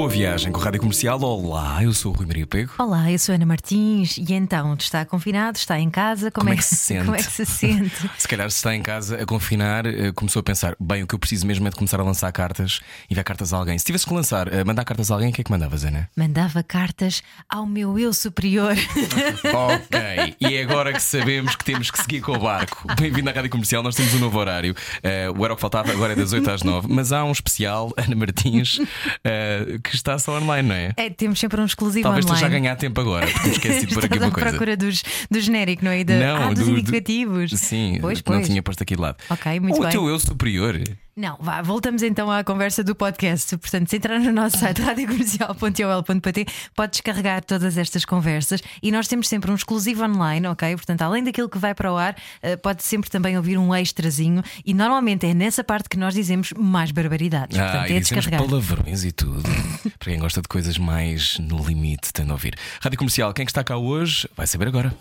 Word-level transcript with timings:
Boa 0.00 0.08
viagem 0.08 0.50
com 0.50 0.58
a 0.58 0.64
Rádio 0.64 0.80
Comercial. 0.80 1.20
Olá, 1.20 1.84
eu 1.84 1.92
sou 1.92 2.10
o 2.10 2.16
Rui 2.16 2.24
Maria 2.24 2.46
Pego. 2.46 2.72
Olá, 2.78 3.12
eu 3.12 3.18
sou 3.18 3.34
a 3.34 3.36
Ana 3.36 3.44
Martins 3.44 4.16
e 4.16 4.32
então 4.32 4.72
está 4.72 5.04
confinado, 5.04 5.58
está 5.58 5.78
em 5.78 5.90
casa, 5.90 6.30
como, 6.30 6.46
Como 6.46 6.54
é 6.54 6.56
que 6.56 6.64
se 6.64 6.74
sente? 6.74 7.04
Como 7.04 7.16
é 7.16 7.18
que 7.18 7.30
se 7.30 7.44
sente? 7.44 8.08
Se 8.16 8.26
calhar, 8.26 8.50
se 8.50 8.56
está 8.56 8.74
em 8.74 8.80
casa 8.80 9.20
a 9.20 9.26
confinar, 9.26 9.84
eh, 9.84 10.10
começou 10.12 10.40
a 10.40 10.42
pensar: 10.42 10.74
bem, 10.80 11.02
o 11.02 11.06
que 11.06 11.14
eu 11.14 11.18
preciso 11.18 11.46
mesmo 11.46 11.66
é 11.66 11.70
de 11.70 11.76
começar 11.76 12.00
a 12.00 12.02
lançar 12.02 12.32
cartas, 12.32 12.80
enviar 13.10 13.24
cartas 13.24 13.52
a 13.52 13.58
alguém. 13.58 13.78
Se 13.78 13.84
tivesse 13.84 14.06
que 14.06 14.14
lançar, 14.14 14.50
eh, 14.50 14.64
mandar 14.64 14.86
cartas 14.86 15.10
a 15.10 15.14
alguém, 15.14 15.28
o 15.28 15.32
que 15.34 15.42
é 15.42 15.44
que 15.44 15.50
mandavas, 15.50 15.84
Ana? 15.84 16.08
Mandava 16.16 16.62
cartas 16.62 17.22
ao 17.46 17.66
meu 17.66 17.98
eu 17.98 18.14
superior. 18.14 18.74
ok, 19.52 20.36
e 20.40 20.54
é 20.54 20.62
agora 20.62 20.94
que 20.94 21.02
sabemos 21.02 21.54
que 21.54 21.64
temos 21.64 21.90
que 21.90 22.00
seguir 22.00 22.22
com 22.22 22.32
o 22.32 22.38
barco. 22.38 22.86
Bem-vindo 22.98 23.28
à 23.28 23.34
Rádio 23.34 23.50
Comercial, 23.50 23.82
nós 23.82 23.94
temos 23.94 24.14
um 24.14 24.18
novo 24.18 24.38
horário. 24.38 24.74
Eh, 25.02 25.28
o 25.36 25.44
era 25.44 25.52
o 25.52 25.56
que 25.56 25.60
faltava 25.60 25.92
agora 25.92 26.14
é 26.14 26.16
das 26.16 26.32
8 26.32 26.50
às 26.50 26.62
9, 26.62 26.88
mas 26.90 27.12
há 27.12 27.22
um 27.22 27.32
especial, 27.32 27.92
Ana 27.98 28.16
Martins, 28.16 28.80
eh, 29.22 29.78
que 29.84 29.89
está 29.96 30.18
só 30.18 30.38
online, 30.38 30.68
não 30.68 30.74
é? 30.74 30.92
É, 30.96 31.10
temos 31.10 31.38
sempre 31.38 31.60
um 31.60 31.64
exclusivo 31.64 32.02
Talvez 32.04 32.24
online. 32.24 32.36
esteja 32.42 32.56
a 32.56 32.60
ganhar 32.60 32.76
tempo 32.76 33.00
agora, 33.00 33.26
porque 33.26 33.46
me 33.48 33.52
esqueci 33.54 33.86
de 33.86 33.94
pôr 33.94 34.04
aqui 34.04 34.18
uma 34.18 34.26
à 34.26 34.30
coisa. 34.30 34.48
procura 34.50 34.76
dos, 34.76 35.02
do 35.30 35.40
genérico, 35.40 35.84
não 35.84 35.90
é? 35.92 36.00
E 36.00 36.04
de, 36.04 36.18
Não, 36.18 36.36
ah, 36.36 36.48
dos 36.54 36.64
do- 36.66 36.72
do- 36.72 36.78
indicativos. 36.78 37.50
Sim, 37.52 37.98
pois, 38.00 38.20
que 38.20 38.30
não 38.30 38.38
pois. 38.38 38.48
tinha 38.48 38.62
posto 38.62 38.82
aqui 38.82 38.94
de 38.96 39.00
lado. 39.02 39.16
Ok, 39.28 39.60
muito 39.60 39.78
o 39.78 39.82
bem. 39.82 39.90
teu 39.90 40.06
eu 40.08 40.18
superior. 40.18 40.80
Não, 41.20 41.36
vá, 41.38 41.60
voltamos 41.60 42.02
então 42.02 42.30
à 42.30 42.42
conversa 42.42 42.82
do 42.82 42.94
podcast. 42.94 43.54
Portanto, 43.58 43.90
se 43.90 43.96
entrar 43.96 44.18
no 44.18 44.32
nosso 44.32 44.56
site 44.56 44.80
radiocomercial.ol.pt, 44.80 46.46
pode 46.74 46.92
descarregar 46.92 47.44
todas 47.44 47.76
estas 47.76 48.06
conversas 48.06 48.62
e 48.82 48.90
nós 48.90 49.06
temos 49.06 49.28
sempre 49.28 49.50
um 49.50 49.54
exclusivo 49.54 50.02
online, 50.02 50.46
ok? 50.48 50.74
Portanto, 50.76 51.02
além 51.02 51.22
daquilo 51.22 51.50
que 51.50 51.58
vai 51.58 51.74
para 51.74 51.92
o 51.92 51.96
ar, 51.98 52.16
eh, 52.40 52.56
pode 52.56 52.82
sempre 52.82 53.10
também 53.10 53.36
ouvir 53.36 53.58
um 53.58 53.76
extrazinho 53.76 54.42
e 54.64 54.72
normalmente 54.72 55.26
é 55.26 55.34
nessa 55.34 55.62
parte 55.62 55.90
que 55.90 55.98
nós 55.98 56.14
dizemos 56.14 56.54
mais 56.56 56.90
barbaridades. 56.90 57.58
Ah, 57.58 57.64
Portanto, 57.64 57.90
e 57.90 57.96
é 57.96 58.00
dizemos 58.00 58.24
descarregar. 58.24 58.48
palavrões 58.48 59.04
e 59.04 59.12
tudo. 59.12 59.42
Para 60.00 60.12
quem 60.12 60.18
gosta 60.18 60.40
de 60.40 60.48
coisas 60.48 60.78
mais 60.78 61.38
no 61.38 61.62
limite, 61.62 62.14
tem 62.14 62.24
de 62.24 62.32
ouvir. 62.32 62.56
Rádio 62.80 62.96
Comercial, 62.98 63.34
quem 63.34 63.42
é 63.42 63.44
que 63.44 63.50
está 63.50 63.62
cá 63.62 63.76
hoje 63.76 64.26
vai 64.34 64.46
saber 64.46 64.68
agora. 64.68 64.96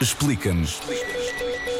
Explica-nos 0.00 0.80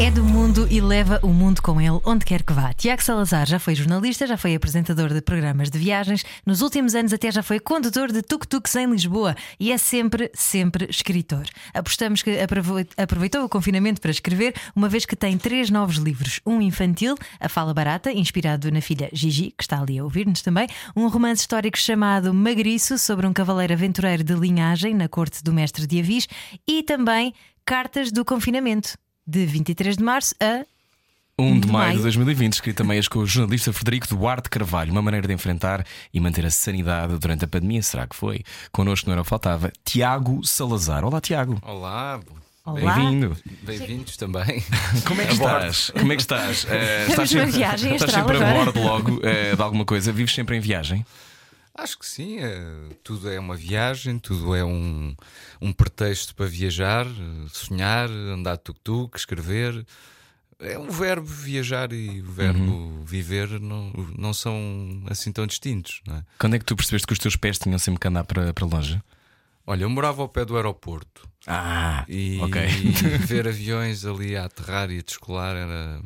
É 0.00 0.12
do 0.12 0.22
mundo 0.22 0.68
e 0.70 0.80
leva 0.80 1.18
o 1.24 1.28
mundo 1.28 1.60
com 1.60 1.80
ele 1.80 1.98
onde 2.04 2.24
quer 2.24 2.44
que 2.44 2.52
vá. 2.52 2.72
Tiago 2.72 3.02
Salazar 3.02 3.48
já 3.48 3.58
foi 3.58 3.74
jornalista, 3.74 4.28
já 4.28 4.36
foi 4.36 4.54
apresentador 4.54 5.12
de 5.12 5.20
programas 5.20 5.70
de 5.70 5.78
viagens, 5.78 6.24
nos 6.46 6.62
últimos 6.62 6.94
anos 6.94 7.12
até 7.12 7.32
já 7.32 7.42
foi 7.42 7.58
condutor 7.58 8.12
de 8.12 8.22
tuk-tuks 8.22 8.76
em 8.76 8.88
Lisboa. 8.88 9.34
E 9.58 9.72
é 9.72 9.76
sempre, 9.76 10.30
sempre 10.32 10.88
escritor. 10.88 11.46
Apostamos 11.74 12.22
que 12.22 12.38
aprove- 12.38 12.86
aproveitou 12.96 13.44
o 13.44 13.48
confinamento 13.48 14.00
para 14.00 14.12
escrever, 14.12 14.54
uma 14.74 14.88
vez 14.88 15.04
que 15.04 15.16
tem 15.16 15.36
três 15.36 15.68
novos 15.68 15.96
livros: 15.96 16.40
um 16.46 16.62
infantil, 16.62 17.16
A 17.40 17.48
Fala 17.48 17.74
Barata, 17.74 18.12
inspirado 18.12 18.70
na 18.70 18.80
filha 18.80 19.10
Gigi, 19.12 19.52
que 19.58 19.64
está 19.64 19.80
ali 19.80 19.98
a 19.98 20.04
ouvir-nos 20.04 20.42
também, 20.42 20.68
um 20.94 21.08
romance 21.08 21.40
histórico 21.40 21.76
chamado 21.76 22.32
Magriço, 22.32 22.98
sobre 22.98 23.26
um 23.26 23.32
cavaleiro 23.32 23.72
aventureiro 23.72 24.22
de 24.22 24.34
linhagem 24.34 24.94
na 24.94 25.08
corte 25.08 25.42
do 25.42 25.52
mestre 25.52 25.88
de 25.88 25.98
Avis, 25.98 26.28
e 26.68 26.84
também 26.84 27.34
Cartas 27.66 28.12
do 28.12 28.24
Confinamento 28.24 28.96
de 29.28 29.44
23 29.44 29.98
de 29.98 30.02
março 30.02 30.34
a 30.40 30.64
1 31.38 31.60
de 31.60 31.66
De 31.66 31.72
maio 31.72 31.90
de 31.90 31.92
maio. 31.92 32.02
2020, 32.02 32.54
escrito 32.54 32.80
a 32.80 32.84
meias 32.84 33.06
com 33.06 33.18
o 33.18 33.26
jornalista 33.26 33.72
Frederico 33.74 34.08
Duarte 34.08 34.48
Carvalho. 34.48 34.90
Uma 34.90 35.02
maneira 35.02 35.28
de 35.28 35.34
enfrentar 35.34 35.86
e 36.12 36.18
manter 36.18 36.46
a 36.46 36.50
sanidade 36.50 37.16
durante 37.18 37.44
a 37.44 37.48
pandemia. 37.48 37.82
Será 37.82 38.06
que 38.06 38.16
foi? 38.16 38.42
Connosco 38.72 39.06
não 39.06 39.12
era 39.12 39.20
o 39.20 39.24
que 39.24 39.28
faltava. 39.28 39.70
Tiago 39.84 40.44
Salazar. 40.44 41.04
Olá, 41.04 41.20
Tiago. 41.20 41.60
Olá, 41.62 42.20
Olá. 42.64 42.94
Bem-vindo. 42.96 43.36
bem-vindos 43.62 44.16
também. 44.16 44.64
Como 45.06 45.20
é 45.20 45.26
que 45.26 45.32
estás? 45.34 45.90
Como 45.90 46.12
é 46.12 46.16
que 46.16 46.22
estás? 46.22 46.66
Eh, 46.68 47.06
estás 47.08 47.30
numa 47.32 47.44
sempre, 47.44 47.58
viagem 47.58 47.94
estás 47.94 48.12
sempre 48.12 48.36
a 48.42 48.52
bordo 48.52 48.80
logo 48.82 49.20
eh, 49.22 49.54
de 49.54 49.62
alguma 49.62 49.84
coisa? 49.84 50.10
Vives 50.10 50.34
sempre 50.34 50.56
em 50.56 50.60
viagem? 50.60 51.04
Acho 51.78 51.96
que 51.98 52.06
sim, 52.06 52.38
é, 52.40 52.60
tudo 53.04 53.30
é 53.30 53.38
uma 53.38 53.54
viagem, 53.56 54.18
tudo 54.18 54.54
é 54.54 54.64
um, 54.64 55.14
um 55.60 55.72
pretexto 55.72 56.34
para 56.34 56.46
viajar, 56.46 57.06
sonhar, 57.52 58.10
andar 58.10 58.56
tuk-tuk, 58.58 59.16
escrever. 59.16 59.86
É 60.58 60.76
um 60.76 60.90
verbo 60.90 61.24
viajar 61.24 61.92
e 61.92 62.20
o 62.20 62.32
verbo 62.32 62.58
Uhum. 62.60 63.04
viver 63.04 63.60
não, 63.60 63.92
não 64.18 64.34
são 64.34 65.04
assim 65.08 65.30
tão 65.30 65.46
distintos. 65.46 66.02
É? 66.10 66.24
Quando 66.36 66.54
é 66.56 66.58
que 66.58 66.64
tu 66.64 66.74
percebeste 66.74 67.06
que 67.06 67.12
os 67.12 67.18
teus 67.20 67.36
pés 67.36 67.58
tinham 67.58 67.78
sempre 67.78 68.00
que 68.00 68.08
andar 68.08 68.24
para, 68.24 68.52
para 68.52 68.66
longe? 68.66 69.00
Olha, 69.64 69.84
eu 69.84 69.90
morava 69.90 70.20
ao 70.22 70.28
pé 70.28 70.44
do 70.44 70.56
aeroporto 70.56 71.28
Ah, 71.46 72.04
e 72.08 72.40
ok. 72.42 72.66
ver 73.24 73.46
aviões 73.46 74.04
ali 74.04 74.36
a 74.36 74.46
aterrar 74.46 74.90
e 74.90 74.98
a 74.98 75.02
descolar 75.02 75.54
era, 75.54 76.00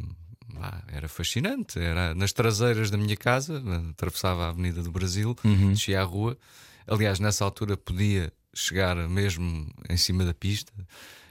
ah, 0.62 0.82
era 0.92 1.08
fascinante. 1.08 1.78
Era 1.78 2.14
nas 2.14 2.32
traseiras 2.32 2.90
da 2.90 2.96
minha 2.96 3.16
casa, 3.16 3.62
atravessava 3.90 4.46
a 4.46 4.48
Avenida 4.50 4.82
do 4.82 4.90
Brasil, 4.92 5.36
Uhum. 5.44 5.72
descia 5.72 6.00
a 6.00 6.04
rua. 6.04 6.36
Aliás, 6.86 7.18
nessa 7.20 7.44
altura 7.44 7.76
podia 7.76 8.32
chegar 8.54 8.96
mesmo 9.08 9.66
em 9.88 9.96
cima 9.96 10.24
da 10.24 10.34
pista. 10.34 10.72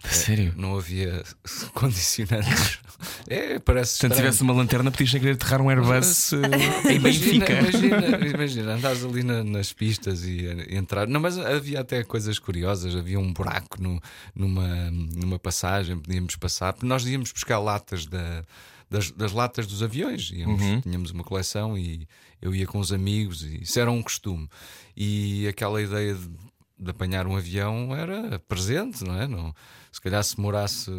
Sério? 0.03 0.51
Não 0.57 0.75
havia 0.75 1.23
condicionantes. 1.75 2.79
É, 3.27 3.59
parece. 3.59 3.99
Se 3.99 4.09
tivesse 4.09 4.41
uma 4.41 4.51
lanterna, 4.53 4.89
podias 4.89 5.11
querer 5.11 5.33
aterrar 5.33 5.61
um 5.61 5.69
Airbus 5.69 6.33
eh, 6.33 6.37
em 6.91 6.95
Imagina, 6.95 7.45
Benfica. 7.45 7.53
imagina, 7.59 8.27
imagina, 8.27 8.71
andares 8.73 9.03
ali 9.03 9.21
na- 9.23 9.43
nas 9.43 9.71
pistas 9.73 10.23
e 10.23 10.47
eh, 10.47 10.75
entrar. 10.75 11.07
Não, 11.07 11.19
mas 11.19 11.37
havia 11.37 11.81
até 11.81 12.03
coisas 12.03 12.39
curiosas. 12.39 12.95
Havia 12.95 13.19
um 13.19 13.31
buraco 13.31 13.79
no- 13.81 14.01
numa, 14.35 14.89
numa 14.91 15.37
passagem, 15.37 15.99
podíamos 15.99 16.35
passar. 16.35 16.75
Nós 16.81 17.05
íamos 17.05 17.31
buscar 17.31 17.59
latas 17.59 18.07
da- 18.07 18.43
das, 18.91 19.09
das 19.11 19.31
latas 19.31 19.65
dos 19.65 19.81
aviões. 19.81 20.29
Íamos, 20.31 20.61
Uhum. 20.61 20.81
Tínhamos 20.81 21.09
uma 21.11 21.23
coleção 21.23 21.75
e 21.77 22.07
eu 22.41 22.53
ia 22.53 22.67
com 22.67 22.77
os 22.77 22.91
amigos, 22.91 23.41
e 23.43 23.63
isso 23.63 23.79
era 23.79 23.89
um 23.89 24.01
costume. 24.03 24.47
E 24.95 25.47
aquela 25.47 25.81
ideia 25.81 26.13
de, 26.13 26.29
de 26.77 26.91
apanhar 26.91 27.25
um 27.25 27.35
avião 27.37 27.95
era 27.95 28.37
presente, 28.39 29.03
não 29.03 29.15
é? 29.19 29.27
Não, 29.27 29.55
se 29.91 30.01
calhar 30.01 30.23
se 30.23 30.39
morasse 30.39 30.91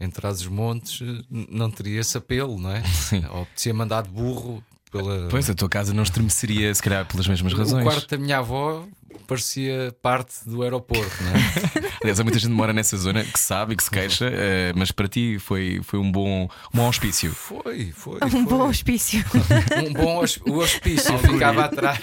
em 0.00 0.10
Trás-os-Montes, 0.10 1.00
eh, 1.02 1.04
n- 1.30 1.46
não 1.50 1.70
teria 1.70 2.00
esse 2.00 2.16
apelo, 2.16 2.58
não 2.58 2.70
é? 2.70 2.82
Ou 3.32 3.42
apetecia 3.42 3.74
mandar 3.74 4.02
de 4.02 4.08
burro 4.10 4.64
pela. 4.90 5.28
Pois, 5.28 5.50
a 5.50 5.54
tua 5.54 5.68
casa 5.68 5.92
não 5.92 6.02
estremeceria, 6.04 6.74
se 6.74 6.82
calhar, 6.82 7.06
pelas 7.06 7.26
mesmas 7.28 7.52
O 7.52 7.56
razões. 7.56 7.82
quarto 7.84 8.08
da 8.08 8.16
minha 8.16 8.38
avó 8.38 8.86
parecia 9.26 9.94
parte 10.02 10.34
do 10.46 10.62
aeroporto, 10.62 11.10
não 11.22 11.30
é? 11.32 11.86
Aliás, 12.02 12.20
há 12.20 12.24
muita 12.24 12.38
gente 12.38 12.50
que 12.50 12.54
mora 12.56 12.72
nessa 12.72 12.96
zona 12.96 13.24
que 13.24 13.38
sabe 13.38 13.72
e 13.72 13.76
que 13.76 13.82
se 13.82 13.90
queixa, 13.90 14.28
eh, 14.32 14.72
mas 14.76 14.92
para 14.92 15.08
ti 15.08 15.38
foi, 15.38 15.80
foi 15.82 15.98
um 15.98 16.10
bom 16.12 16.44
um 16.44 16.48
bom 16.76 16.86
auspício. 16.86 17.32
Foi, 17.32 17.92
foi. 17.92 18.18
um 18.22 18.30
foi. 18.30 18.44
bom 18.44 18.68
hospício. 18.68 19.24
Um 19.76 19.92
bom 19.92 20.22
o 20.48 20.58
hospício 20.58 21.18
ficava 21.18 21.64
atrás. 21.64 21.98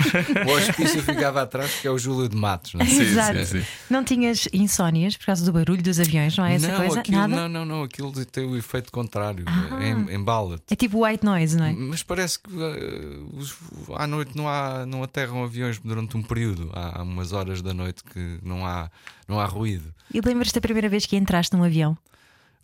O 0.48 0.52
hospício 0.52 1.02
ficava 1.04 1.42
atrás, 1.42 1.76
que 1.82 1.88
é 1.88 1.92
o 1.92 1.98
Júlio 1.98 2.30
de 2.30 2.36
Matos, 2.36 2.74
não 2.74 2.82
é? 2.82 2.86
Sim, 2.86 3.02
Exato. 3.02 3.46
sim, 3.46 3.60
sim. 3.60 3.66
Não 3.90 4.04
tinhas 4.04 4.48
insónias 4.54 5.18
por 5.18 5.26
causa 5.28 5.44
do 5.46 5.52
barulho 5.52 5.82
dos 5.82 6.00
aviões, 6.00 6.36
não 6.38 6.46
é 6.46 6.56
essa 6.56 6.68
não, 6.68 6.78
coisa? 6.78 7.00
aquilo, 7.00 7.18
Nada? 7.18 7.36
não, 7.36 7.50
não, 7.50 7.66
não, 7.66 7.84
aquilo 7.84 8.12
tem 8.26 8.46
o 8.46 8.56
efeito 8.58 8.92
contrário, 8.92 9.44
Ah. 9.48 9.80
em, 9.84 10.14
embala-te. 10.16 10.64
É 10.72 10.76
tipo 10.76 11.06
white 11.06 11.24
noise, 11.26 11.58
não 11.58 11.66
é? 11.66 11.74
Mas 11.74 12.04
parece 12.04 12.40
que 12.40 12.50
eh, 12.52 13.20
os- 13.34 13.56
à 13.96 14.06
noite 14.08 14.36
não, 14.36 14.48
há, 14.48 14.86
não 14.86 15.04
aterram 15.04 15.44
aviões 15.44 15.80
durante 15.80 16.16
um 16.18 16.22
período. 16.22 16.70
Há, 16.74 16.93
há 16.94 17.02
umas 17.02 17.34
horas 17.34 17.62
da 17.62 17.74
noite 17.74 18.04
que 18.04 18.40
não 18.44 18.66
há, 18.66 18.90
não 19.28 19.40
há 19.40 19.46
ruído. 19.46 19.94
E 20.14 20.22
lembras-te 20.22 20.56
da 20.56 20.62
primeira 20.62 20.88
vez 20.88 21.06
que 21.06 21.16
entraste 21.16 21.56
num 21.56 21.64
avião? 21.64 21.98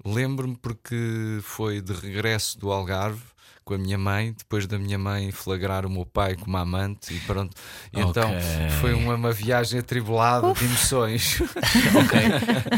Lembro-me 0.06 0.56
porque 0.56 1.39
foi 1.42 1.81
de 1.81 1.94
regresso 1.94 2.57
do 2.57 2.71
Algarve 2.71 3.24
com 3.69 3.75
a 3.75 3.77
minha 3.77 4.00
mãe, 4.00 4.33
depois 4.36 4.66
da 4.66 4.80
minha 4.80 4.98
mãe 4.98 5.31
flagrar 5.31 5.86
o 5.86 5.89
meu 5.92 6.04
pai 6.04 6.36
como 6.36 6.57
amante 6.57 7.13
e 7.13 7.19
pronto. 7.19 7.56
E 7.94 8.00
Então 8.00 8.31
Ok. 8.31 8.39
foi 8.81 8.94
uma, 8.95 9.13
uma 9.13 9.31
viagem 9.31 9.80
atribulada 9.80 10.51
de 10.54 10.66
emoções. 10.66 11.39
Ok. 12.00 12.19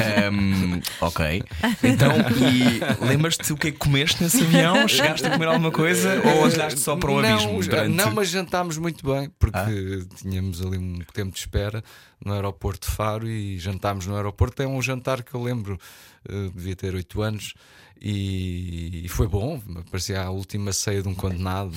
Ehm, 0.01 0.81
ok. 0.99 1.43
Então, 1.83 2.11
e 2.37 3.05
lembras-te 3.05 3.53
o 3.53 3.57
que 3.57 3.69
é 3.69 3.71
que 3.71 3.77
comeste 3.77 4.21
nesse 4.21 4.41
avião? 4.43 4.85
Chegaste 4.87 5.25
a 5.27 5.31
comer 5.31 5.47
alguma 5.47 5.71
coisa 5.71 6.21
ou 6.25 6.43
olhaste 6.43 6.79
só 6.79 6.95
para 6.97 7.11
o 7.11 7.21
não, 7.21 7.33
abismo? 7.33 7.61
durante- 7.63 7.89
Não, 7.95 8.11
mas 8.11 8.29
jantámos 8.29 8.77
muito 8.77 9.05
bem, 9.05 9.29
porque 9.39 10.05
tínhamos 10.17 10.61
ali 10.61 10.77
um 10.77 10.99
tempo 11.13 11.31
de 11.31 11.39
espera 11.39 11.81
no 12.23 12.33
aeroporto 12.33 12.87
de 12.89 12.93
Faro 12.95 13.27
e 13.29 13.57
jantámos 13.59 14.05
no 14.07 14.15
aeroporto. 14.15 14.61
É 14.61 14.67
um 14.67 14.81
jantar 14.81 15.23
que 15.23 15.33
eu 15.33 15.41
lembro, 15.41 15.79
eh, 16.27 16.49
devia 16.53 16.75
ter 16.75 16.93
8 16.93 17.21
anos, 17.21 17.53
e, 18.01 19.05
e 19.05 19.07
foi 19.09 19.27
bom, 19.27 19.59
parecia 19.89 20.21
a 20.21 20.29
última 20.31 20.73
ceia 20.73 21.01
de 21.01 21.07
um 21.07 21.15
condenado. 21.15 21.71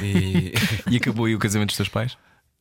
é? 0.00 0.04
E 0.04 0.52
E 0.90 0.96
acabou 0.96 1.26
aí 1.26 1.34
o 1.34 1.38
casamento 1.38 1.68
dos 1.68 1.76
teus 1.76 1.88
pais? 1.88 2.16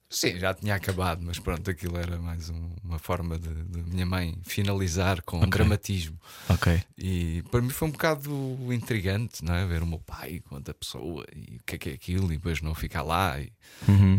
Sim, 0.09 0.37
já 0.37 0.53
tinha 0.53 0.75
acabado, 0.75 1.23
mas 1.23 1.39
pronto, 1.39 1.67
aquilo 1.71 1.97
era 1.97 2.19
mais 2.19 2.47
um- 2.47 2.75
uma 2.83 2.99
forma 2.99 3.39
de, 3.39 3.49
de 3.63 3.81
minha 3.91 4.05
mãe 4.05 4.37
finalizar 4.43 5.23
com 5.23 5.39
dramatismo. 5.49 6.19
Ok. 6.47 6.83
E 6.95 7.41
para 7.49 7.61
mim 7.63 7.69
foi 7.69 7.87
um 7.87 7.91
bocado 7.91 8.31
intrigante, 8.71 9.43
não 9.43 9.55
é? 9.55 9.65
Ver 9.65 9.81
o 9.81 9.87
meu 9.87 9.97
pai 9.97 10.39
com 10.47 10.53
outra 10.53 10.71
pessoa 10.71 11.25
e 11.35 11.55
o 11.55 11.63
que 11.65 11.75
é 11.75 11.77
que 11.79 11.89
é 11.89 11.93
aquilo, 11.93 12.25
e 12.31 12.35
depois 12.37 12.61
não 12.61 12.75
ficar 12.75 13.01
lá. 13.01 13.39
e- 13.41 13.51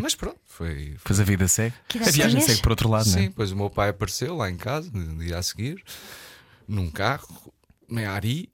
Mas 0.01 0.17
pronto, 0.17 0.41
foi. 0.47 0.97
Pois 1.05 1.21
a 1.21 1.25
vida 1.25 1.47
segue. 1.47 1.77
Que 1.89 1.99
A 1.99 2.11
viagem 2.11 2.41
segue 2.41 2.61
por 2.61 2.73
outro 2.73 2.89
lado, 2.89 3.05
Sim, 3.05 3.13
não 3.15 3.19
é? 3.21 3.29
depois 3.29 3.53
o 3.53 3.57
meu 3.57 3.71
pai 3.71 3.91
apareceu 3.91 4.35
lá 4.37 4.51
em 4.51 4.57
casa, 4.57 4.91
no 4.93 5.19
dia 5.23 5.39
a 5.39 5.43
seguir, 5.45 5.81
num 6.67 6.91
carro, 6.91 7.55
meio 7.89 8.11
ari, 8.11 8.51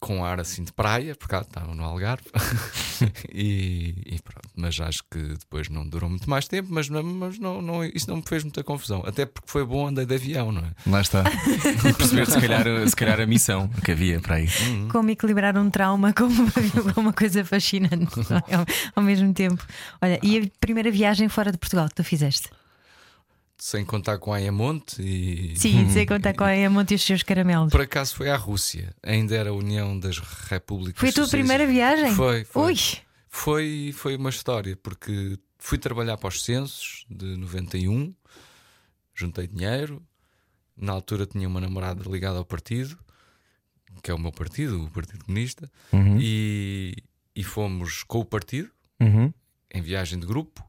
com 0.00 0.24
ar 0.24 0.40
assim 0.40 0.64
de 0.64 0.72
praia, 0.72 1.14
porque 1.14 1.30
cá 1.30 1.42
estava 1.42 1.74
no 1.74 1.84
Algarve. 1.84 2.24
e, 3.32 3.94
e 4.06 4.18
pronto, 4.22 4.48
mas 4.56 4.80
acho 4.80 5.02
que 5.10 5.18
depois 5.18 5.68
não 5.68 5.86
durou 5.86 6.08
muito 6.08 6.28
mais 6.28 6.48
tempo, 6.48 6.68
mas, 6.70 6.88
mas 6.88 7.38
não, 7.38 7.60
não- 7.60 7.84
isso 7.84 8.08
não 8.08 8.16
me 8.16 8.22
fez 8.26 8.42
muita 8.42 8.64
confusão. 8.64 9.02
Até 9.06 9.26
porque 9.26 9.50
foi 9.50 9.64
bom 9.64 9.86
andei 9.88 10.06
de 10.06 10.14
avião, 10.14 10.50
não 10.50 10.62
é? 10.62 10.70
Lá 10.86 11.00
está. 11.02 11.22
Perceber 11.98 12.26
se 12.26 12.40
calhar, 12.40 12.88
se 12.88 12.96
calhar 12.96 13.20
a 13.20 13.26
missão 13.26 13.68
que 13.84 13.92
havia 13.92 14.20
para 14.20 14.36
aí. 14.36 14.48
Como 14.90 15.10
equilibrar 15.10 15.56
um 15.58 15.68
trauma 15.70 16.12
com 16.14 16.24
uma, 16.24 16.50
uma 16.96 17.12
coisa 17.12 17.44
fascinante 17.44 18.16
não 18.30 18.36
é? 18.48 18.54
ao, 18.54 18.66
ao 18.96 19.02
mesmo 19.02 19.32
tempo. 19.34 19.62
Olha, 20.00 20.18
e 20.22 20.38
a 20.38 20.42
primeira 20.58 20.90
viagem 20.90 21.28
fora 21.28 21.52
de 21.52 21.58
Portugal 21.58 21.88
que 21.88 21.94
tu 21.96 22.04
fizeste? 22.04 22.48
Sem 23.60 23.84
contar 23.84 24.18
com 24.18 24.32
a 24.32 24.36
Ayamonte 24.36 25.02
e. 25.02 25.54
Sim, 25.58 25.88
sei 25.92 26.06
contar 26.06 26.34
com 26.34 26.44
a 26.44 26.70
Monte 26.70 26.92
e 26.92 26.94
os 26.94 27.02
seus 27.02 27.22
caramelos. 27.22 27.70
Por 27.70 27.82
acaso 27.82 28.14
foi 28.16 28.30
à 28.30 28.36
Rússia, 28.36 28.94
ainda 29.02 29.36
era 29.36 29.50
a 29.50 29.52
União 29.52 29.98
das 29.98 30.18
Repúblicas 30.18 30.98
Foi 30.98 31.10
a 31.10 31.12
tua 31.12 31.28
primeira 31.28 31.66
viagem? 31.66 32.14
Foi, 32.14 32.44
foi. 32.44 32.72
Ui! 32.72 32.78
Foi, 33.28 33.92
foi 33.94 34.16
uma 34.16 34.30
história, 34.30 34.76
porque 34.82 35.38
fui 35.58 35.78
trabalhar 35.78 36.16
para 36.16 36.28
os 36.28 36.42
censos 36.42 37.04
de 37.08 37.36
91, 37.36 38.12
juntei 39.14 39.46
dinheiro. 39.46 40.02
Na 40.76 40.92
altura 40.92 41.26
tinha 41.26 41.46
uma 41.46 41.60
namorada 41.60 42.02
ligada 42.10 42.38
ao 42.38 42.44
partido, 42.44 42.98
que 44.02 44.10
é 44.10 44.14
o 44.14 44.18
meu 44.18 44.32
partido, 44.32 44.82
o 44.84 44.90
Partido 44.90 45.24
Comunista, 45.24 45.70
e, 46.18 46.96
e 47.36 47.44
fomos 47.44 48.02
com 48.04 48.20
o 48.20 48.24
partido, 48.24 48.70
Uhum. 49.00 49.32
em 49.72 49.80
viagem 49.82 50.18
de 50.18 50.26
grupo, 50.26 50.62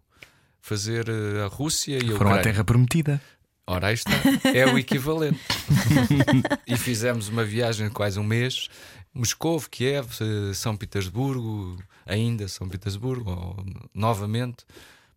fazer 0.62 1.10
eh, 1.10 1.44
a 1.44 1.48
Rússia 1.48 1.98
e 2.02 2.13
a 2.13 2.18
Foram 2.18 2.34
à. 2.34 2.42
Terra 2.42 2.63
Prometida. 2.63 3.22
Ora, 3.68 3.88
aí 3.88 3.94
está, 3.94 4.12
é 4.54 4.66
o 4.66 4.78
equivalente. 4.78 5.40
e 6.68 6.75
fizemos 6.78 7.30
uma 7.30 7.44
viagem 7.44 7.88
de 7.88 7.94
quase 7.94 8.19
um 8.19 8.24
mês. 8.24 8.68
Moscou, 9.13 9.62
Kiev, 9.69 10.08
eh, 10.22 10.54
São 10.54 10.78
Petersburgo, 10.78 11.78
ainda 12.06 12.48
São 12.48 12.69
Petersburgo, 12.69 13.31
ou 13.31 13.66
novamente, 13.94 14.66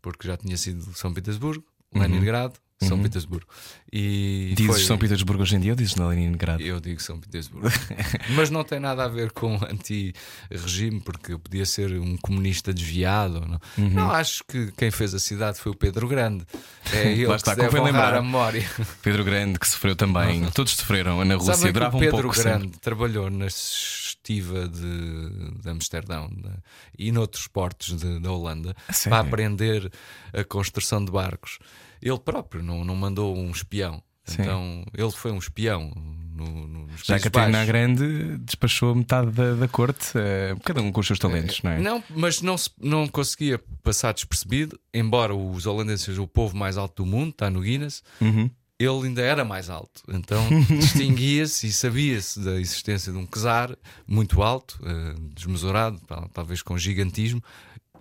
porque 0.02 0.26
já 0.26 0.36
tinha 0.36 0.56
sido 0.56 0.94
São 0.94 1.12
Petersburgo, 1.12 1.64
Leningrado, 1.94 2.54
São 2.82 3.00
Petersburgo. 3.02 3.46
E 3.90 4.52
Dizes 4.56 4.72
foi- 4.72 4.84
São 4.84 4.98
Petersburgo 4.98 5.42
hoje 5.42 5.56
em 5.56 5.60
dia 5.60 5.72
ou 5.72 5.76
dizes 5.76 5.94
na 5.94 6.08
Leningrado? 6.08 6.62
eu 6.62 6.78
digo 6.80 7.00
São 7.00 7.18
Petersburgo. 7.18 7.68
Mas 8.36 8.50
não 8.50 8.62
tem 8.64 8.78
nada 8.80 9.04
a 9.04 9.08
ver 9.08 9.30
com 9.32 9.54
anti-regime, 9.64 11.00
porque 11.00 11.32
eu 11.32 11.38
podia 11.38 11.64
ser 11.64 11.92
um 11.98 12.16
comunista 12.18 12.72
desviado. 12.74 13.40
Não, 13.40 13.60
Uhum. 13.78 13.90
não 13.90 14.10
acho 14.10 14.44
que 14.44 14.70
quem 14.72 14.90
fez 14.90 15.14
a 15.14 15.18
cidade 15.18 15.58
foi 15.58 15.72
o 15.72 15.74
Pedro 15.74 16.06
Grande. 16.08 16.44
É 16.92 17.12
ele 17.12 17.26
Lá 17.26 17.34
que 17.36 17.40
está, 17.42 17.52
se 17.54 17.60
deve 17.60 17.80
lembrar. 17.80 18.14
a 18.14 18.22
memória. 18.22 18.68
Pedro 19.02 19.24
Grande, 19.24 19.58
que 19.58 19.68
sofreu 19.68 19.96
também. 19.96 20.44
Todos 20.50 20.74
sofreram 20.74 21.24
na 21.24 21.36
Rússia. 21.36 21.54
Que 21.66 21.72
Durava 21.72 21.96
o 21.96 21.98
um 21.98 22.02
Pedro 22.02 22.22
pouco 22.22 22.36
Grande 22.38 22.64
sempre. 22.64 22.80
trabalhou 22.80 23.30
na 23.30 23.46
estiva 23.46 24.68
de, 24.68 25.60
de 25.62 25.68
Amsterdão 25.70 26.30
né, 26.42 26.52
e 26.98 27.10
noutros 27.12 27.46
portos 27.46 27.96
de- 27.96 28.18
da 28.20 28.30
Holanda 28.32 28.74
sério? 28.90 29.10
para 29.18 29.26
aprender 29.28 29.90
a 30.32 30.44
construção 30.44 31.04
de 31.04 31.10
barcos. 31.10 31.58
Ele 32.04 32.18
próprio 32.18 32.62
não, 32.62 32.84
não 32.84 32.94
mandou 32.94 33.36
um 33.36 33.50
espião. 33.50 34.00
Sim. 34.24 34.42
Então 34.42 34.84
ele 34.96 35.10
foi 35.10 35.32
um 35.32 35.38
espião 35.38 35.90
no, 36.34 36.66
no, 36.66 36.86
nos 36.86 37.02
Já 37.04 37.18
Catarina. 37.20 37.64
Grande 37.64 38.38
despachou 38.38 38.94
metade 38.94 39.30
da, 39.32 39.54
da 39.54 39.68
corte, 39.68 40.12
eh, 40.16 40.54
cada 40.64 40.80
um 40.82 40.90
com 40.92 41.00
os 41.00 41.06
seus 41.06 41.18
talentos, 41.18 41.60
não 41.62 41.70
é? 41.72 41.78
Não, 41.80 42.02
mas 42.10 42.40
não, 42.40 42.56
se- 42.56 42.70
não 42.80 43.06
conseguia 43.06 43.60
passar 43.82 44.12
despercebido, 44.14 44.78
embora 44.94 45.34
os 45.34 45.66
holandeses 45.66 46.04
sejam 46.06 46.24
o 46.24 46.28
povo 46.28 46.56
mais 46.56 46.76
alto 46.78 47.02
do 47.04 47.10
mundo, 47.10 47.30
está 47.30 47.50
no 47.50 47.60
Guinness, 47.60 48.02
Uhum. 48.20 48.48
ele 48.78 49.06
ainda 49.08 49.20
era 49.22 49.44
mais 49.44 49.68
alto. 49.68 50.02
Então 50.08 50.42
distinguia-se 50.80 51.66
e 51.66 51.72
sabia-se 51.72 52.40
da 52.40 52.58
existência 52.60 53.12
de 53.12 53.18
um 53.18 53.26
czar 53.26 53.76
muito 54.06 54.42
alto, 54.42 54.78
eh, 54.84 55.14
desmesurado, 55.34 56.00
tal- 56.06 56.28
talvez 56.32 56.62
com 56.62 56.76
gigantismo. 56.78 57.42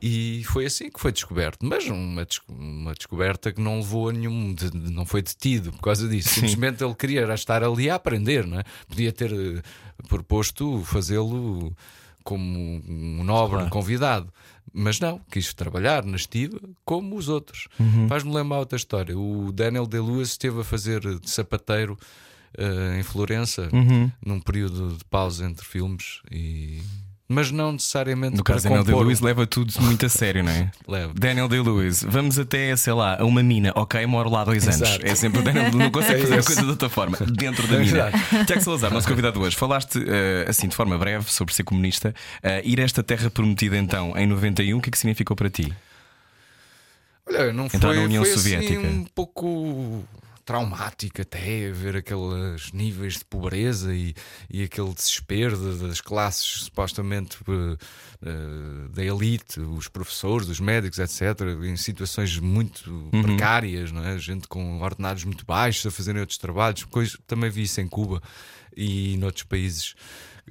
E 0.05 0.43
foi 0.45 0.65
assim 0.65 0.89
que 0.91 0.99
foi 0.99 1.13
descoberto. 1.13 1.65
Mas 1.65 1.85
uma, 1.87 2.27
uma 2.49 2.93
descoberta 2.93 3.53
que 3.53 3.61
não 3.61 3.77
levou 3.77 4.09
a 4.09 4.11
nenhum. 4.11 4.53
de- 4.53 4.69
de- 4.69 4.91
não 4.91 5.05
foi 5.05 5.21
detido 5.21 5.71
por 5.71 5.79
causa 5.81 6.09
disso. 6.09 6.29
Simplesmente 6.35 6.83
ele 6.83 6.93
queria 6.93 7.33
estar 7.33 7.63
ali 7.63 7.89
a 7.89 7.95
aprender, 7.95 8.45
não 8.45 8.59
é? 8.59 8.63
Podia 8.87 9.13
ter 9.13 9.31
eh, 9.31 9.61
proposto 10.09 10.83
fazê-lo 10.83 11.73
como 12.23 12.81
um 12.87 13.23
nobre 13.23 13.57
Claro. 13.57 13.69
convidado. 13.69 14.33
Mas 14.73 14.99
não, 14.99 15.21
quis 15.31 15.53
trabalhar 15.53 16.03
na 16.03 16.15
estiva 16.17 16.59
como 16.83 17.15
os 17.15 17.29
outros. 17.29 17.67
Faz-me 18.09 18.33
lembrar 18.33 18.59
outra 18.59 18.75
história. 18.75 19.17
O 19.17 19.51
Daniel 19.53 19.85
De-Lewis 19.85 20.29
esteve 20.29 20.61
a 20.61 20.63
fazer 20.63 20.99
de 21.19 21.29
sapateiro 21.29 21.97
eh, 22.57 22.97
em 22.99 23.03
Florença 23.03 23.69
num 24.25 24.39
período 24.39 24.97
de 24.97 25.05
pausa 25.05 25.45
entre 25.45 25.65
filmes 25.65 26.21
e. 26.31 26.81
Mas 27.27 27.49
não 27.51 27.71
necessariamente 27.71 28.35
No 28.35 28.43
para 28.43 28.55
caso, 28.55 28.65
Daniel 28.65 28.83
compor 28.83 28.95
Day-Lewis 28.97 29.21
leva 29.21 29.47
tudo 29.47 29.73
muito 29.79 30.05
a 30.05 30.09
sério, 30.09 30.43
não 30.43 30.51
é? 30.51 30.69
Leva. 30.87 31.13
Daniel 31.15 31.47
Day-Lewis, 31.47 32.03
vamos 32.03 32.37
até, 32.37 32.75
sei 32.75 32.93
lá, 32.93 33.17
a 33.19 33.25
uma 33.25 33.41
mina, 33.41 33.71
ok, 33.75 34.05
moro 34.05 34.29
lá 34.29 34.41
há 34.41 34.45
dois 34.45 34.67
anos. 34.67 34.81
Exato. 34.81 35.05
É 35.05 35.15
sempre 35.15 35.39
o 35.39 35.43
Daniel, 35.43 35.71
não 35.71 35.89
consegue 35.89 36.19
É 36.21 36.21
fazer 36.21 36.39
a 36.39 36.43
coisa 36.43 36.61
de 36.61 36.69
outra 36.69 36.89
forma, 36.89 37.17
dentro 37.31 37.65
da 37.67 37.77
mina. 37.77 38.11
Tiago 38.45 38.61
Salazar, 38.61 38.91
nosso 38.91 39.07
convidado 39.07 39.39
hoje, 39.39 39.55
falaste 39.55 40.03
eh, 40.05 40.45
assim 40.47 40.67
de 40.67 40.75
forma 40.75 40.97
breve 40.97 41.31
sobre 41.31 41.53
ser 41.53 41.63
comunista. 41.63 42.13
Eh, 42.43 42.61
ir 42.65 42.79
a 42.81 42.83
esta 42.83 43.01
terra 43.01 43.29
prometida 43.29 43.77
então 43.77 44.13
em 44.17 44.27
91, 44.27 44.77
o 44.77 44.81
que 44.81 44.89
é 44.89 44.91
que 44.91 44.97
significou 44.97 45.35
para 45.35 45.49
ti? 45.49 45.73
Olha, 47.25 47.53
não 47.53 47.65
Entrar 47.67 47.79
foi, 47.79 47.95
na 47.95 48.01
União 48.03 48.23
foi 48.23 48.33
Soviética. 48.33 48.79
assim 48.79 48.87
um 48.99 49.05
pouco 49.15 50.03
traumático 50.45 51.21
até 51.21 51.69
ver 51.71 51.95
aqueles 51.97 52.71
níveis 52.71 53.13
de 53.19 53.25
pobreza 53.25 53.93
e, 53.95 54.13
e 54.49 54.63
aquele 54.63 54.93
desespero 54.93 55.57
de- 55.57 55.87
das 55.87 56.01
classes 56.01 56.63
supostamente 56.65 57.37
eh, 58.21 58.87
da 58.93 59.03
elite, 59.03 59.59
os 59.59 59.87
professores, 59.87 60.47
os 60.49 60.59
médicos, 60.59 60.99
etc., 60.99 61.39
em 61.63 61.75
situações 61.77 62.37
muito 62.39 62.89
Uhum. 63.13 63.21
precárias, 63.23 63.91
não 63.91 64.03
é? 64.05 64.17
gente 64.17 64.47
com 64.47 64.81
ordenados 64.81 65.23
muito 65.23 65.45
baixos 65.45 65.85
a 65.85 65.91
fazerem 65.91 66.21
outros 66.21 66.37
trabalhos, 66.37 66.83
coisa, 66.85 67.17
também 67.27 67.49
vi 67.49 67.63
isso 67.63 67.79
em 67.81 67.87
Cuba 67.87 68.21
e 68.75 69.15
noutros 69.17 69.43
países 69.43 69.93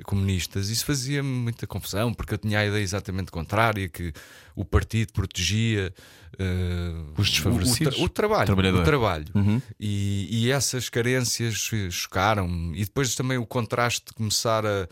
comunistas. 0.04 0.68
Isso 0.70 0.84
fazia-me 0.84 1.28
muita 1.28 1.66
confusão, 1.66 2.12
porque 2.14 2.34
eu 2.34 2.38
tinha 2.38 2.58
a 2.60 2.66
ideia 2.66 2.82
exatamente 2.82 3.30
contrária, 3.30 3.88
que 3.88 4.12
o 4.56 4.64
partido 4.64 5.12
protegia 5.12 5.92
eh, 6.38 6.92
Os 7.16 7.28
desfavorecidos? 7.30 7.94
o, 7.94 7.96
tra- 7.96 8.04
o 8.04 8.08
trabalho. 8.08 8.80
O 8.80 8.84
trabalho. 8.84 9.26
Uhum. 9.34 9.60
E, 9.78 10.28
e 10.46 10.50
essas 10.50 10.88
carências 10.88 11.68
chocaram-me. 11.90 12.76
E 12.80 12.84
depois 12.84 13.14
também 13.14 13.38
o 13.38 13.46
contraste 13.46 14.06
de 14.06 14.12
começar 14.14 14.64
a, 14.64 14.88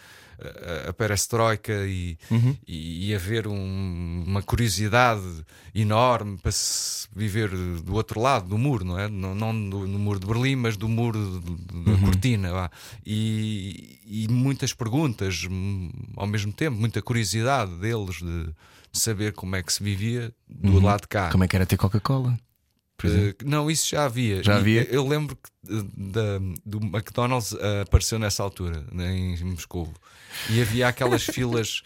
a, 0.87 0.91
a 0.91 0.93
perestroika 0.93 1.73
e, 1.87 2.17
Uhum. 2.31 2.57
e, 2.67 3.11
e 3.11 3.15
haver 3.15 3.47
um- 3.47 4.25
uma 4.27 4.43
curiosidade 4.43 5.23
enorme 5.75 6.39
para 6.39 6.53
se 6.53 7.09
viver 7.15 7.49
do 7.51 7.95
outro 7.95 8.21
lado 8.21 8.49
do 8.49 8.59
muro, 8.59 8.85
não 8.85 8.99
é? 8.99 9.09
Não, 9.09 9.35
não 9.35 9.69
do, 9.71 9.87
no 9.87 9.99
muro 9.99 10.19
de 10.21 10.27
Berlim, 10.27 10.57
mas 10.57 10.77
do 10.77 10.89
muro 10.89 11.41
da 11.85 11.93
Uhum. 11.93 12.01
cortina. 12.03 12.51
vá. 12.53 12.71
E, 13.05 13.99
e 14.07 14.29
muitas 14.29 14.73
perguntas 14.73 15.47
ao 16.17 16.27
mesmo 16.27 16.53
tempo, 16.53 16.77
muita 16.79 17.03
curiosidade 17.03 17.75
deles 17.77 18.17
de, 18.17 18.47
de 18.93 18.99
saber 18.99 19.33
como 19.33 19.57
é 19.57 19.63
que 19.63 19.73
se 19.73 19.83
vivia 19.83 20.33
do 20.49 20.81
lado 20.81 21.03
de 21.03 21.09
cá. 21.09 21.31
Como 21.31 21.45
é 21.45 21.49
que 21.49 21.57
era 21.57 21.67
ter 21.67 21.77
Coca-Cola? 21.77 22.39
Uh, 23.09 23.35
não, 23.45 23.71
isso 23.71 23.89
já 23.89 24.05
havia. 24.05 24.43
Já 24.43 24.57
havia? 24.57 24.83
Eu 24.91 25.07
lembro 25.07 25.37
que 25.37 25.73
uh, 25.73 25.83
da, 25.97 26.39
do 26.65 26.79
McDonald's 26.79 27.53
uh, 27.53 27.83
apareceu 27.83 28.19
nessa 28.19 28.43
altura, 28.43 28.85
né, 28.93 29.15
em 29.17 29.45
Moscou. 29.45 29.93
E 30.49 30.61
havia 30.61 30.89
aquelas 30.89 31.23
filas 31.27 31.83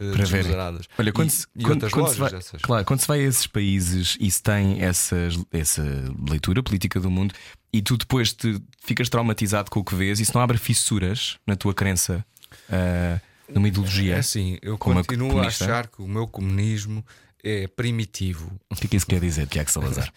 uh, 0.00 0.28
Para. 0.28 0.80
Olha, 0.98 1.12
quando 1.12 1.28
e, 1.28 1.32
se, 1.32 1.46
e 1.56 1.62
quando- 1.62 1.90
quando 1.90 2.04
lojas 2.04 2.14
se 2.14 2.20
vai, 2.20 2.34
essas. 2.34 2.62
Claro, 2.62 2.84
quando 2.84 3.00
se 3.00 3.08
vai 3.08 3.20
a 3.20 3.24
esses 3.24 3.46
países 3.46 4.16
e 4.20 4.30
se 4.30 4.42
tem 4.42 4.80
essas, 4.82 5.38
essa 5.52 5.82
leitura 6.28 6.62
política 6.62 7.00
do 7.00 7.10
mundo 7.10 7.34
e 7.72 7.82
tu 7.82 7.96
depois 7.96 8.32
te 8.32 8.60
ficas 8.82 9.08
traumatizado 9.08 9.70
com 9.70 9.80
o 9.80 9.84
que 9.84 9.94
vês, 9.94 10.20
isso 10.20 10.32
não 10.34 10.40
abre 10.40 10.58
fissuras 10.58 11.36
na 11.46 11.56
tua 11.56 11.74
crença 11.74 12.24
ah, 12.70 13.20
numa 13.48 13.68
ideologia? 13.68 14.16
É 14.16 14.18
assim, 14.18 14.58
eu 14.62 14.78
continuo 14.78 15.40
a 15.40 15.46
achar 15.46 15.86
que 15.86 16.02
o 16.02 16.08
meu 16.08 16.26
comunismo 16.26 17.04
é 17.42 17.66
primitivo. 17.68 18.58
O 18.70 18.74
que 18.74 18.86
é 18.86 18.88
que 18.88 18.96
isso 18.96 19.06
quer 19.06 19.20
dizer, 19.20 19.46
Tiago 19.46 19.70
Salazar? 19.70 20.12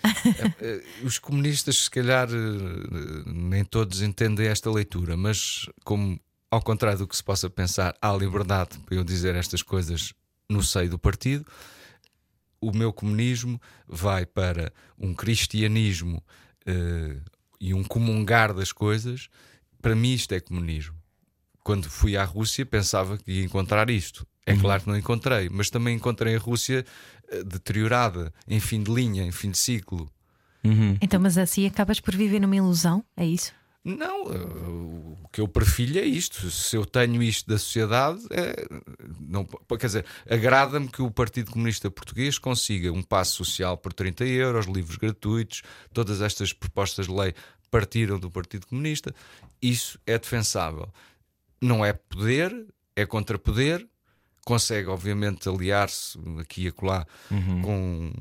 Eh, 0.60 0.84
Os 1.04 1.20
comunistas, 1.20 1.78
se 1.78 1.90
calhar, 1.90 2.28
eh, 2.30 3.24
nem 3.26 3.64
todos 3.64 4.02
entendem 4.02 4.48
esta 4.48 4.72
leitura, 4.72 5.16
mas 5.16 5.68
como, 5.84 6.20
ao 6.50 6.62
contrário 6.62 7.00
do 7.00 7.08
que 7.08 7.16
se 7.16 7.24
possa 7.24 7.50
pensar, 7.50 7.96
há 8.02 8.12
liberdade 8.14 8.80
para 8.80 8.96
eu 8.96 9.04
dizer 9.04 9.36
estas 9.36 9.62
coisas 9.62 10.14
no 10.50 10.64
seio 10.64 10.90
do 10.90 11.00
partido. 11.00 11.46
o 12.60 12.72
meu 12.72 12.94
comunismo 12.94 13.60
vai 13.88 14.24
para 14.24 14.72
um 14.98 15.16
cristianismo 15.16 16.24
eh, 16.66 17.18
e 17.60 17.74
um 17.74 17.84
comungar 17.84 18.54
das 18.54 18.72
coisas, 18.72 19.30
para 19.82 19.96
mim 19.96 20.14
isto 20.14 20.34
é 20.34 20.40
comunismo. 20.40 20.96
Quando 21.64 21.90
fui 21.90 22.16
à 22.16 22.24
Rússia 22.24 22.66
pensava 22.66 23.18
que 23.18 23.32
ia 23.32 23.44
encontrar 23.44 23.90
isto. 23.90 24.28
É 24.46 24.56
claro 24.56 24.82
que 24.82 24.90
não 24.90 24.98
encontrei, 24.98 25.50
mas 25.50 25.70
também 25.70 25.96
encontrei 25.96 26.36
a 26.36 26.40
Rússia 26.40 26.86
eh, 27.30 27.44
deteriorada, 27.44 28.34
em 28.48 28.60
fim 28.60 28.82
de 28.82 28.92
linha, 28.92 29.24
em 29.24 29.32
fim 29.32 29.52
de 29.52 29.58
ciclo. 29.58 30.12
Então, 31.02 31.20
mas 31.20 31.38
assim 31.38 31.66
acabas 31.66 32.00
por 32.00 32.16
viver 32.16 32.40
numa 32.40 32.56
ilusão, 32.56 33.04
é 33.16 33.26
isso? 33.26 33.54
Não, 33.84 34.26
uh, 34.26 35.18
o 35.24 35.28
que 35.30 35.42
eu 35.42 35.48
perfilho 35.48 36.00
é 36.00 36.06
isto. 36.06 36.52
Se 36.52 36.76
eu 36.76 36.86
tenho 36.86 37.22
isto 37.24 37.50
da 37.50 37.58
sociedade, 37.58 38.20
é, 38.30 38.68
não, 39.20 39.44
quer 39.44 39.88
dizer, 39.88 40.06
agrada-me 40.30 40.88
que 40.88 41.02
o 41.02 41.10
Partido 41.10 41.52
Comunista 41.52 41.90
Português 41.90 42.38
consiga 42.38 42.92
um 42.92 43.02
passo 43.02 43.44
social 43.44 43.76
por 43.76 43.92
30 43.92 44.24
euros, 44.26 44.68
livros 44.68 44.98
gratuitos, 44.98 45.64
todas 45.92 46.22
estas 46.22 46.54
propostas 46.54 47.08
de 47.08 47.14
lei 47.14 47.34
partiram 47.72 48.20
do 48.20 48.30
Partido 48.30 48.68
Comunista. 48.68 49.16
Isso 49.60 50.00
é 50.06 50.18
defensável. 50.20 50.88
Não 51.60 51.84
é 51.84 51.92
poder, 51.92 52.54
é 52.96 53.04
contrapoder. 53.06 53.88
Consegue, 54.46 54.88
obviamente, 54.90 55.48
aliar-se 55.48 56.18
aqui 56.40 56.64
e 56.64 56.68
acolá 56.70 57.06
com 57.64 58.12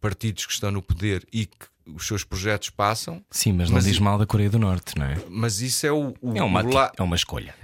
partidos 0.00 0.46
que 0.46 0.52
estão 0.52 0.70
no 0.70 0.82
poder 0.82 1.26
e 1.32 1.46
que 1.46 1.66
os 1.86 2.06
seus 2.06 2.24
projetos 2.24 2.70
passam. 2.70 3.22
Sim, 3.30 3.52
mas 3.52 3.68
não 3.68 3.76
Mas 3.76 3.84
diz 3.84 3.96
e- 3.96 4.02
mal 4.02 4.18
da 4.18 4.26
Coreia 4.26 4.50
do 4.50 4.58
Norte, 4.58 4.96
não 4.98 5.06
é? 5.06 5.16
Mas 5.28 5.60
isso 5.60 5.86
é 5.86 5.92
o, 5.92 6.14
o- 6.20 6.36
É 6.36 6.42
uma, 6.42 6.62
o 6.62 6.70
la- 6.72 6.92
é 6.96 7.02
uma 7.02 7.16
escolha. 7.16 7.54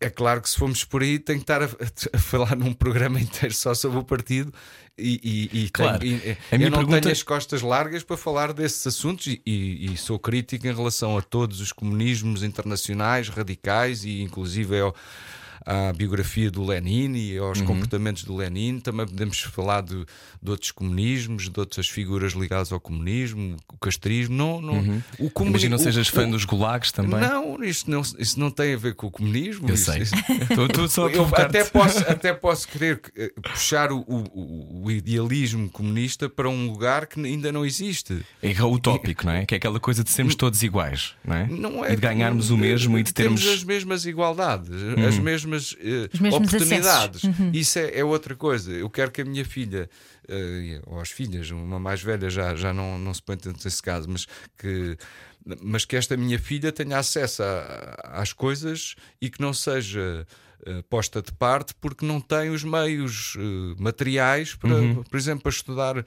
É 0.00 0.10
claro 0.10 0.42
que 0.42 0.50
se 0.50 0.56
formos 0.58 0.82
por 0.84 1.00
aí, 1.02 1.16
tem 1.20 1.36
que 1.36 1.42
estar 1.44 1.62
a, 1.62 1.66
a 2.12 2.18
falar 2.18 2.56
num 2.56 2.72
programa 2.72 3.20
inteiro 3.20 3.54
só 3.54 3.72
sobre 3.74 3.98
o 4.00 4.04
partido 4.04 4.52
e, 4.98 5.48
e, 5.52 5.64
e 5.66 5.70
Claro. 5.70 6.00
tenho- 6.00 6.16
e- 6.16 6.36
A 6.50 6.56
minha 6.58 6.66
eu 6.66 6.70
não 6.72 6.78
pergunta- 6.78 7.00
tenho 7.02 7.12
as 7.12 7.22
costas 7.22 7.62
largas 7.62 8.02
para 8.02 8.16
falar 8.16 8.52
desses 8.52 8.84
assuntos 8.84 9.28
e, 9.28 9.40
e- 9.46 9.92
e 9.92 9.96
sou 9.96 10.18
crítico 10.18 10.66
em 10.66 10.74
relação 10.74 11.16
a 11.16 11.22
todos 11.22 11.60
os 11.60 11.70
comunismos 11.70 12.42
internacionais, 12.42 13.28
radicais 13.28 14.04
e 14.04 14.22
inclusive 14.22 14.80
ao- 14.80 14.94
à 15.64 15.92
biografia 15.92 16.50
do 16.50 16.64
Lenin 16.64 17.14
e 17.14 17.38
aos 17.38 17.60
Uhum. 17.60 17.66
comportamentos 17.66 18.24
do 18.24 18.34
Lenin. 18.36 18.80
Também 18.80 19.06
podemos 19.06 19.40
falar 19.40 19.82
de, 19.82 20.04
de 20.42 20.50
outros 20.50 20.70
comunismos, 20.70 21.48
de 21.48 21.58
outras 21.60 21.88
figuras 21.88 22.32
ligadas 22.32 22.72
ao 22.72 22.80
comunismo, 22.80 23.56
o 23.72 23.78
castrismo. 23.78 24.34
Não, 24.34 24.60
não, 24.60 24.78
o 25.18 25.30
comuni- 25.30 25.42
Uhum. 25.42 25.48
Imagina 25.52 25.76
não 25.76 25.80
o- 25.82 25.84
sejas 25.84 26.08
fã 26.08 26.26
o- 26.26 26.30
dos 26.30 26.44
gulags 26.44 26.90
também. 26.92 27.20
Não, 27.20 27.62
isto 27.62 27.90
não, 27.90 28.00
isso 28.18 28.38
não 28.40 28.50
tem 28.50 28.74
a 28.74 28.76
ver 28.76 28.94
com 28.94 29.06
o 29.06 29.10
comunismo. 29.10 29.68
Eu 29.68 29.74
Isso- 29.74 29.92
sei. 29.92 30.02
isso- 30.02 30.14
Estou 30.50 30.66
estou 30.66 30.88
só 30.88 31.08
eu 31.08 31.28
até 31.34 31.64
posso, 31.64 31.98
até 32.00 32.32
posso 32.32 32.66
querer 32.68 33.00
eh, 33.16 33.32
puxar 33.42 33.92
o, 33.92 34.00
o- 34.00 34.82
o 34.84 34.90
idealismo 34.90 35.68
comunista 35.70 36.28
para 36.28 36.48
um 36.48 36.66
lugar 36.70 37.06
que 37.06 37.20
ainda 37.20 37.52
não 37.52 37.64
existe. 37.64 38.20
É 38.42 38.62
utópico, 38.62 39.26
não 39.26 39.32
é? 39.32 39.44
Que 39.46 39.54
é 39.54 39.56
aquela 39.58 39.78
coisa 39.80 40.02
de 40.04 40.10
sermos 40.10 40.34
todos 40.34 40.62
iguais, 40.62 41.14
não 41.24 41.36
é? 41.36 41.46
Não 41.46 41.84
é 41.84 41.92
e 41.92 41.96
de 41.96 42.00
ganharmos 42.02 42.50
o 42.50 42.56
mesmo 42.56 42.98
e 42.98 43.02
de 43.02 43.12
termos. 43.12 43.46
as 43.46 43.62
mesmas 43.64 44.06
igualdades, 44.06 44.70
as 45.06 45.18
mesmas, 45.18 45.51
Os 45.56 46.20
mesmos 46.20 46.46
oportunidades. 46.48 47.24
acessos. 47.24 47.38
Uhum. 47.40 47.50
Isso 47.52 47.78
é, 47.78 47.98
é 47.98 48.04
outra 48.04 48.34
coisa. 48.34 48.72
Eu 48.72 48.88
quero 48.90 49.10
que 49.10 49.20
a 49.22 49.24
minha 49.24 49.44
filha, 49.44 49.88
eh, 50.28 50.80
ou 50.86 51.00
as 51.00 51.10
filhas, 51.10 51.50
uma 51.50 51.78
mais 51.78 52.02
velha 52.02 52.28
já, 52.30 52.54
já 52.54 52.72
não, 52.72 52.98
não 52.98 53.12
se 53.12 53.22
põe 53.22 53.36
tanto 53.36 53.64
nesse 53.64 53.82
caso, 53.82 54.08
mas 54.08 54.26
que, 54.58 54.96
mas 55.62 55.84
que 55.84 55.96
esta 55.96 56.16
minha 56.16 56.38
filha 56.38 56.70
tenha 56.72 56.98
acesso 56.98 57.42
a- 57.42 58.00
às 58.20 58.32
coisas 58.32 58.94
e 59.20 59.28
que 59.30 59.40
não 59.40 59.52
seja. 59.52 60.26
eh, 60.64 60.80
posta 60.88 61.20
de 61.20 61.32
parte 61.32 61.74
porque 61.80 62.06
não 62.06 62.20
tem 62.20 62.48
os 62.50 62.62
meios 62.62 63.34
eh, 63.36 63.74
materiais 63.82 64.54
para, 64.54 64.72
Uhum. 64.76 65.02
por 65.02 65.16
exemplo, 65.16 65.42
para 65.42 65.50
estudar 65.50 65.98
eh, 65.98 66.04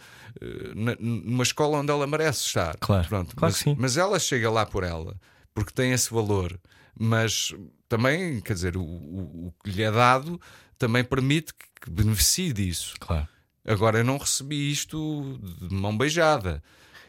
na- 0.74 0.96
numa 0.98 1.44
escola 1.44 1.80
onde 1.80 1.92
ela 1.92 2.08
merece 2.08 2.40
estar. 2.48 2.78
Claro, 2.80 3.06
Pronto, 3.06 3.36
claro 3.36 3.54
mas, 3.66 3.76
mas 3.78 3.98
ela 3.98 4.18
chega 4.18 4.50
lá 4.50 4.66
por 4.66 4.86
ela, 4.86 5.14
porque 5.54 5.74
tem 5.74 5.92
esse 5.92 6.10
valor. 6.10 6.58
Mas 6.98 7.54
também, 7.90 8.40
quer 8.42 8.54
dizer, 8.54 8.78
o, 8.78 8.82
o- 8.84 9.48
o 9.48 9.54
que 9.64 9.72
lhe 9.72 9.84
é 9.84 9.92
dado 9.92 10.40
também 10.78 11.04
permite 11.04 11.54
que, 11.54 11.66
que 11.82 11.90
beneficie 11.90 12.52
disso. 12.54 12.96
Claro. 13.00 13.28
Agora, 13.68 13.98
eu 14.00 14.04
não 14.04 14.18
recebi 14.18 14.72
isto 14.72 15.40
de 15.62 15.74
mão 15.74 15.98
beijada. 15.98 16.62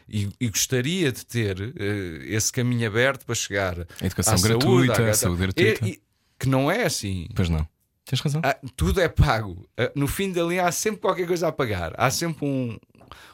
E, 0.09 0.29
e 0.39 0.49
gostaria 0.49 1.11
de 1.11 1.25
ter 1.25 1.59
eh, 1.77 2.25
esse 2.33 2.51
caminho 2.51 2.87
aberto 2.87 3.25
para 3.25 3.35
chegar 3.35 3.77
A 4.01 4.05
educação 4.05 4.33
à 4.35 4.37
saúde, 4.37 4.57
gratuita, 4.87 5.03
à- 5.05 5.09
a 5.09 5.13
saúde 5.13 5.41
gratuita. 5.41 5.85
E- 5.85 5.89
e- 5.91 6.01
que 6.39 6.47
não 6.47 6.71
é 6.71 6.83
assim. 6.85 7.27
Pois 7.35 7.49
não. 7.49 7.67
Tens 8.05 8.21
razão. 8.21 8.41
Ah, 8.43 8.57
tudo 8.77 9.01
é 9.01 9.09
pago. 9.09 9.67
Ah, 9.77 9.91
No 9.95 10.07
fim 10.07 10.31
da 10.31 10.43
linha 10.43 10.65
há 10.65 10.71
sempre 10.71 11.01
qualquer 11.01 11.27
coisa 11.27 11.49
a 11.49 11.51
pagar, 11.51 11.93
há 11.97 12.09
sempre 12.09 12.45
um, 12.45 12.77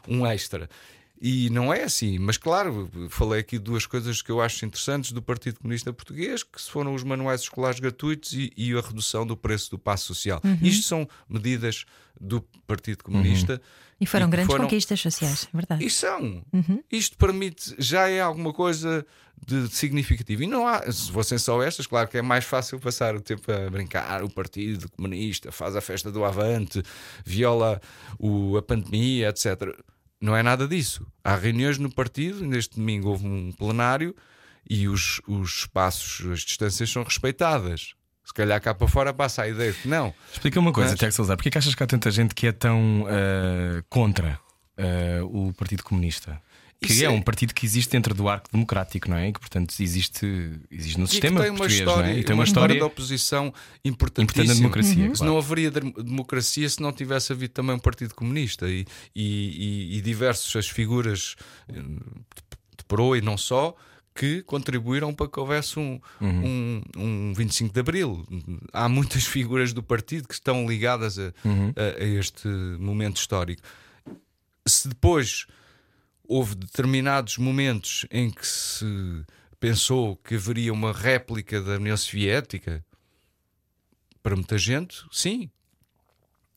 um 0.07 0.25
extra. 0.25 0.67
E 1.25 1.49
não 1.51 1.73
é 1.73 1.83
assim, 1.83 2.19
mas 2.19 2.35
claro, 2.35 2.91
falei 3.09 3.39
aqui 3.39 3.57
duas 3.57 3.85
coisas 3.85 4.21
que 4.21 4.29
eu 4.29 4.41
acho 4.41 4.65
interessantes 4.65 5.13
do 5.13 5.21
Partido 5.21 5.57
Comunista 5.61 5.93
Português, 5.93 6.43
que 6.43 6.61
foram 6.61 6.93
os 6.93 7.01
manuais 7.01 7.39
escolares 7.39 7.79
gratuitos 7.79 8.33
e, 8.33 8.51
e 8.57 8.73
a 8.73 8.81
redução 8.81 9.25
do 9.25 9.37
preço 9.37 9.71
do 9.71 9.79
passo 9.79 10.03
social. 10.07 10.41
Isto 10.61 10.85
são 10.85 11.07
medidas 11.29 11.85
do 12.19 12.41
Partido 12.67 13.05
Comunista. 13.05 13.61
E 14.01 14.05
foram 14.05 14.25
que 14.25 14.31
grandes 14.31 14.51
foram- 14.51 14.65
conquistas 14.65 14.99
sociais, 14.99 15.47
é 15.53 15.55
verdade. 15.55 15.85
e 15.85 15.89
são. 15.89 16.43
Isto 16.91 17.15
permite, 17.17 17.73
já 17.79 18.09
é 18.09 18.19
alguma 18.19 18.51
coisa 18.51 19.05
de 19.47 19.69
significativo. 19.73 20.43
E 20.43 20.47
não 20.47 20.67
há, 20.67 20.91
se 20.91 21.09
fossem 21.09 21.37
só 21.37 21.61
estas, 21.63 21.87
claro 21.87 22.09
que 22.09 22.17
é 22.17 22.21
mais 22.21 22.43
fácil 22.43 22.79
passar 22.81 23.15
o 23.15 23.21
tempo 23.21 23.49
a 23.49 23.69
brincar. 23.69 24.23
O 24.23 24.29
Partido 24.29 24.89
Comunista 24.91 25.53
faz 25.53 25.73
a 25.75 25.79
festa 25.79 26.11
do 26.11 26.25
Avante, 26.25 26.83
viola 27.25 27.81
o, 28.19 28.57
a 28.57 28.61
pandemia, 28.61 29.29
etc. 29.29 29.73
Não 30.23 30.33
é 30.33 30.41
nada 30.41 30.65
disso. 30.65 31.05
Há 31.21 31.35
reuniões 31.35 31.77
no 31.77 31.93
partido, 31.93 32.45
neste 32.45 32.77
domingo 32.77 33.09
houve 33.09 33.27
um 33.27 33.51
plenário 33.51 34.15
e 34.69 34.87
os, 34.87 35.19
os 35.27 35.49
espaços, 35.59 36.25
as 36.31 36.39
distâncias 36.39 36.89
são 36.89 37.03
respeitadas. 37.03 37.93
Se 38.23 38.33
calhar 38.33 38.61
cá 38.61 38.73
para 38.73 38.87
fora 38.87 39.13
passa 39.13 39.41
a 39.41 39.49
ideia 39.49 39.73
que 39.73 39.85
não. 39.85 40.13
Explica 40.31 40.57
uma 40.61 40.71
coisa, 40.71 40.91
Mas- 40.91 40.99
Tiago 40.99 41.13
Salazar. 41.13 41.35
Porquê 41.35 41.49
que 41.49 41.57
achas 41.57 41.75
que 41.75 41.83
há 41.83 41.85
tanta 41.85 42.09
gente 42.09 42.33
que 42.33 42.47
é 42.47 42.53
tão 42.53 43.05
ah, 43.09 43.83
contra 43.89 44.39
ah, 44.77 45.25
o 45.25 45.51
Partido 45.51 45.83
Comunista? 45.83 46.41
Que 46.83 46.91
Isso 46.91 47.03
é, 47.03 47.05
é- 47.05 47.09
um 47.09 47.21
partido 47.21 47.53
que 47.53 47.65
existe 47.65 47.89
dentro 47.91 48.13
do 48.13 48.27
arco 48.27 48.49
democrático, 48.51 49.09
não 49.09 49.17
é? 49.17 49.31
Que, 49.31 49.39
portanto, 49.39 49.73
existe, 49.79 50.25
existe 50.69 50.97
no 50.99 51.05
E 51.05 51.07
sistema 51.07 51.41
tem 51.41 51.49
português, 51.51 51.79
história, 51.79 52.09
não 52.09 52.15
é? 52.17 52.19
E 52.19 52.23
tem 52.23 52.33
uma 52.35 52.41
uma 52.41 52.45
história 52.45 52.75
de 52.75 52.81
oposição 52.81 53.53
importante 53.85 54.23
importantíssima. 54.25 54.53
na 54.55 54.59
democracia. 54.75 55.09
Se 55.09 55.17
claro. 55.17 55.31
não 55.33 55.37
haveria 55.39 55.71
dem- 55.71 55.93
democracia 55.93 56.69
se 56.69 56.81
não 56.81 56.91
tivesse 56.91 57.31
havido 57.31 57.53
também 57.53 57.75
um 57.75 57.79
Partido 57.79 58.13
Comunista 58.13 58.69
e, 58.69 58.85
e, 59.15 59.93
e, 59.93 59.97
e 59.97 60.01
diversas 60.01 60.67
figuras 60.67 61.35
eh, 61.69 61.73
de 61.73 62.83
proa 62.87 63.17
e 63.17 63.21
não 63.21 63.37
só 63.37 63.75
que 64.15 64.43
contribuíram 64.43 65.11
para 65.13 65.27
que 65.27 65.39
houvesse 65.39 65.79
um, 65.79 65.99
um, 66.21 66.81
um 66.95 67.33
25 67.33 67.73
de 67.73 67.79
Abril. 67.79 68.23
Há 68.71 68.87
muitas 68.87 69.23
figuras 69.25 69.73
do 69.73 69.81
partido 69.81 70.27
que 70.27 70.33
estão 70.35 70.67
ligadas 70.67 71.17
a, 71.17 71.27
a- 71.27 72.03
a 72.03 72.05
este 72.05 72.47
momento 72.47 73.17
histórico. 73.17 73.61
Se 74.67 74.87
depois 74.87 75.45
houve 76.27 76.55
determinados 76.55 77.37
momentos 77.37 78.05
em 78.09 78.31
que 78.31 78.45
se 78.45 78.85
pensou 79.59 80.15
que 80.17 80.35
haveria 80.35 80.73
uma 80.73 80.91
réplica 80.91 81.61
da 81.61 81.73
União 81.73 81.95
Soviética, 81.95 82.83
para 84.21 84.35
muita 84.35 84.57
gente, 84.57 85.05
sim. 85.11 85.49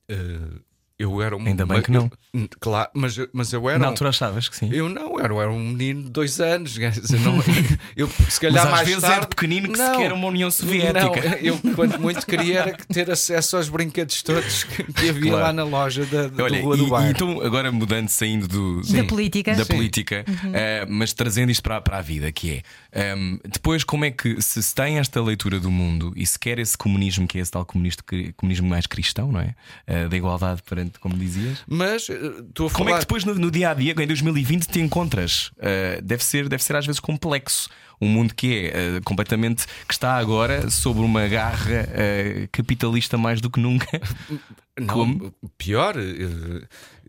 Eh, 0.09 0.61
eu 0.99 1.21
era 1.21 1.37
um, 1.37 1.47
Ainda 1.47 1.67
bem 1.67 1.83
que 1.83 1.91
não. 1.91 2.11
eu- 2.35 2.49
claro, 2.59 2.89
mas, 2.95 3.19
eu- 3.19 3.29
mas 3.33 3.53
eu 3.53 3.69
era. 3.69 3.79
Na 3.79 3.87
um- 3.87 3.89
altura 3.91 4.11
achavas 4.11 4.49
que 4.49 4.57
sim. 4.57 4.71
eu 4.73 4.89
não, 4.89 5.19
eu 5.21 5.41
era 5.41 5.51
um 5.53 5.59
menino 5.71 6.05
de 6.05 6.11
dois 6.11 6.41
anos. 6.41 6.77
quer 6.79 6.91
dizer, 6.91 7.21
não- 7.21 7.37
eu, 7.97 8.09
se 8.29 8.41
calhar 8.41 8.65
Mas 8.65 8.65
às 8.67 8.71
mais 8.73 8.87
vezes 8.89 9.03
tarde, 9.03 9.17
era 9.19 9.27
pequenino 9.27 9.73
que 9.73 9.79
Não. 9.79 9.93
sequer 9.95 10.13
uma 10.13 10.29
União 10.29 10.51
Soviética. 10.51 11.01
Não, 11.01 11.35
eu 11.39 11.59
quanto 11.75 12.01
muito 12.01 12.27
queria 12.27 12.61
era 12.61 12.77
ter 12.93 13.11
acesso 13.11 13.57
aos 13.59 13.69
brinquedos 13.69 14.23
todos 14.23 14.65
que, 14.65 14.85
que 14.93 15.09
havia 15.11 15.31
Claro. 15.31 15.45
lá 15.47 15.53
na 15.53 15.65
loja 15.65 16.07
da, 16.07 16.29
da 16.29 16.45
Olha, 16.45 16.63
Rua 16.63 16.75
e, 16.75 16.79
do 16.79 16.87
e 16.87 16.91
Bairro. 16.91 17.11
então 17.11 17.41
agora 17.43 17.71
mudando, 17.71 18.09
saindo 18.09 18.49
do, 18.49 18.81
Da 18.83 19.05
política. 19.05 19.55
da 19.55 19.65
Sim. 19.65 19.75
política, 19.75 20.25
eh, 20.55 20.87
mas 20.89 21.13
trazendo 21.13 21.51
isto 21.51 21.63
para, 21.63 21.81
para 21.81 21.99
a 21.99 22.03
vida, 22.03 22.33
que 22.33 22.63
é 22.93 23.11
ehm, 23.13 23.39
depois 23.47 23.85
como 23.85 24.05
é 24.05 24.11
que 24.11 24.41
se, 24.41 24.63
se 24.63 24.75
tem 24.75 24.99
esta 24.99 25.21
leitura 25.23 25.61
do 25.61 25.71
mundo 25.71 26.13
e 26.17 26.27
se 26.27 26.39
quer 26.39 26.59
esse 26.59 26.77
comunismo, 26.79 27.27
que 27.27 27.39
é 27.39 27.43
esse 27.43 27.51
tal 27.51 27.65
comunista, 27.67 28.03
que- 28.07 28.33
comunismo 28.33 28.67
mais 28.69 28.87
cristão, 28.87 29.31
não 29.31 29.41
é? 29.41 29.55
Eh, 29.87 30.09
da 30.09 30.17
igualdade 30.17 30.63
perante, 30.63 30.86
como 31.01 31.17
dizias. 31.17 31.59
Mas 31.67 32.09
eh, 32.09 32.15
estou 32.49 32.67
a 32.67 32.71
falar. 32.71 32.79
Como 32.79 32.91
é 32.91 32.93
que 32.95 33.01
depois 33.01 33.25
no, 33.25 33.35
no 33.35 33.51
dia 33.51 33.71
a 33.71 33.75
dia, 33.75 33.95
em 33.99 34.07
2020, 34.07 34.67
te 34.67 34.81
encontras? 34.81 35.51
Eh, 35.59 36.01
deve, 36.03 36.25
ser, 36.25 36.49
deve 36.49 36.63
ser 36.63 36.77
às 36.77 36.87
vezes 36.87 37.01
complexo. 37.01 37.69
Um 38.01 38.09
mundo 38.09 38.35
que 38.35 38.55
é 38.55 38.97
eh, 38.97 39.01
completamente 39.05 39.67
que 39.89 39.93
está 39.95 40.17
agora 40.17 40.69
sobre 40.71 41.03
uma 41.03 41.27
garra 41.29 41.89
eh, 41.95 42.49
capitalista 42.53 43.17
mais 43.17 43.41
do 43.41 43.49
que 43.51 43.59
nunca. 43.61 43.87
Não, 44.79 44.87
Como? 44.87 45.35
pior, 45.57 45.95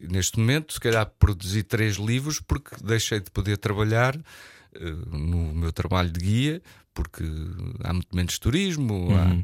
neste 0.01 0.39
momento, 0.39 0.71
se 0.73 0.79
calhar 0.79 1.05
produzi 1.19 1.63
três 1.63 1.95
livros 1.97 2.39
porque 2.39 2.71
deixei 2.81 3.19
de 3.19 3.29
poder 3.29 3.57
trabalhar 3.57 4.17
no 5.11 5.53
meu 5.53 5.71
trabalho 5.73 6.09
de 6.09 6.19
guia, 6.19 6.61
porque 6.93 7.23
há 7.83 7.91
muito 7.93 8.15
menos 8.15 8.37
turismo, 8.39 9.09
há- 9.15 9.33
eh, 9.33 9.43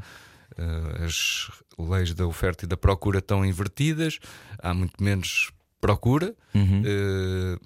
as 1.04 1.50
leis 1.78 2.14
da 2.14 2.26
oferta 2.26 2.64
e 2.64 2.68
da 2.68 2.76
procura 2.76 3.18
estão 3.18 3.44
invertidas, 3.44 4.18
há 4.58 4.72
muito 4.72 5.02
menos 5.02 5.50
procura, 5.80 6.34
eh, 6.54 7.58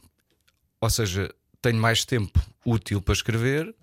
ou 0.80 0.90
seja, 0.90 1.32
tenho 1.62 1.78
mais 1.80 2.04
tempo 2.04 2.40
útil 2.64 3.00
para 3.00 3.14
escrever, 3.14 3.74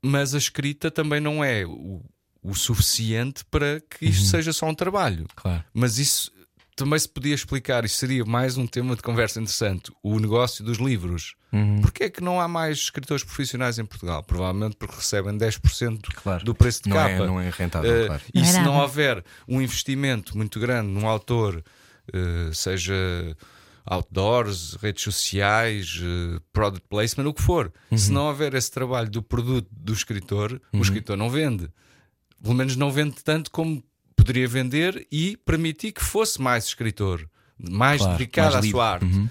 mas 0.00 0.34
a 0.34 0.38
escrita 0.38 0.90
também 0.90 1.20
não 1.20 1.42
é 1.44 1.66
o, 1.66 2.02
o 2.42 2.54
suficiente 2.54 3.44
para 3.46 3.80
que 3.80 4.06
isto 4.06 4.24
seja 4.26 4.52
só 4.52 4.66
um 4.66 4.74
trabalho. 4.74 5.26
Claro. 5.34 5.64
Mas 5.74 5.98
isso 5.98 6.32
também 6.78 6.98
se 6.98 7.08
podia 7.08 7.34
explicar, 7.34 7.84
isso 7.84 7.96
seria 7.96 8.24
mais 8.24 8.56
um 8.56 8.66
tema 8.66 8.94
de 8.96 9.02
conversa 9.02 9.40
interessante: 9.40 9.90
o 10.02 10.18
negócio 10.18 10.64
dos 10.64 10.78
livros. 10.78 11.34
Porquê 11.82 12.04
é 12.04 12.10
que 12.10 12.22
não 12.22 12.40
há 12.40 12.46
mais 12.46 12.78
escritores 12.78 13.24
profissionais 13.24 13.78
em 13.78 13.84
Portugal? 13.84 14.22
Provavelmente 14.22 14.76
porque 14.76 14.96
recebem 14.96 15.36
10% 15.36 16.00
Claro. 16.22 16.44
do 16.44 16.54
preço 16.54 16.82
de 16.84 16.90
Não 16.90 17.00
é- 17.00 17.12
capa. 17.14 17.26
não 17.26 17.40
é 17.40 17.50
rentável, 17.50 17.90
Eh, 18.02 18.06
claro. 18.06 18.22
E 18.34 18.40
Não 18.40 18.48
é 18.48 18.52
se 18.52 18.60
não 18.60 18.76
houver 18.78 19.24
um 19.48 19.60
investimento 19.60 20.36
muito 20.36 20.60
grande 20.60 20.88
num 20.90 21.08
autor, 21.08 21.62
eh, 22.12 22.50
seja 22.52 22.94
outdoors, 23.86 24.74
redes 24.74 25.02
sociais, 25.02 26.00
eh, 26.02 26.40
product 26.52 26.86
placement, 26.88 27.26
o 27.28 27.32
que 27.34 27.42
for, 27.42 27.72
Uhum. 27.90 27.98
se 27.98 28.12
não 28.12 28.26
houver 28.26 28.54
esse 28.54 28.70
trabalho 28.70 29.08
do 29.10 29.22
produto 29.22 29.68
do 29.72 29.92
escritor, 29.92 30.60
o 30.72 30.82
escritor 30.82 31.16
não 31.16 31.30
vende. 31.30 31.70
Pelo 32.42 32.54
menos 32.54 32.76
não 32.76 32.90
vende 32.92 33.16
tanto 33.24 33.50
como 33.50 33.82
poderia 34.28 34.46
vender 34.46 35.06
e 35.10 35.36
permitir 35.38 35.92
que 35.92 36.04
fosse 36.04 36.40
mais 36.40 36.66
escritor, 36.66 37.26
mais 37.58 38.02
Claro, 38.02 38.18
dedicado 38.18 38.52
mais 38.52 38.66
à 38.66 38.70
sua 38.70 38.90
arte. 38.92 39.04
Uhum. 39.06 39.28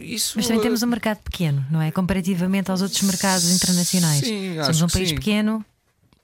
Isso, 0.00 0.32
Mas 0.36 0.46
também 0.46 0.62
temos 0.62 0.82
um 0.82 0.86
mercado 0.86 1.18
pequeno, 1.18 1.64
não 1.70 1.80
é? 1.80 1.90
Comparativamente 1.90 2.70
aos 2.70 2.82
outros 2.82 3.00
mercados 3.02 3.50
internacionais. 3.50 4.20
Sim, 4.26 4.54
Somos 4.54 4.68
acho 4.68 4.84
um 4.84 4.86
que 4.88 4.92
país 4.94 5.08
sim. 5.10 5.14
pequeno. 5.14 5.64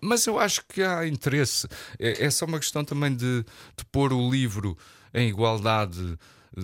Mas 0.00 0.26
eu 0.26 0.38
acho 0.38 0.62
que 0.68 0.82
há 0.82 1.06
interesse. 1.06 1.66
É, 1.98 2.24
é 2.26 2.30
só 2.30 2.44
uma 2.46 2.58
questão 2.58 2.84
também 2.84 3.14
de, 3.14 3.44
de 3.76 3.84
pôr 3.90 4.12
o 4.12 4.30
livro 4.30 4.76
em 5.14 5.28
igualdade. 5.28 6.18
eh, 6.56 6.60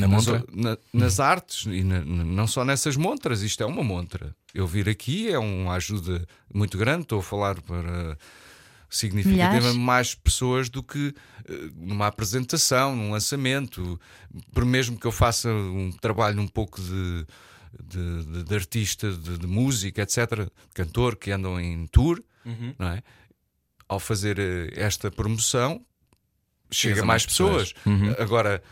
Na 0.00 0.06
nas, 0.08 0.26
montra? 0.26 0.44
na- 0.52 0.78
nas 0.92 1.20
artes 1.20 1.66
e 1.66 1.82
na- 1.84 2.04
não 2.04 2.46
só 2.46 2.64
nessas 2.64 2.96
montras, 2.96 3.42
isto 3.42 3.62
é 3.62 3.66
uma 3.66 3.82
montra. 3.84 4.34
Eu 4.52 4.66
vir 4.66 4.88
aqui 4.88 5.28
é 5.30 5.38
uma 5.38 5.74
ajuda 5.74 6.26
muito 6.52 6.76
grande. 6.78 7.02
Estou 7.02 7.20
a 7.20 7.22
falar 7.22 7.60
para 7.62 8.18
significativamente 8.96 9.60
Milhares? 9.60 9.76
mais 9.76 10.14
pessoas 10.14 10.68
do 10.68 10.82
que 10.82 11.14
eh, 11.48 11.52
numa 11.76 12.06
apresentação, 12.06 12.94
num 12.94 13.10
lançamento. 13.10 14.00
Por 14.52 14.64
mesmo 14.64 14.98
que 14.98 15.06
eu 15.06 15.12
faça 15.12 15.48
um 15.52 15.90
trabalho 15.92 16.40
um 16.40 16.48
pouco 16.48 16.80
de, 16.80 17.26
de, 17.82 18.24
de- 18.24 18.44
de 18.44 18.54
artista, 18.54 19.10
de, 19.12 19.38
de 19.38 19.46
música, 19.46 20.02
etc., 20.02 20.48
cantor 20.72 21.16
que 21.16 21.30
andam 21.30 21.60
em 21.60 21.86
tour, 21.88 22.22
não 22.78 22.88
é? 22.88 23.02
Ao 23.88 23.98
fazer 24.00 24.38
eh, 24.38 24.70
esta 24.76 25.10
promoção, 25.10 25.84
chega 26.70 26.94
Chega 26.94 27.00
a 27.00 27.04
a 27.04 27.06
mais 27.06 27.22
mais 27.22 27.26
pessoas. 27.26 27.72
pessoas. 27.72 28.20
Agora, 28.20 28.62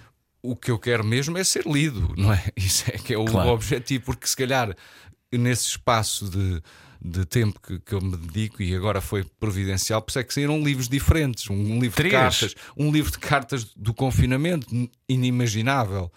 o 0.43 0.57
que 0.57 0.71
eu 0.71 0.79
quero 0.79 1.05
mesmo 1.05 1.37
é 1.39 1.45
ser 1.45 1.67
lido, 1.67 2.15
não 2.17 2.33
é? 2.33 2.45
Isso 2.57 2.85
é 2.89 2.93
que 2.99 3.13
é 3.15 3.19
o 3.19 3.25
Claro. 3.25 3.51
objetivo, 3.51 4.05
porque 4.05 4.27
se 4.27 4.37
calhar 4.37 4.75
nesse 5.33 5.67
espaço 5.69 6.29
de, 6.29 6.61
de 7.05 7.25
tempo 7.27 7.59
que, 7.61 7.81
que 7.81 7.93
eu 7.95 8.01
me 8.01 8.17
dedico 8.17 8.63
e 8.63 8.75
agora 8.77 9.01
foi 9.01 9.25
providencial, 9.41 10.01
por 10.01 10.11
isso 10.11 10.19
é 10.21 10.25
que 10.25 10.33
saíram 10.33 10.63
livros 10.63 10.89
diferentes. 10.89 11.51
Um, 11.51 11.81
livro 11.81 11.97
Três. 11.97 12.13
de 12.13 12.17
cartas, 12.19 12.55
um 12.77 12.93
livro 12.93 13.11
de 13.11 13.19
cartas 13.19 13.65
do 13.75 13.93
confinamento, 13.93 14.67
inimaginável, 15.09 16.11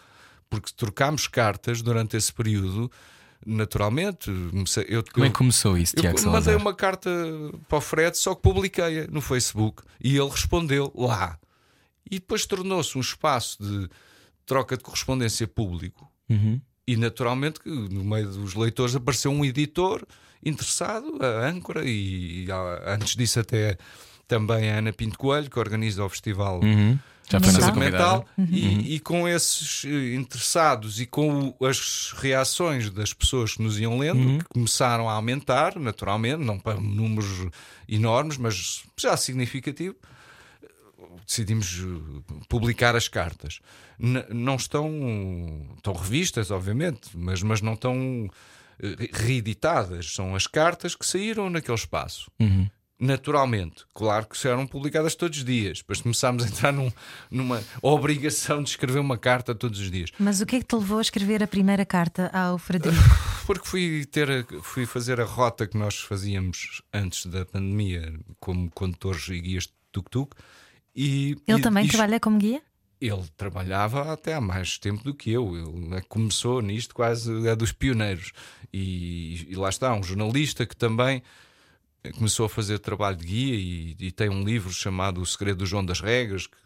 porque 0.50 0.72
trocámos 0.75 1.27
cartas 1.27 1.82
durante 1.82 2.15
esse 2.18 2.32
período. 2.32 2.92
Naturalmente, 3.46 4.30
eu, 4.88 5.04
Como 5.12 5.25
é 5.25 5.27
eu- 5.27 5.32
que 5.32 5.38
começou 5.38 5.77
isso, 5.77 5.94
eu 5.98 6.01
Tiago 6.01 6.18
mandei 6.18 6.32
Salazar? 6.32 6.58
uma 6.58 6.74
carta 6.74 7.10
para 7.68 7.77
o 7.77 7.82
Fred, 7.82 8.18
só 8.18 8.34
que 8.34 8.42
publiquei 8.42 9.06
no 9.08 9.22
Facebook 9.22 9.84
e 10.04 10.18
ele 10.18 10.30
respondeu 10.30 10.92
lá. 10.96 11.38
E 12.10 12.15
depois 12.20 12.46
tornou-se 12.46 12.98
um 12.98 13.01
espaço 13.01 13.62
de 13.63 13.89
troca 14.46 14.77
de 14.77 14.84
correspondência 14.84 15.48
público. 15.48 16.10
Uhum. 16.30 16.60
E 16.88 16.96
naturalmente, 16.96 17.60
no 17.65 18.04
meio 18.04 18.27
dos 18.30 18.54
leitores 18.56 18.96
apareceu 18.96 19.32
um 19.32 19.44
editor 19.46 20.06
interessado, 20.45 21.17
a 21.21 21.47
âncora, 21.47 21.83
e, 21.83 22.45
e 22.45 22.47
antes 22.86 23.15
disso, 23.15 23.39
até 23.39 23.77
também 24.27 24.69
a 24.69 24.77
Ana 24.77 24.93
Pinto 24.93 25.17
Coelho, 25.17 25.49
que 25.49 25.60
organiza 25.60 26.03
o 26.03 26.10
festival 26.10 26.60
Uhum. 26.62 26.97
Já 27.27 27.39
foi 27.39 27.47
Mental. 27.51 27.67
nossa 27.69 27.79
mental 27.79 28.25
convidada. 28.36 28.55
e, 28.55 28.95
e 28.95 28.99
com 28.99 29.27
esses 29.27 29.84
eh, 29.86 30.13
interessados 30.13 30.99
e 31.01 31.08
com 31.08 31.55
o- 31.60 31.65
as 31.65 32.13
reações 32.17 32.91
das 32.91 33.13
pessoas 33.13 33.55
que 33.55 33.63
nos 33.63 33.79
iam 33.79 33.97
lendo, 33.97 34.38
que 34.43 34.45
começaram 34.49 35.10
a 35.10 35.13
aumentar, 35.13 35.79
naturalmente, 35.79 36.43
não 36.43 36.60
para 36.60 36.79
números 36.79 37.47
enormes, 37.89 38.38
mas 38.38 38.84
já 38.95 39.17
significativo, 39.17 39.95
decidimos 41.25 41.79
eh, 41.79 42.34
publicar 42.47 42.95
as 42.95 43.08
cartas. 43.08 43.60
N- 43.99 44.25
não 44.29 44.55
estão, 44.55 44.88
estão 45.77 45.93
revistas, 45.93 46.51
obviamente, 46.51 47.10
mas, 47.15 47.41
mas 47.41 47.60
não 47.62 47.73
estão 47.73 48.29
reeditadas. 49.13 50.13
São 50.13 50.35
as 50.35 50.47
cartas 50.47 50.95
que 50.95 51.05
saíram 51.05 51.49
naquele 51.49 51.75
espaço. 51.77 52.29
Uhum. 52.39 52.69
Naturalmente, 52.97 53.83
claro 53.93 54.25
que 54.25 54.47
eram 54.47 54.65
publicadas 54.65 55.15
todos 55.15 55.39
os 55.39 55.43
dias. 55.43 55.79
Depois 55.79 55.99
começámos 55.99 56.45
a 56.45 56.47
entrar 56.47 56.71
num- 56.71 56.91
numa 57.29 57.61
obrigação 57.81 58.63
de 58.63 58.69
escrever 58.69 58.99
uma 58.99 59.17
carta 59.17 59.53
todos 59.53 59.81
os 59.81 59.91
dias. 59.91 60.11
Mas 60.17 60.39
o 60.39 60.45
que 60.45 60.55
é 60.55 60.59
que 60.59 60.65
te 60.65 60.75
levou 60.75 60.99
a 60.99 61.01
escrever 61.01 61.43
a 61.43 61.47
primeira 61.47 61.85
carta 61.85 62.29
ao 62.33 62.57
Frederico? 62.57 63.01
Porque 63.45 63.67
fui, 63.67 64.05
ter, 64.05 64.45
fui 64.63 64.85
fazer 64.85 65.19
a 65.19 65.25
rota 65.25 65.67
que 65.67 65.77
nós 65.77 65.97
fazíamos 65.99 66.81
antes 66.93 67.25
da 67.25 67.45
pandemia, 67.45 68.17
como 68.39 68.71
condutores 68.71 69.27
e 69.27 69.41
guias 69.41 69.63
de 69.65 69.73
tuk-tuk. 69.91 70.33
E, 70.95 71.35
Ele 71.45 71.59
e- 71.59 71.61
também 71.61 71.85
e- 71.85 71.89
trabalha 71.89 72.17
como 72.19 72.38
guia? 72.38 72.61
Ele 72.99 73.23
trabalhava 73.36 74.12
até 74.12 74.34
há 74.34 74.41
mais 74.41 74.77
tempo 74.77 75.03
do 75.03 75.13
que 75.13 75.31
eu. 75.31 75.55
Ele 75.55 75.95
é 75.95 76.01
que 76.01 76.08
começou 76.08 76.62
nisto, 76.62 76.95
quase 76.95 77.47
é 77.47 77.55
dos 77.55 77.71
pioneiros. 77.71 78.31
E, 78.71 79.47
e 79.49 79.55
lá 79.55 79.69
está, 79.69 79.93
um 79.93 80.03
jornalista 80.03 80.65
que 80.65 80.75
também 80.75 81.21
começou 82.13 82.45
a 82.45 82.49
fazer 82.49 82.79
trabalho 82.79 83.17
de 83.17 83.25
guia 83.25 83.55
e, 83.55 83.95
e 83.99 84.12
tem 84.12 84.29
um 84.29 84.43
livro 84.43 84.71
chamado 84.71 85.21
O 85.21 85.25
Segredo 85.25 85.60
do 85.60 85.65
João 85.65 85.86
das 85.86 85.99
Regras, 85.99 86.47
que, 86.47 86.58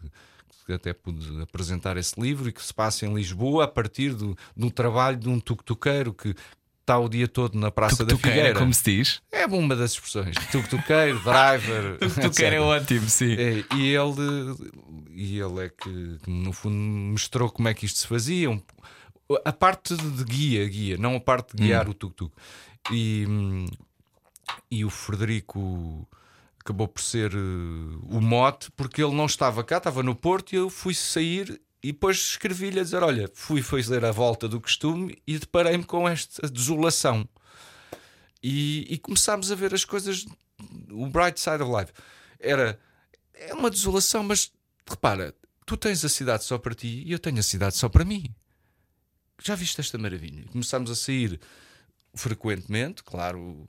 que 0.66 0.72
até 0.72 0.92
pude 0.92 1.42
apresentar 1.42 1.96
esse 1.96 2.20
livro 2.20 2.48
e 2.48 2.52
que 2.52 2.62
se 2.62 2.72
passa 2.72 3.06
em 3.06 3.14
Lisboa 3.14 3.64
a 3.64 3.68
partir 3.68 4.14
do, 4.14 4.36
do 4.56 4.70
trabalho 4.70 5.16
de 5.16 5.28
um 5.28 5.40
tuk-tuqueiro 5.40 6.12
que 6.12 6.34
está 6.80 6.98
o 6.98 7.08
dia 7.08 7.28
todo 7.28 7.58
na 7.58 7.70
Praça 7.70 8.04
da 8.04 8.10
Tuqueira, 8.14 8.36
Figueira. 8.36 8.58
como 8.58 8.74
se 8.74 8.82
diz. 8.84 9.22
É 9.30 9.46
uma 9.46 9.76
das 9.76 9.92
expressões. 9.92 10.34
Tuk-tuqueiro, 10.50 11.20
driver. 11.20 11.98
Tuqueira 12.20 12.56
é 12.56 12.60
ótimo, 12.60 13.08
sim. 13.08 13.32
É, 13.34 13.64
e 13.76 13.94
ele 13.94 14.56
e 15.12 15.38
ele 15.38 15.64
é 15.66 15.68
que, 15.68 16.18
no 16.26 16.52
fundo 16.52 16.74
mostrou 16.76 17.50
como 17.50 17.68
é 17.68 17.74
que 17.74 17.84
isto 17.86 17.98
se 17.98 18.06
fazia 18.06 18.50
um- 18.50 18.60
a 19.44 19.52
parte 19.52 19.94
de, 19.94 20.24
guia 20.24 20.66
guia 20.68 20.96
não 20.96 21.14
a 21.16 21.20
parte 21.20 21.54
de 21.56 21.62
guiar 21.62 21.88
o 21.88 21.94
tuk-tuk 21.94 22.32
e, 22.90 23.24
hum, 23.28 23.66
e 24.70 24.84
o 24.84 24.90
Frederico 24.90 26.08
acabou 26.58 26.88
por 26.88 27.00
ser 27.02 27.32
eh, 27.32 27.36
o 28.08 28.20
mote 28.20 28.70
porque 28.76 29.02
ele 29.02 29.14
não 29.14 29.26
estava 29.26 29.62
cá 29.62 29.76
estava 29.78 30.02
no 30.02 30.14
Porto 30.16 30.52
e 30.52 30.56
eu 30.56 30.68
fui 30.70 30.94
sair 30.94 31.60
e 31.82 31.92
depois 31.92 32.16
escrevi-lhe 32.16 32.80
a 32.80 32.82
dizer 32.82 33.02
olha 33.02 33.30
fui 33.34 33.62
fazer 33.62 34.04
a 34.04 34.12
volta 34.12 34.48
do 34.48 34.60
costume 34.60 35.16
e 35.26 35.38
deparei-me 35.38 35.84
com 35.84 36.08
esta 36.08 36.48
desolação 36.48 37.28
e, 38.42 38.86
e 38.92 38.98
começámos 38.98 39.50
a 39.50 39.54
ver 39.54 39.74
as 39.74 39.84
coisas 39.84 40.26
o 40.90 41.06
bright 41.06 41.40
side 41.40 41.62
of 41.62 41.72
life 41.72 41.92
era 42.38 42.78
é 43.40 43.54
uma 43.54 43.70
desolação, 43.70 44.22
mas 44.22 44.52
repara, 44.86 45.34
tu 45.64 45.76
tens 45.76 46.04
a 46.04 46.08
cidade 46.08 46.44
só 46.44 46.58
para 46.58 46.74
ti 46.74 47.02
e 47.06 47.12
eu 47.12 47.18
tenho 47.18 47.38
a 47.38 47.42
cidade 47.42 47.76
só 47.76 47.88
para 47.88 48.04
mim. 48.04 48.34
Já 49.42 49.54
viste 49.54 49.80
esta 49.80 49.96
maravilha? 49.96 50.44
Começámos 50.52 50.90
a 50.90 50.94
sair 50.94 51.40
frequentemente, 52.14 53.02
claro, 53.02 53.66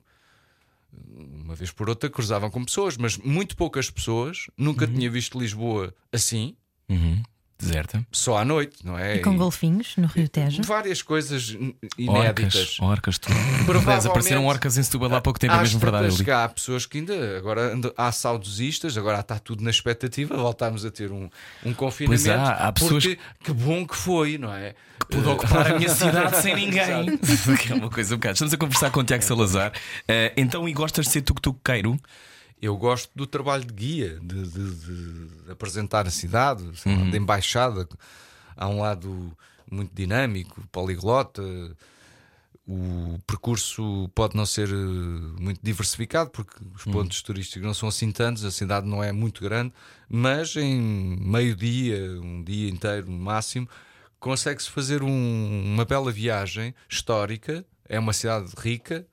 uma 0.92 1.54
vez 1.54 1.70
por 1.70 1.88
outra 1.88 2.10
cruzavam 2.10 2.50
com 2.50 2.62
pessoas, 2.62 2.98
mas 2.98 3.16
muito 3.16 3.56
poucas 3.56 3.90
pessoas. 3.90 4.46
Nunca 4.58 4.86
tinha 4.86 5.10
visto 5.10 5.38
Lisboa 5.40 5.94
assim, 6.12 6.54
Uhum. 6.88 7.22
Deserta. 7.58 8.04
só 8.10 8.38
à 8.38 8.44
noite, 8.44 8.78
não 8.84 8.98
é? 8.98 9.16
E 9.16 9.18
com 9.20 9.34
E 9.34 9.36
golfinhos 9.36 9.94
no 9.96 10.06
Rio 10.08 10.28
Tejo? 10.28 10.62
várias 10.64 11.00
coisas 11.00 11.50
n- 11.50 11.74
Orcas, 12.08 12.54
inéditas. 12.54 12.80
orcas, 12.80 13.18
tudo. 13.18 13.34
Aliás, 13.78 14.04
apareceram 14.06 14.46
orcas 14.46 14.76
em 14.76 14.82
Setúbal 14.82 15.14
há 15.14 15.20
pouco 15.20 15.38
tempo, 15.38 15.54
é 15.54 15.58
mesmo 15.60 15.78
verdade. 15.78 16.06
ali. 16.06 16.24
que 16.24 16.30
há 16.30 16.48
pessoas 16.48 16.86
que 16.86 16.98
ainda 16.98 17.38
agora 17.38 17.72
há 17.96 18.10
saudosistas, 18.10 18.96
agora 18.98 19.20
está 19.20 19.38
tudo 19.38 19.62
na 19.62 19.70
expectativa, 19.70 20.36
voltámos 20.36 20.84
a 20.84 20.90
ter 20.90 21.12
um, 21.12 21.30
um 21.64 21.72
confinamento. 21.72 22.24
Pois 22.24 22.36
há, 22.36 22.52
há 22.68 22.72
pessoas 22.72 23.04
porque 23.04 23.18
que 23.44 23.52
bom 23.52 23.86
que 23.86 23.96
foi, 23.96 24.38
não 24.38 24.52
é? 24.52 24.74
Pude 25.10 25.28
ocupar 25.28 25.72
a 25.72 25.78
minha 25.78 25.88
cidade 25.88 26.36
sem 26.42 26.54
ninguém. 26.56 27.16
que 27.58 27.72
é 27.72 27.76
uma 27.76 27.90
coisa 27.90 28.14
um 28.14 28.18
bocado. 28.18 28.32
Estamos 28.34 28.54
a 28.54 28.56
conversar 28.56 28.90
com 28.90 29.00
o 29.00 29.04
Tiago 29.04 29.22
Salazar. 29.22 29.72
Eh, 30.08 30.32
então, 30.36 30.68
e 30.68 30.72
gostas 30.72 31.06
de 31.06 31.12
ser 31.12 31.22
tuk-tuqueiro? 31.22 31.96
Eu 32.62 32.76
gosto 32.76 33.10
do 33.14 33.26
trabalho 33.26 33.64
de 33.64 33.74
guia, 33.74 34.20
de, 34.22 34.42
de- 34.46 34.74
de 35.44 35.50
apresentar 35.50 36.06
a 36.06 36.10
cidade, 36.10 36.62
lá, 36.86 37.10
de 37.10 37.16
embaixada. 37.16 37.88
Há 38.56 38.68
um 38.68 38.80
lado 38.80 39.36
muito 39.70 39.92
dinâmico, 39.92 40.62
poliglota. 40.70 41.42
O, 42.66 43.18
percurso 43.26 44.08
pode 44.14 44.36
não 44.36 44.46
ser 44.46 44.68
eh, 44.68 44.72
muito 45.40 45.58
diversificado, 45.60 46.30
porque 46.30 46.54
os 46.76 46.84
pontos 46.84 47.20
turísticos 47.20 47.66
não 47.66 47.74
são 47.74 47.88
assim 47.88 48.12
tantos, 48.12 48.44
a 48.44 48.52
cidade 48.52 48.86
não 48.86 49.02
é 49.02 49.10
muito 49.10 49.42
grande, 49.42 49.72
mas 50.08 50.54
em 50.54 50.80
meio-dia, 51.20 52.20
um 52.22 52.40
dia 52.44 52.70
inteiro 52.70 53.10
no 53.10 53.18
máximo, 53.18 53.68
consegue-se 54.20 54.70
fazer 54.70 55.02
um- 55.02 55.72
uma 55.74 55.84
bela 55.84 56.12
viagem 56.12 56.72
histórica. 56.88 57.64
É 57.88 57.98
uma 57.98 58.12
cidade 58.12 58.52
rica 58.56 59.04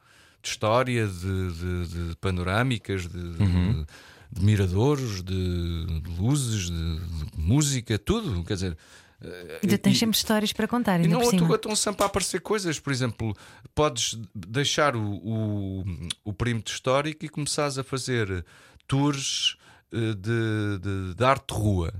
de 0.41 0.49
história, 0.49 1.07
de, 1.07 1.51
de- 1.53 2.07
de 2.09 2.15
panorâmicas, 2.17 3.03
de, 3.07 3.09
de- 3.33 3.85
de 4.31 4.45
miradouros, 4.45 5.23
de, 5.23 5.85
de 6.01 6.09
luzes, 6.19 6.69
de, 6.69 6.99
de 6.99 7.39
música, 7.41 7.97
tudo. 7.97 8.43
Quer 8.43 8.53
dizer. 8.53 8.77
eh, 9.21 9.59
Tu 9.61 9.77
tens 9.79 9.95
e- 9.95 9.99
sempre 9.99 10.15
histórias 10.17 10.53
para 10.53 10.67
contar, 10.67 10.99
e 10.99 11.03
ainda 11.03 11.15
não 11.15 11.21
por 11.21 11.29
cima. 11.31 11.47
tu- 11.47 11.55
estão 11.55 11.75
sempre 11.75 12.03
a 12.03 12.05
aparecer 12.05 12.39
coisas. 12.41 12.79
Por 12.79 12.93
exemplo, 12.93 13.35
podes 13.73 14.17
deixar 14.35 14.95
o, 14.95 15.01
o, 15.15 15.83
o 16.23 16.31
perímetro 16.33 16.73
histórico 16.73 17.25
e 17.25 17.29
começares 17.29 17.77
a 17.77 17.83
fazer 17.83 18.45
tours 18.87 19.57
eh, 19.91 20.13
de, 20.13 20.79
de, 20.79 21.15
de 21.15 21.23
arte 21.25 21.53
de 21.53 21.59
rua 21.59 21.93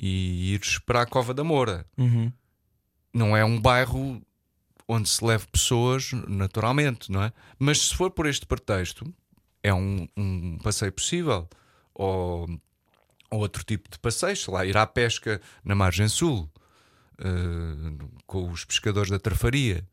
e 0.00 0.54
ires 0.54 0.78
para 0.78 1.02
a 1.02 1.06
Cova 1.06 1.34
da 1.34 1.44
Moura. 1.44 1.84
Uhum. 1.98 2.32
Não 3.14 3.36
é 3.36 3.44
um 3.44 3.60
bairro 3.60 4.22
onde 4.86 5.08
se 5.08 5.24
leve 5.24 5.46
pessoas 5.46 6.10
naturalmente, 6.28 7.10
não 7.10 7.22
é? 7.22 7.32
Mas 7.58 7.88
se 7.88 7.94
for 7.94 8.10
por 8.10 8.26
este 8.26 8.46
pretexto, 8.46 9.12
é 9.62 9.72
um, 9.72 10.08
um 10.16 10.58
passeio 10.58 10.92
possível. 10.92 11.48
Ou, 11.94 12.48
ou 13.30 13.40
outro 13.40 13.64
tipo 13.64 13.90
de 13.90 13.98
passeio, 13.98 14.36
sei 14.36 14.52
lá, 14.52 14.66
ir 14.66 14.76
à 14.76 14.86
pesca 14.86 15.40
na 15.64 15.74
margem 15.74 16.08
sul 16.08 16.50
eh, 17.18 18.04
com 18.26 18.50
os 18.50 18.64
pescadores 18.64 19.10
da 19.10 19.18
Trafaria 19.18 19.86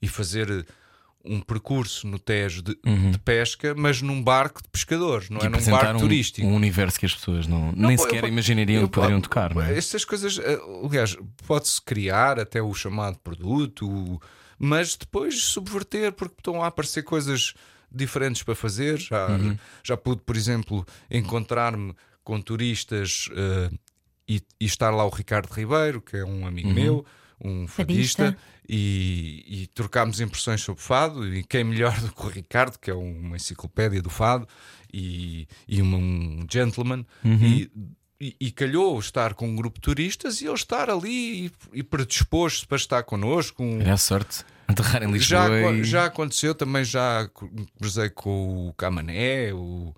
e 0.00 0.08
fazer 0.08 0.66
um 1.24 1.40
percurso 1.40 2.06
no 2.06 2.18
Tejo 2.18 2.62
de, 2.62 2.74
de 3.10 3.18
pesca, 3.18 3.74
mas 3.76 4.02
num 4.02 4.22
barco 4.22 4.62
de 4.62 4.68
pescadores, 4.68 5.30
não 5.30 5.40
E 5.40 5.46
é 5.46 5.48
num 5.48 5.64
barco 5.70 5.96
um, 5.98 6.00
turístico. 6.00 6.46
um 6.46 6.54
universo 6.54 6.98
que 6.98 7.06
as 7.06 7.14
pessoas 7.14 7.46
não, 7.46 7.72
Não, 7.72 7.88
nem 7.88 7.96
pô, 7.96 8.02
sequer 8.02 8.24
eu- 8.24 8.28
imaginariam 8.28 8.82
eu- 8.82 8.88
que 8.88 8.94
poderiam 8.94 9.20
tocar, 9.20 9.54
não 9.54 9.62
é? 9.62 9.76
Estas 9.76 10.04
coisas, 10.04 10.38
eh, 10.38 10.58
aliás, 10.84 11.16
pode-se 11.46 11.80
criar 11.80 12.38
até 12.40 12.60
o 12.60 12.72
chamado 12.74 13.18
produto, 13.20 14.20
mas 14.58 14.96
depois 14.96 15.42
subverter, 15.44 16.12
porque 16.12 16.34
estão 16.38 16.62
a 16.62 16.66
aparecer 16.66 17.02
coisas 17.02 17.54
diferentes 17.90 18.42
para 18.42 18.54
fazer. 18.54 18.98
Já, 18.98 19.28
Uhum. 19.28 19.56
já 19.84 19.96
pude, 19.96 20.22
por 20.22 20.36
exemplo, 20.36 20.84
encontrar-me 21.10 21.94
com 22.24 22.40
turistas 22.40 23.28
eh, 23.34 23.70
e, 24.28 24.40
e 24.60 24.64
estar 24.64 24.90
lá 24.90 25.04
o 25.04 25.08
Ricardo 25.10 25.52
Ribeiro, 25.52 26.00
que 26.00 26.16
é 26.16 26.24
um 26.24 26.46
amigo 26.46 26.68
Uhum. 26.68 26.74
meu, 26.74 27.04
um 27.44 27.66
Fadista. 27.66 28.24
fadista, 28.24 28.42
e, 28.68 29.44
e 29.62 29.66
trocámos 29.68 30.20
impressões 30.20 30.60
sobre 30.60 30.82
fado. 30.82 31.26
E 31.34 31.42
quem 31.44 31.64
melhor 31.64 31.98
do 32.00 32.12
que 32.12 32.22
o 32.22 32.28
Ricardo, 32.28 32.78
que 32.78 32.90
é 32.90 32.94
uma 32.94 33.36
enciclopédia 33.36 34.00
do 34.00 34.10
fado 34.10 34.46
e, 34.92 35.46
e 35.68 35.82
uma- 35.82 35.98
um 35.98 36.46
gentleman, 36.50 37.04
e, 37.24 37.70
e, 38.20 38.36
e 38.40 38.50
calhou 38.52 38.98
estar 39.00 39.34
com 39.34 39.48
um 39.48 39.56
grupo 39.56 39.78
de 39.78 39.82
turistas 39.82 40.40
e 40.40 40.44
ele 40.46 40.54
estar 40.54 40.88
ali 40.88 41.46
e, 41.46 41.52
e 41.72 41.82
predisposto 41.82 42.68
para 42.68 42.76
estar 42.76 43.02
connosco. 43.02 43.62
Um, 43.62 43.80
Olha 43.80 43.94
a 43.94 43.96
sorte. 43.96 44.44
Em 44.68 45.18
já, 45.18 45.48
Lisboa 45.48 45.72
e... 45.74 45.84
já 45.84 46.04
aconteceu 46.06 46.54
também, 46.54 46.84
já 46.84 47.28
cruzei 47.78 48.08
com 48.08 48.68
o 48.68 48.72
Camané, 48.74 49.52
o, 49.52 49.92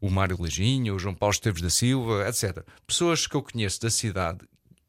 o 0.00 0.10
Mário 0.10 0.36
Lajinha, 0.42 0.92
o 0.92 0.98
João 0.98 1.14
Paulo 1.14 1.32
Esteves 1.32 1.62
da 1.62 1.70
Silva, 1.70 2.28
etc. 2.28 2.62
Pessoas 2.86 3.26
que 3.26 3.34
eu 3.36 3.42
conheço 3.42 3.80
da 3.80 3.88
cidade, 3.88 4.40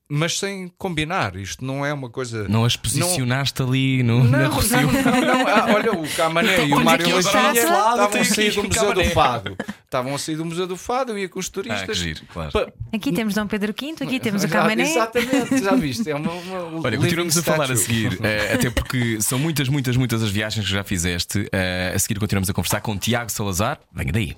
mas 0.09 0.39
sem 0.39 0.71
combinar. 0.77 1.35
Isto 1.35 1.63
não 1.63 1.85
é 1.85 1.93
uma 1.93 2.09
coisa. 2.09 2.47
Não 2.47 2.65
as 2.65 2.75
posicionaste 2.75 3.61
ali 3.61 4.01
no, 4.01 4.23
Não, 4.23 4.29
na 4.31 4.39
não, 4.49 4.49
não, 4.51 5.21
não. 5.21 5.47
Ah, 5.47 5.67
olha, 5.75 5.91
o 5.93 6.07
Camané 6.15 6.65
e 6.65 6.71
o 6.71 6.75
Olha 6.75 6.83
Mário 6.85 7.09
lado, 7.13 7.21
estavam 7.57 8.21
a 8.21 8.23
sair 8.25 8.51
do 8.51 8.63
Museu 8.63 8.93
do. 8.93 9.03
Fado. 9.05 9.57
Estavam 9.85 10.15
a 10.15 10.19
sair 10.19 10.35
do 10.35 10.45
Museu 10.45 10.67
do 10.67 10.75
Fado, 10.77 11.11
eu 11.11 11.17
ia 11.19 11.29
com 11.29 11.39
os 11.39 11.47
Ah, 11.47 11.51
turistas. 11.51 11.85
que 11.85 11.93
giro, 11.93 12.21
claro. 12.33 12.51
Pa- 12.51 12.67
Aqui 12.93 13.11
temos 13.11 13.33
Dom 13.35 13.47
Pedro 13.47 13.73
V, 13.79 13.95
aqui 14.03 14.19
temos 14.19 14.43
o 14.43 14.47
Já- 14.47 14.53
Camané. 14.61 14.83
Exatamente, 14.83 15.63
já 15.63 15.75
viste? 15.75 16.09
É 16.09 16.15
uma, 16.15 16.31
uma 16.31 16.81
Olha, 16.83 16.97
continuamos 16.97 17.37
a 17.37 17.43
falar 17.43 17.71
a 17.71 17.75
seguir, 17.75 18.17
eh, 18.23 18.53
até 18.55 18.69
porque 18.69 19.21
são 19.21 19.37
muitas, 19.39 19.69
muitas, 19.69 19.95
muitas 19.95 20.21
as 20.23 20.29
viagens 20.29 20.65
que 20.65 20.71
já 20.71 20.83
fizeste. 20.83 21.47
Eh, 21.51 21.93
a 21.95 21.99
seguir 21.99 22.19
continuamos 22.19 22.49
a 22.49 22.53
conversar 22.53 22.81
com 22.81 22.97
Tiago 22.97 23.31
Salazar. 23.31 23.79
Venha 23.93 24.11
daí. 24.11 24.37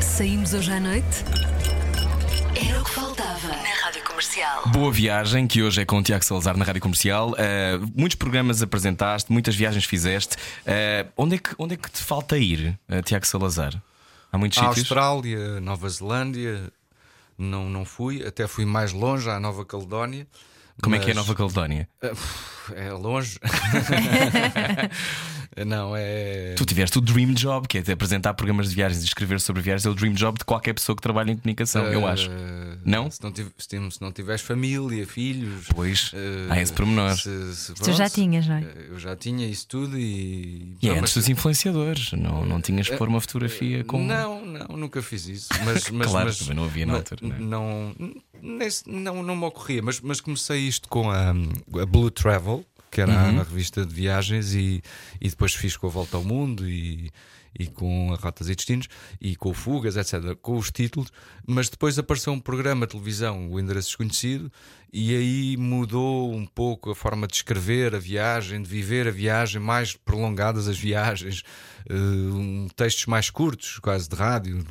Saímos 0.00 0.54
hoje 0.54 0.72
à 0.72 0.80
noite? 0.80 1.24
Era 2.56 2.80
o 2.80 2.84
que 2.84 2.90
faltava 2.90 3.48
na 3.48 3.74
Rádio 3.84 4.02
Comercial. 4.04 4.62
Boa 4.68 4.92
viagem, 4.92 5.46
que 5.46 5.62
hoje 5.62 5.82
é 5.82 5.84
com 5.84 5.98
o 5.98 6.02
Tiago 6.02 6.24
Salazar 6.24 6.56
na 6.56 6.64
Rádio 6.64 6.80
Comercial. 6.82 7.34
Eh, 7.38 7.78
muitos 7.94 8.16
programas 8.16 8.62
apresentaste, 8.62 9.32
muitas 9.32 9.54
viagens 9.56 9.84
fizeste. 9.84 10.36
Eh, 10.66 11.06
onde, 11.16 11.36
é 11.36 11.38
que, 11.38 11.50
onde 11.58 11.74
é 11.74 11.76
que 11.76 11.90
te 11.90 12.02
falta 12.02 12.36
ir, 12.38 12.78
eh, 12.88 13.02
Tiago 13.02 13.26
Salazar? 13.26 13.74
Há 14.32 14.38
muitos 14.38 14.58
A 14.58 14.62
sítios? 14.68 14.78
Austrália, 14.80 15.60
Nova 15.60 15.88
Zelândia, 15.88 16.70
não, 17.38 17.68
não 17.68 17.84
fui, 17.84 18.24
até 18.26 18.46
fui 18.46 18.64
mais 18.64 18.92
longe, 18.92 19.28
à 19.30 19.38
Nova 19.40 19.64
Caledónia. 19.64 20.26
Como 20.82 20.96
é 20.96 20.98
que 20.98 21.06
é 21.06 21.12
a 21.12 21.14
mas- 21.14 21.26
Nova 21.26 21.34
Caledónia? 21.36 21.88
É 22.74 22.90
longe. 22.92 23.38
não, 25.64 25.94
é. 25.96 26.54
Tu 26.56 26.64
tiveste 26.64 26.96
o 26.98 27.00
Dream 27.00 27.34
Job, 27.34 27.68
que 27.68 27.78
é 27.78 27.82
de 27.82 27.92
apresentar 27.92 28.32
programas 28.34 28.70
de 28.70 28.74
viagens 28.74 29.02
e 29.02 29.06
escrever 29.06 29.40
sobre 29.40 29.60
viagens. 29.62 29.84
É 29.86 29.90
o 29.90 29.94
Dream 29.94 30.14
Job 30.14 30.38
de 30.38 30.44
qualquer 30.44 30.72
pessoa 30.72 30.96
que 30.96 31.02
trabalha 31.02 31.30
em 31.32 31.36
comunicação, 31.36 31.84
eu 31.84 32.06
acho. 32.06 32.30
Eh, 32.30 32.78
Não? 32.84 33.10
Se 33.10 33.22
não, 33.22 33.30
tiv- 33.30 33.52
se 33.58 34.00
não 34.00 34.10
tiveres 34.10 34.40
família, 34.42 35.06
filhos. 35.06 35.66
Pois, 35.74 36.10
eh, 36.14 36.46
há 36.50 36.60
esse 36.62 36.72
pormenor. 36.72 37.14
se- 37.16 37.54
se- 37.54 37.74
Tu 37.74 37.92
já 37.92 37.96
pronto, 38.04 38.12
tinhas, 38.14 38.46
não 38.46 38.56
é? 38.56 38.62
eh, 38.62 38.86
Eu 38.90 38.98
já 38.98 39.14
tinha 39.16 39.46
isso 39.46 39.66
tudo 39.68 39.98
e. 39.98 40.76
E 40.82 40.88
é 40.88 40.98
antes 40.98 41.14
dos 41.14 41.28
influenciadores, 41.28 42.12
não, 42.12 42.44
não 42.44 42.60
tinhas 42.60 42.88
que 42.88 42.96
pôr 42.96 43.08
uma 43.08 43.20
fotografia 43.20 43.84
com. 43.84 44.02
Não, 44.04 44.44
não, 44.44 44.76
nunca 44.76 45.02
fiz 45.02 45.26
isso. 45.28 45.48
Mas, 45.64 45.88
mas, 45.90 46.06
Claro, 46.10 46.26
mas- 46.26 46.38
também 46.38 46.54
não 46.56 46.64
havia 46.64 46.86
na 46.86 46.94
altura, 46.94 47.20
não 47.22 47.36
é? 47.36 47.38
Não, 47.40 47.94
não, 48.86 49.22
não 49.22 49.36
me 49.36 49.44
ocorria, 49.44 49.82
mas, 49.82 50.00
mas 50.00 50.20
comecei 50.20 50.60
isto 50.60 50.88
com 50.88 51.10
a, 51.10 51.30
a 51.30 51.86
Blue 51.86 52.10
Travel, 52.10 52.64
que 52.94 53.00
era 53.00 53.12
Uhum. 53.12 53.40
a 53.40 53.42
revista 53.42 53.84
de 53.84 53.92
viagens, 53.92 54.54
e, 54.54 54.80
e 55.20 55.28
depois 55.28 55.52
fiz 55.52 55.76
com 55.76 55.88
a 55.88 55.90
Volta 55.90 56.16
ao 56.16 56.22
Mundo 56.24 56.68
e, 56.68 57.10
e 57.58 57.66
com 57.66 58.12
a 58.12 58.16
Rotas 58.16 58.48
e 58.48 58.54
Destinos 58.54 58.88
e 59.20 59.34
com 59.36 59.50
o 59.50 59.54
Fugas, 59.54 59.96
etc., 59.96 60.34
com 60.40 60.56
os 60.56 60.70
títulos. 60.70 61.10
Mas 61.46 61.68
depois 61.68 61.98
apareceu 61.98 62.32
um 62.32 62.40
programa 62.40 62.86
de 62.86 62.92
televisão, 62.92 63.50
O 63.50 63.58
Endereço 63.60 63.88
Desconhecido, 63.88 64.50
e 64.92 65.14
aí 65.14 65.56
mudou 65.56 66.32
um 66.32 66.46
pouco 66.46 66.90
a 66.92 66.94
forma 66.94 67.26
de 67.26 67.34
escrever 67.34 67.94
a 67.96 67.98
viagem, 67.98 68.62
de 68.62 68.68
viver 68.68 69.08
a 69.08 69.10
viagem, 69.10 69.60
mais 69.60 69.94
prolongadas 69.96 70.68
as 70.68 70.78
viagens, 70.78 71.42
um, 71.90 72.68
textos 72.76 73.06
mais 73.06 73.28
curtos, 73.28 73.78
quase 73.80 74.08
de 74.08 74.14
rádio, 74.16 74.64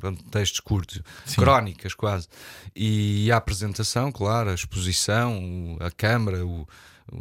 portanto, 0.00 0.22
textos 0.30 0.60
curtos, 0.60 1.00
crónicas 1.34 1.92
quase. 1.94 2.28
E 2.74 3.30
a 3.32 3.36
apresentação, 3.36 4.10
claro, 4.12 4.50
a 4.50 4.54
exposição, 4.54 5.76
a 5.80 5.90
câmara, 5.90 6.46
o- 6.46 6.66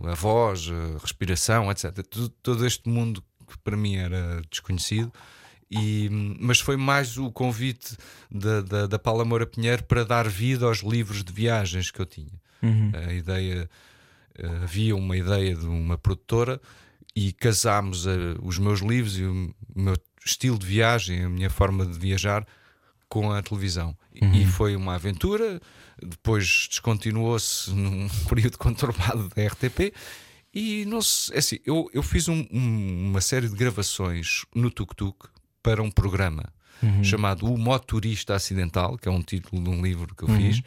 a 0.03 0.13
voz, 0.15 0.67
a 0.69 0.99
respiração, 0.99 1.69
etc. 1.71 1.91
Todo, 2.09 2.29
todo 2.29 2.65
este 2.65 2.87
mundo 2.89 3.23
que 3.47 3.57
para 3.59 3.77
mim 3.77 3.95
era 3.95 4.41
desconhecido. 4.49 5.11
E, 5.69 6.07
mas 6.39 6.59
foi 6.61 6.77
mais 6.77 7.17
o 7.17 7.29
convite 7.31 7.97
da, 8.31 8.61
da, 8.61 8.87
da 8.87 8.97
Paula 8.99 9.25
Moura 9.25 9.45
Pinheiro 9.45 9.83
para 9.83 10.05
dar 10.05 10.27
vida 10.29 10.65
aos 10.65 10.79
livros 10.79 11.23
de 11.23 11.33
viagens 11.33 11.91
que 11.91 11.99
eu 11.99 12.05
tinha. 12.05 12.31
A 13.07 13.13
ideia 13.13 13.69
havia 14.63 14.95
uma 14.95 15.17
ideia 15.17 15.55
de 15.55 15.65
uma 15.65 15.97
produtora 15.97 16.61
e 17.15 17.33
casámos 17.33 18.05
eh, 18.05 18.35
os 18.43 18.57
meus 18.59 18.79
livros 18.81 19.17
e 19.17 19.23
o 19.23 19.53
meu 19.75 19.95
estilo 20.25 20.57
de 20.59 20.65
viagem, 20.65 21.23
a 21.23 21.29
minha 21.29 21.49
forma 21.49 21.85
de 21.85 21.97
viajar 21.97 22.45
com 23.09 23.31
a 23.31 23.41
televisão. 23.41 23.97
E- 24.13 24.23
E 24.41 24.45
foi 24.45 24.75
uma 24.75 24.95
aventura, 24.95 25.59
depois 26.03 26.67
descontinuou-se 26.69 27.69
num 27.71 28.07
período 28.29 28.57
conturbado 28.57 29.29
da 29.35 29.45
RTP. 29.47 29.93
E 30.53 30.85
não 30.85 31.01
se, 31.01 31.33
é 31.33 31.37
assim, 31.39 31.59
eu, 31.65 31.89
eu 31.93 32.01
fiz 32.01 32.27
um- 32.27 32.47
um- 32.51 33.09
uma 33.09 33.21
série 33.21 33.47
de 33.49 33.55
gravações 33.55 34.45
no 34.55 34.71
Tuk 34.71 34.95
Tuk 34.95 35.27
para 35.61 35.81
um 35.83 35.91
programa 35.91 36.43
chamado 37.03 37.51
O 37.51 37.57
Motorista 37.57 38.35
Acidental, 38.35 38.97
que 38.97 39.07
é 39.07 39.11
um 39.11 39.21
título 39.23 39.63
de 39.63 39.69
um 39.69 39.81
livro 39.83 40.13
que 40.15 40.23
eu 40.23 40.27
fiz. 40.37 40.59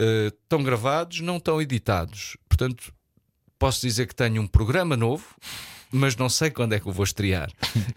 Uh, 0.00 0.28
estão 0.42 0.62
gravados, 0.62 1.20
não 1.20 1.36
estão 1.36 1.60
editados. 1.62 2.36
Portanto, 2.48 2.92
posso 3.58 3.82
dizer 3.86 4.06
que 4.06 4.14
tenho 4.14 4.40
um 4.42 4.46
programa 4.46 4.96
novo, 4.96 5.24
mas 5.92 6.16
não 6.16 6.28
sei 6.28 6.50
quando 6.50 6.72
é 6.72 6.80
que 6.80 6.86
eu 6.88 6.92
vou 6.92 7.04
estrear. 7.04 7.50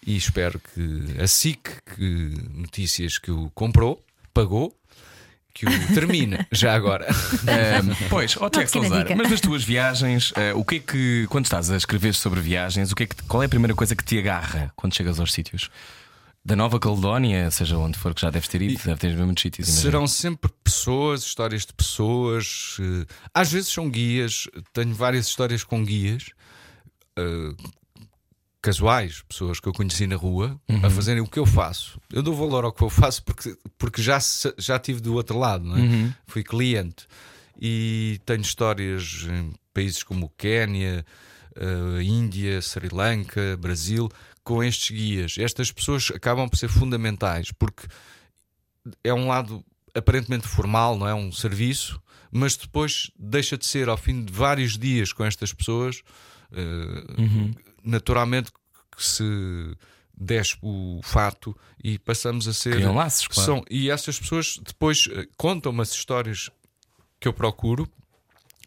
E 0.06 0.16
espero 0.18 0.60
que 0.60 1.22
a 1.22 1.28
SIC, 1.28 1.82
que 1.96 2.34
Notícias 2.54 3.18
que 3.18 3.32
o 3.32 3.50
comprou, 3.52 4.04
pagou, 4.34 4.78
que 5.58 5.66
o 5.66 5.94
termine 5.94 6.46
já 6.52 6.74
agora. 6.76 7.08
Ahm, 7.10 7.94
pois, 8.10 8.38
ó 8.38 8.50
Tiago 8.50 8.70
Salazar, 8.70 9.08
mas 9.18 9.30
nas 9.32 9.42
tuas 9.42 9.64
viagens, 9.64 10.32
eh, 10.36 10.54
o 10.54 10.64
que 10.64 10.76
é 10.76 10.80
que, 10.80 11.26
quando 11.30 11.46
estás 11.46 11.70
a 11.72 11.76
escrever 11.78 12.14
sobre 12.14 12.40
viagens, 12.40 12.92
o 12.92 12.96
que 12.96 13.04
é 13.04 13.06
que, 13.08 13.16
qual 13.24 13.42
é 13.44 13.46
a 13.46 13.50
primeira 13.50 13.74
coisa 13.76 13.96
que 13.96 14.04
te 14.04 14.18
agarra 14.20 14.72
quando 14.76 14.96
chegas 14.96 15.20
aos 15.20 15.34
sítios? 15.34 15.70
da 16.46 16.56
Nova 16.56 16.80
Caledónia, 16.80 17.52
seja 17.52 17.78
onde 17.78 17.98
for 18.00 18.14
que 18.16 18.22
já 18.22 18.30
deves 18.30 18.48
ter 18.48 18.62
ido, 18.62 18.82
deve 18.86 18.98
ter 18.98 19.18
muitos 19.18 19.42
sítios. 19.42 19.68
imagino. 19.68 19.84
Serão 19.92 20.08
sempre 20.08 20.50
pessoas, 20.64 21.24
histórias 21.24 21.66
de 21.66 21.74
pessoas. 21.74 22.78
eh, 22.80 23.06
Às 23.34 23.52
vezes 23.52 23.68
são 23.68 23.90
guias. 23.90 24.48
Tenho 24.72 24.94
várias 24.96 25.28
histórias 25.28 25.66
com 25.66 25.84
guias 25.84 26.28
eh, 27.18 27.52
casuais, 28.62 29.24
pessoas 29.28 29.60
que 29.60 29.68
eu 29.68 29.74
conheci 29.74 30.08
na 30.08 30.16
rua, 30.16 30.60
a 30.84 30.90
fazerem 30.90 31.22
o 31.22 31.28
que 31.28 31.40
eu 31.40 31.46
faço. 31.46 32.00
Eu 32.12 32.22
dou 32.22 32.36
valor 32.36 32.66
ao 32.66 32.72
que 32.72 32.82
eu 32.82 32.90
faço 32.90 33.24
porque, 33.24 33.58
porque 33.78 34.02
já, 34.02 34.20
já 34.58 34.80
tive 34.80 35.00
do 35.00 35.14
outro 35.14 35.38
lado, 35.38 35.66
é? 35.78 36.14
fui 36.26 36.44
cliente 36.44 37.08
e 37.60 38.20
tenho 38.26 38.42
histórias 38.42 39.26
em 39.30 39.54
países 39.74 40.04
como 40.04 40.26
o 40.26 40.30
Quénia, 40.30 41.06
eh, 41.56 42.04
Índia, 42.04 42.62
Sri 42.62 42.90
Lanka, 42.92 43.58
Brasil, 43.58 44.10
com 44.44 44.64
estes 44.64 44.92
guias. 44.96 45.36
Estas 45.38 45.72
pessoas 45.72 46.12
acabam 46.14 46.48
por 46.50 46.58
ser 46.58 46.68
fundamentais 46.68 47.52
porque 47.52 47.88
é 49.04 49.14
um 49.14 49.28
lado 49.28 49.64
aparentemente 49.94 50.48
formal, 50.48 50.98
não 50.98 51.08
é? 51.08 51.14
Um 51.14 51.32
serviço, 51.32 52.02
mas 52.32 52.56
depois 52.56 53.12
deixa 53.18 53.58
de 53.58 53.66
ser 53.66 53.90
ao 53.90 53.98
fim 53.98 54.24
de 54.24 54.32
vários 54.32 54.78
dias 54.78 55.12
com 55.12 55.24
estas 55.26 55.54
pessoas, 55.54 56.02
eh, 56.52 57.04
naturalmente 57.88 58.52
que 58.96 59.04
se 59.04 59.78
desce 60.16 60.58
o 60.62 61.00
fato 61.04 61.56
e 61.84 62.00
passamos 62.00 62.48
a 62.48 62.54
ser. 62.54 62.76
Criam 62.76 62.96
laços, 62.96 63.28
claro. 63.28 63.46
São, 63.46 63.64
e 63.70 63.90
essas 63.90 64.20
pessoas 64.20 64.60
depois 64.66 65.08
eh, 65.12 65.28
contam-me 65.38 65.82
as 65.82 65.92
histórias 65.92 66.50
que 67.20 67.28
eu 67.28 67.34
procuro 67.34 67.88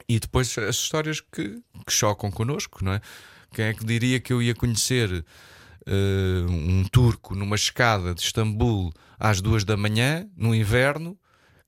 e 0.09 0.19
depois 0.19 0.57
as 0.59 0.77
histórias 0.77 1.21
que, 1.21 1.61
que 1.87 1.93
chocam 1.93 2.31
connosco, 2.31 2.85
não 2.85 2.93
é? 2.93 3.01
Quem 3.53 3.67
é 3.67 3.75
que 3.75 3.85
diria 3.85 4.21
que 4.21 4.33
eu 4.33 4.41
ia 4.41 4.55
conhecer 4.55 5.25
eh, 5.87 6.47
um 6.49 6.85
turco 6.85 7.35
numa 7.35 7.57
escada 7.57 8.15
de 8.15 8.23
Istambul 8.23 8.93
às 9.19 9.41
duas 9.41 9.65
da 9.65 9.77
manhã, 9.77 10.29
no 10.37 10.55
inverno, 10.55 11.19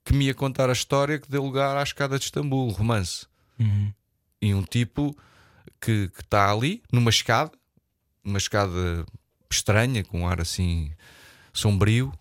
que 0.05 0.13
me 0.13 0.25
ia 0.25 0.33
contar 0.33 0.69
a 0.69 0.73
história 0.73 1.19
que 1.19 1.29
deu 1.29 1.43
lugar 1.43 1.75
à 1.77 1.83
escada 1.83 2.17
de 2.17 2.25
Istambul, 2.25 2.69
romance. 2.69 3.27
E 4.41 4.53
um 4.53 4.63
tipo 4.63 5.15
que 5.81 6.09
está 6.19 6.51
ali, 6.51 6.81
numa 6.91 7.09
escada, 7.09 7.51
uma 8.23 8.37
escada 8.37 9.05
estranha, 9.49 10.03
com 10.03 10.21
um 10.21 10.27
ar 10.27 10.41
assim 10.41 10.91
sombrio, 11.51 12.11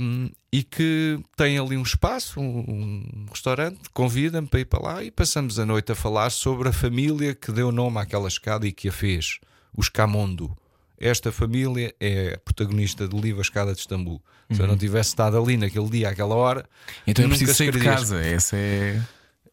hum, 0.00 0.30
e 0.52 0.62
que 0.62 1.18
tem 1.36 1.58
ali 1.58 1.76
um 1.76 1.82
espaço, 1.82 2.40
um, 2.40 2.60
um 2.60 3.26
restaurante, 3.30 3.80
convida-me 3.92 4.46
para 4.46 4.60
ir 4.60 4.64
para 4.64 4.80
lá 4.80 5.02
e 5.02 5.10
passamos 5.10 5.58
a 5.58 5.66
noite 5.66 5.92
a 5.92 5.94
falar 5.94 6.30
sobre 6.30 6.68
a 6.68 6.72
família 6.72 7.34
que 7.34 7.50
deu 7.50 7.72
nome 7.72 7.98
àquela 7.98 8.28
escada 8.28 8.66
e 8.66 8.72
que 8.72 8.88
a 8.88 8.92
fez, 8.92 9.38
os 9.76 9.88
Camondo. 9.88 10.56
Esta 11.00 11.30
família 11.30 11.94
é 12.00 12.34
a 12.34 12.38
protagonista 12.38 13.06
do 13.06 13.20
livro 13.20 13.40
A 13.40 13.42
Escada 13.42 13.72
de 13.72 13.78
Istambul. 13.78 14.20
Se 14.50 14.60
eu 14.60 14.66
não 14.66 14.76
tivesse 14.76 15.10
estado 15.10 15.40
ali 15.40 15.56
naquele 15.56 15.88
dia, 15.88 16.08
àquela 16.08 16.34
hora, 16.34 16.64
Então 17.06 17.24
é 17.24 17.28
nunca 17.28 17.38
preciso 17.38 17.56
sair 17.56 17.70
de 17.70 17.78
casa. 17.78 18.20
Essa 18.20 18.56
é. 18.56 19.00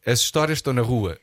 As 0.07 0.19
histórias 0.21 0.59
estão 0.59 0.71
na 0.71 0.83
rua. 0.83 1.17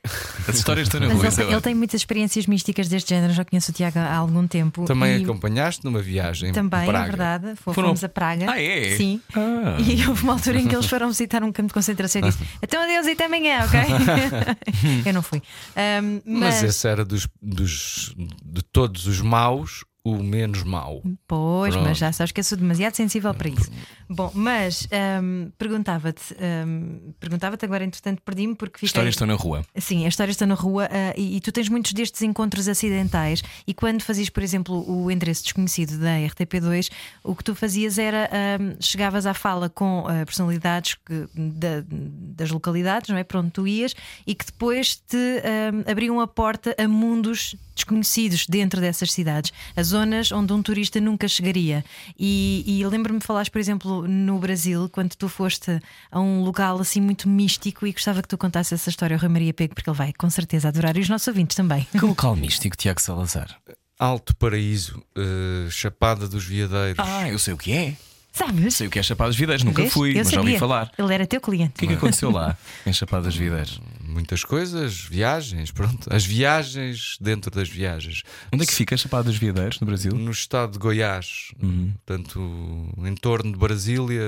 As 0.48 0.56
histórias 0.56 0.88
estão 0.88 0.98
na 1.00 1.06
Mas 1.06 1.16
rua. 1.16 1.26
ele, 1.26 1.32
é 1.34 1.36
tem- 1.36 1.52
ele 1.52 1.60
tem 1.60 1.74
muitas 1.74 2.00
experiências 2.00 2.46
místicas 2.46 2.88
deste 2.88 3.10
género, 3.10 3.32
já 3.32 3.44
conheço 3.44 3.70
o 3.70 3.74
Tiago 3.74 3.98
há 4.00 4.14
algum 4.16 4.46
tempo. 4.48 4.84
Também 4.86 5.20
e 5.20 5.24
acompanhaste 5.24 5.84
numa 5.84 6.00
viagem 6.02 6.52
Também, 6.52 6.86
Praga. 6.86 6.98
é 6.98 7.06
verdade. 7.06 7.56
Fomos 7.56 7.74
Foram- 7.74 7.94
a 8.02 8.08
Praga. 8.08 8.50
Ah, 8.50 8.60
é? 8.60 8.96
Sim. 8.96 9.20
Ah. 9.36 9.76
E 9.80 10.04
houve 10.08 10.22
uma 10.24 10.32
altura 10.32 10.58
em 10.58 10.66
que 10.66 10.74
eles 10.74 10.86
foram 10.86 11.08
visitar 11.08 11.42
um 11.44 11.52
campo 11.52 11.68
de 11.68 11.74
concentração 11.74 12.20
e 12.22 12.24
disse: 12.24 12.38
Então 12.60 12.82
adeus 12.82 13.06
e 13.06 13.12
até 13.12 13.26
amanhã, 13.26 13.60
ok? 13.64 13.80
Eu 15.06 15.12
não 15.14 15.22
fui. 15.22 15.40
Ahm, 15.76 16.20
Mas 16.24 16.54
mas, 16.54 16.62
esse 16.64 16.88
era 16.88 17.04
dos, 17.04 17.28
dos, 17.40 18.14
de 18.44 18.62
todos 18.62 19.06
os 19.06 19.20
maus, 19.20 19.84
o 20.04 20.20
menos 20.22 20.62
mau. 20.64 21.00
Pois, 21.28 21.74
Pronto. 21.74 21.86
mas 21.88 21.96
já 21.98 22.10
sabes 22.12 22.32
que 22.32 22.40
eu 22.40 22.44
sou 22.44 22.58
demasiado 22.58 22.94
sensível 22.96 23.32
para 23.32 23.48
isso. 23.48 23.70
Bom, 24.10 24.30
mas 24.34 24.88
ahm, 24.90 25.50
perguntava-te, 25.56 26.34
ahm, 26.34 27.12
perguntava-te 27.20 27.64
agora, 27.64 27.84
entretanto, 27.84 28.20
perdi-me 28.22 28.54
porque 28.56 28.74
fiquei. 28.78 28.86
Histórias 28.88 29.14
estão 29.14 29.26
na 29.28 29.34
rua. 29.34 29.64
Sim, 29.78 30.04
a 30.04 30.08
história 30.08 30.32
está 30.32 30.44
na 30.44 30.54
rua 30.54 30.88
ah, 30.90 31.14
e, 31.16 31.36
e 31.36 31.40
tu 31.40 31.52
tens 31.52 31.68
muitos 31.68 31.92
destes 31.92 32.20
encontros 32.22 32.66
acidentais. 32.68 33.42
E 33.66 33.72
quando 33.72 34.02
fazias, 34.02 34.28
por 34.28 34.42
exemplo, 34.42 34.84
o 34.90 35.08
endereço 35.10 35.44
desconhecido 35.44 35.98
da 35.98 36.16
RTP2, 36.18 36.90
o 37.22 37.34
que 37.36 37.44
tu 37.44 37.54
fazias 37.54 37.96
era 37.96 38.28
ahm, 38.32 38.76
chegavas 38.80 39.24
à 39.24 39.34
fala 39.34 39.68
com 39.70 40.04
ah, 40.08 40.26
personalidades 40.26 40.96
que- 41.06 41.28
da- 41.34 41.84
das 41.88 42.50
localidades, 42.50 43.08
não 43.08 43.16
é? 43.16 43.22
Para 43.24 43.38
onde 43.38 43.50
tu 43.52 43.66
ias, 43.68 43.94
e 44.26 44.34
que 44.34 44.44
depois 44.46 44.96
te 44.96 45.16
ahm, 45.16 45.88
abriam 45.90 46.18
a 46.20 46.26
porta 46.26 46.74
a 46.76 46.88
mundos 46.88 47.54
desconhecidos 47.74 48.46
dentro 48.46 48.80
dessas 48.80 49.12
cidades, 49.12 49.52
a 49.76 49.82
zonas 49.82 50.30
onde 50.32 50.52
um 50.52 50.62
turista 50.62 51.00
nunca 51.00 51.26
chegaria. 51.28 51.84
E, 52.18 52.64
e 52.66 52.86
lembro-me 52.86 53.18
de 53.18 53.26
falares, 53.26 53.48
por 53.48 53.58
exemplo, 53.58 54.06
no 54.06 54.38
Brasil, 54.38 54.88
quando 54.90 55.14
tu 55.14 55.28
foste 55.28 55.80
a 56.10 56.20
um 56.20 56.42
local 56.42 56.78
assim 56.80 57.00
muito 57.00 57.28
místico 57.28 57.86
e 57.86 57.92
gostava 57.92 58.22
que 58.22 58.28
tu 58.28 58.36
contasse 58.38 58.74
essa 58.74 58.90
história 58.90 59.16
ao 59.16 59.20
Rui 59.20 59.28
Maria 59.28 59.54
Pego, 59.54 59.74
porque 59.74 59.88
ele 59.88 59.96
vai 59.96 60.12
com 60.12 60.28
certeza 60.30 60.68
adorar 60.68 60.96
e 60.96 61.00
os 61.00 61.08
nossos 61.08 61.28
ouvintes 61.28 61.56
também. 61.56 61.86
Que 61.90 62.04
local 62.04 62.36
místico, 62.36 62.76
Tiago 62.76 63.00
Salazar. 63.00 63.56
Alto 63.98 64.34
Paraíso, 64.36 65.00
eh, 65.16 65.68
Chapada 65.70 66.26
dos 66.28 66.44
Veadeiros. 66.44 66.98
Ah, 66.98 67.28
eu 67.28 67.38
sei 67.38 67.54
o 67.54 67.56
que 67.56 67.72
é. 67.72 67.94
Sabes? 68.32 68.74
Sei 68.76 68.86
o 68.86 68.90
que 68.90 68.98
é 68.98 69.02
Chapadas 69.02 69.36
Videiras. 69.36 69.62
Nunca 69.62 69.82
Vês? 69.82 69.92
fui, 69.92 70.12
Eu 70.12 70.16
mas 70.24 70.30
já 70.30 70.38
ouvi 70.38 70.52
sabia. 70.52 70.58
falar. 70.58 70.90
Ele 70.98 71.12
era 71.14 71.26
teu 71.26 71.38
cliente. 71.40 71.72
O 71.76 71.78
que 71.78 71.84
é 71.84 71.88
que 71.88 71.94
aconteceu 71.94 72.30
lá 72.30 72.56
em 72.86 72.92
Chapadas 72.92 73.36
Videiras? 73.36 73.78
Muitas 74.12 74.44
coisas, 74.44 75.00
viagens, 75.00 75.70
pronto. 75.70 76.12
As 76.14 76.24
viagens 76.24 77.16
dentro 77.20 77.50
das 77.50 77.68
viagens. 77.68 78.22
Onde 78.52 78.64
é 78.64 78.66
que 78.66 78.74
fica 78.74 78.96
Chapadas 78.96 79.36
Videiras, 79.36 79.80
no 79.80 79.86
Brasil? 79.86 80.12
No 80.14 80.30
estado 80.30 80.72
de 80.72 80.78
Goiás, 80.78 81.52
Uhum. 81.62 81.92
portanto, 82.04 82.92
em 83.06 83.14
torno 83.14 83.52
de 83.52 83.58
Brasília, 83.58 84.22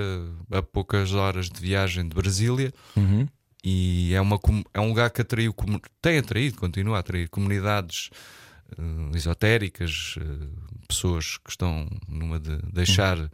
a 0.50 0.62
poucas 0.62 1.12
horas 1.12 1.48
de 1.50 1.60
viagem 1.60 2.08
de 2.08 2.14
Brasília. 2.14 2.72
Uhum. 2.96 3.28
E 3.62 4.12
é, 4.14 4.20
uma, 4.20 4.38
é 4.72 4.80
um 4.80 4.88
lugar 4.88 5.10
que 5.10 5.20
atraiu, 5.22 5.54
tem 6.02 6.18
atraído, 6.18 6.56
continua 6.56 6.96
a 6.96 7.00
atrair 7.00 7.28
comunidades 7.28 8.10
eh, 8.78 9.16
esotéricas, 9.16 10.16
eh, 10.18 10.46
pessoas 10.88 11.38
que 11.38 11.50
estão 11.50 11.88
numa 12.08 12.38
de 12.38 12.56
deixar 12.72 13.16
urba- 13.18 13.30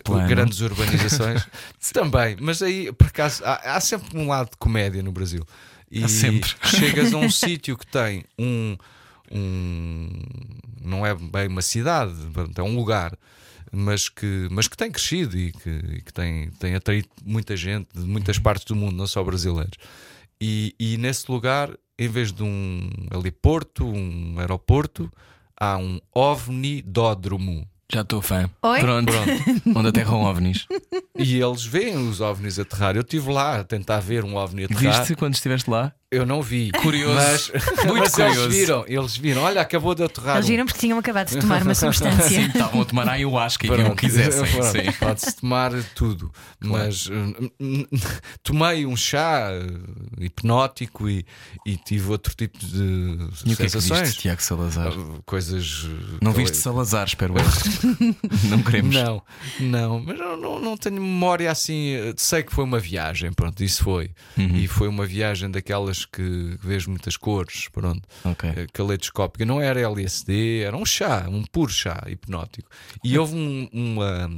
Plano. 0.00 0.28
grandes 0.28 0.60
urbanizações. 0.60 1.46
Também, 1.92 2.36
mas 2.40 2.62
aí 2.62 2.92
por 2.92 3.06
acaso 3.06 3.42
há, 3.44 3.76
há 3.76 3.80
sempre 3.80 4.18
um 4.18 4.28
lado 4.28 4.50
de 4.50 4.56
comédia 4.56 5.02
no 5.02 5.12
Brasil. 5.12 5.44
E 5.90 6.02
Há 6.02 6.08
sempre. 6.08 6.52
chegas 6.64 7.14
a 7.14 7.16
um 7.16 7.30
sítio 7.30 7.76
que 7.78 7.86
tem 7.86 8.24
um, 8.38 8.76
um. 9.30 10.08
Não 10.82 11.06
é 11.06 11.14
bem 11.14 11.46
uma 11.46 11.62
cidade, 11.62 12.12
é 12.56 12.62
um 12.62 12.74
lugar 12.74 13.16
mas 13.72 14.08
que, 14.08 14.48
mas 14.50 14.68
que 14.68 14.76
tem 14.76 14.90
crescido 14.90 15.36
e 15.36 15.52
que, 15.52 15.68
e 15.68 16.00
que 16.00 16.12
tem, 16.12 16.50
tem 16.52 16.74
atraído 16.74 17.08
muita 17.24 17.56
gente 17.56 17.88
de 17.94 18.06
muitas 18.06 18.38
partes 18.38 18.64
do 18.64 18.76
mundo, 18.76 18.96
não 18.96 19.06
só 19.06 19.22
brasileiros. 19.22 19.76
E, 20.40 20.74
e 20.78 20.96
nesse 20.96 21.30
lugar, 21.30 21.76
em 21.98 22.08
vez 22.08 22.32
de 22.32 22.42
um 22.42 22.90
heliporto, 23.12 23.86
um 23.86 24.38
aeroporto, 24.38 25.10
há 25.58 25.76
um 25.76 26.00
ovnidódromo. 26.14 27.66
Já 27.92 28.00
estou 28.00 28.20
fã. 28.20 28.50
Oi? 28.62 28.80
Pronto. 28.80 29.12
Onde 29.74 29.88
aterram 29.88 30.22
ovnis. 30.22 30.66
E 31.16 31.40
eles 31.40 31.64
veem 31.64 31.96
os 31.96 32.20
ovnis 32.20 32.58
aterrar. 32.58 32.96
Eu 32.96 33.02
estive 33.02 33.30
lá 33.30 33.60
a 33.60 33.64
tentar 33.64 34.00
ver 34.00 34.24
um 34.24 34.34
ovni 34.34 34.64
aterrar. 34.64 34.98
Viste 34.98 35.14
quando 35.14 35.34
estiveste 35.34 35.70
lá? 35.70 35.92
Eu 36.16 36.26
não 36.26 36.40
vi. 36.42 36.70
Curioso. 36.82 37.14
Mas, 37.14 37.52
Muito 37.86 37.98
mas 38.00 38.12
curioso. 38.14 38.40
eles 38.42 38.54
viram. 38.56 38.84
Eles 38.88 39.16
viram. 39.16 39.42
Olha, 39.42 39.60
acabou 39.60 39.94
de 39.94 40.02
aterrar. 40.04 40.36
Eles 40.36 40.46
um- 40.46 40.48
viram 40.48 40.66
porque 40.66 40.80
tinham 40.80 40.98
acabado 40.98 41.28
de 41.28 41.38
tomar 41.38 41.62
uma 41.62 41.74
substância. 41.76 42.28
Sim, 42.28 42.46
estavam 42.46 42.80
a 42.82 42.84
tomar 42.84 43.08
ayahuasca 43.08 43.66
e 43.66 43.70
que 43.70 43.76
não 43.82 43.94
quisessem. 43.94 44.46
Pronto, 44.46 44.72
Sim. 44.72 44.92
Pode-se 44.98 45.36
tomar 45.36 45.72
tudo. 45.94 46.32
Mas 46.60 47.08
hum, 47.08 47.84
tomei 48.42 48.86
um 48.86 48.96
chá 48.96 49.50
eh, 49.52 50.24
hipnótico 50.24 51.08
e, 51.08 51.24
e 51.64 51.76
tive 51.76 52.10
outro 52.10 52.34
tipo 52.34 52.58
de 52.58 53.18
E 53.44 53.52
o 53.52 53.56
que 53.56 53.62
é 53.62 53.66
que 53.66 53.70
sensações. 53.70 54.00
viste, 54.08 54.20
Tiago 54.22 54.42
Salazar? 54.42 54.98
Uh, 54.98 55.22
Coisas. 55.26 55.84
uh, 55.84 56.18
Não 56.22 56.32
viste 56.32 56.56
Salazar, 56.56 57.06
espero 57.06 57.34
eu. 57.36 58.48
não 58.48 58.62
queremos. 58.62 58.94
Não, 58.94 59.22
não, 59.60 60.00
mas 60.00 60.18
eu 60.18 60.36
não, 60.36 60.58
não 60.60 60.76
tenho 60.76 60.96
memória 61.00 61.50
assim. 61.50 61.90
eh, 61.94 62.14
Sei 62.16 62.42
que 62.42 62.52
foi 62.52 62.64
uma 62.64 62.78
viagem, 62.78 63.32
pronto, 63.32 63.62
isso 63.62 63.82
foi. 63.84 64.10
Uhum. 64.36 64.56
E 64.56 64.66
foi 64.66 64.88
uma 64.88 65.04
viagem 65.06 65.50
daquelas 65.50 66.04
que 66.12 66.56
vês 66.62 66.86
muitas 66.86 67.16
cores, 67.16 67.68
pronto. 67.68 68.06
Ok. 68.24 68.48
eh, 68.50 68.66
Caleidoscópica, 68.72 69.44
não 69.44 69.60
era 69.60 69.80
LSD, 69.80 70.60
era 70.62 70.76
um 70.76 70.84
chá, 70.86 71.26
um 71.28 71.42
puro 71.44 71.72
chá 71.72 72.02
hipnótico. 72.08 72.68
E 73.04 73.18
houve 73.18 73.34
um- 73.36 73.68
uma, 73.72 74.30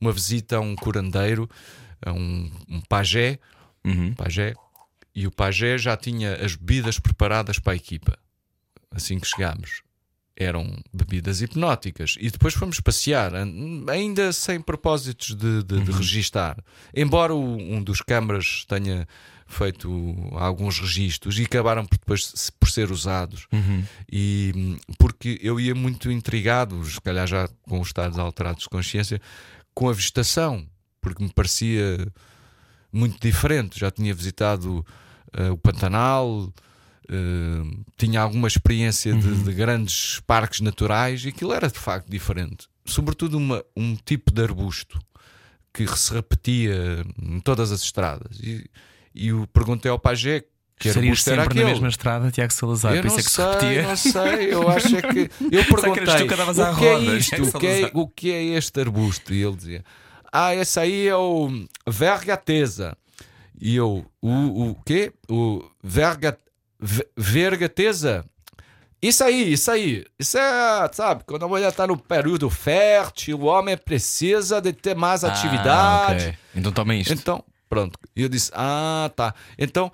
uma 0.00 0.12
visita 0.12 0.56
a 0.56 0.60
um 0.60 0.74
curandeiro, 0.76 1.48
a 2.04 2.12
um, 2.12 2.50
um 2.68 2.80
pajé, 2.82 3.38
Uhum. 3.84 4.14
pajé, 4.14 4.54
e 5.14 5.26
o 5.26 5.30
pajé 5.30 5.76
já 5.76 5.96
tinha 5.96 6.34
as 6.36 6.54
bebidas 6.56 6.98
preparadas 6.98 7.58
para 7.58 7.72
a 7.72 7.76
equipa, 7.76 8.16
assim 8.90 9.18
que 9.18 9.26
chegámos. 9.26 9.82
eram 10.34 10.82
bebidas 10.92 11.42
hipnóticas. 11.42 12.16
E 12.18 12.30
depois 12.30 12.54
fomos 12.54 12.80
passear, 12.80 13.32
ainda 13.90 14.32
sem 14.32 14.60
propósitos 14.60 15.34
de, 15.36 15.62
de, 15.62 15.80
de 15.82 15.92
registar. 15.92 16.56
Embora 16.96 17.34
um 17.34 17.82
dos 17.84 18.00
câmaras 18.00 18.64
tenha 18.66 19.06
feito 19.52 20.14
alguns 20.32 20.78
registros 20.80 21.38
e 21.38 21.42
acabaram 21.44 21.84
por 21.86 21.98
depois 21.98 22.50
por 22.58 22.68
ser 22.70 22.90
usados. 22.90 23.46
E 24.10 24.52
hum, 24.56 24.76
porque 24.98 25.38
eu 25.42 25.60
ia 25.60 25.74
muito 25.74 26.10
intrigado, 26.10 26.84
se 26.84 27.00
calhar 27.00 27.26
já 27.26 27.48
com 27.62 27.80
os 27.80 27.88
estados 27.88 28.18
alterados 28.18 28.64
de 28.64 28.68
consciência, 28.68 29.20
com 29.74 29.88
a 29.88 29.92
vegetação, 29.92 30.66
porque 31.00 31.22
me 31.22 31.30
parecia 31.32 32.06
muito 32.92 33.18
diferente. 33.20 33.78
Já 33.80 33.90
tinha 33.90 34.14
visitado 34.14 34.84
eh, 35.32 35.50
o 35.50 35.56
Pantanal, 35.56 36.52
eh, 37.08 37.76
tinha 37.96 38.20
alguma 38.20 38.48
experiência 38.48 39.14
de, 39.14 39.42
de 39.44 39.52
grandes 39.52 40.20
parques 40.26 40.60
naturais 40.60 41.24
e 41.24 41.28
aquilo 41.28 41.52
era 41.52 41.68
de 41.68 41.78
facto 41.78 42.08
diferente. 42.10 42.68
Sobretudo 42.84 43.38
uma- 43.38 43.64
um 43.76 43.96
tipo 43.96 44.32
de 44.32 44.42
arbusto 44.42 44.98
que 45.72 45.86
se 45.96 46.12
repetia 46.12 47.02
em 47.22 47.40
todas 47.40 47.72
as 47.72 47.82
estradas. 47.82 48.38
E, 48.40 48.68
e 49.14 49.28
eu 49.28 49.46
perguntei 49.52 49.90
ao 49.90 49.98
pajé 49.98 50.44
que 50.78 50.92
Serias 50.92 51.24
era 51.28 51.36
na 51.36 51.42
aquele. 51.44 51.64
mesma 51.64 51.88
estrada, 51.88 52.30
Tiago 52.30 52.52
Salazar. 52.52 52.94
Eu 52.96 53.02
por 53.02 53.06
isso 53.08 53.20
é 53.20 53.22
que 53.22 53.30
se 53.30 53.40
repetia. 53.40 53.82
não 53.82 53.96
sei, 53.96 54.52
eu 54.54 54.68
acho 54.68 54.96
é 54.96 55.02
que. 55.02 55.30
Eu 55.50 55.64
perguntei 55.80 56.26
que 56.26 56.34
à 56.34 56.72
o 56.72 56.76
que 56.76 56.86
é 56.86 56.98
isto, 57.16 57.42
o 57.42 57.52
que 57.60 57.66
é, 57.66 57.74
Salazar?" 57.76 57.90
o 57.94 58.08
que 58.08 58.32
é 58.32 58.42
este 58.44 58.80
arbusto? 58.80 59.32
E 59.32 59.42
ele 59.44 59.56
dizia: 59.56 59.84
Ah, 60.32 60.54
esse 60.56 60.80
aí 60.80 61.06
é 61.06 61.16
o 61.16 61.48
vergateza. 61.86 62.96
E 63.60 63.76
eu: 63.76 64.04
O, 64.20 64.70
o 64.70 64.74
quê? 64.84 65.12
O 65.28 65.62
verga, 65.82 66.36
ve- 66.80 67.06
vergateza? 67.16 68.24
Isso 69.00 69.22
aí, 69.24 69.52
isso 69.52 69.70
aí. 69.70 70.04
Isso 70.18 70.38
é, 70.38 70.88
sabe, 70.92 71.24
quando 71.26 71.44
a 71.44 71.48
mulher 71.48 71.68
está 71.68 71.86
no 71.86 71.96
período 71.96 72.48
fértil, 72.48 73.40
o 73.40 73.44
homem 73.46 73.76
precisa 73.76 74.60
de 74.60 74.72
ter 74.72 74.94
mais 74.96 75.24
Ah, 75.24 75.28
atividade. 75.28 76.24
ok. 76.26 76.34
Então 76.54 76.70
toma 76.72 76.94
isto. 76.94 77.12
Então, 77.12 77.44
pronto. 77.72 77.98
E 78.14 78.22
eu 78.22 78.28
disse: 78.28 78.50
Ah, 78.54 79.10
tá. 79.16 79.34
Então, 79.58 79.90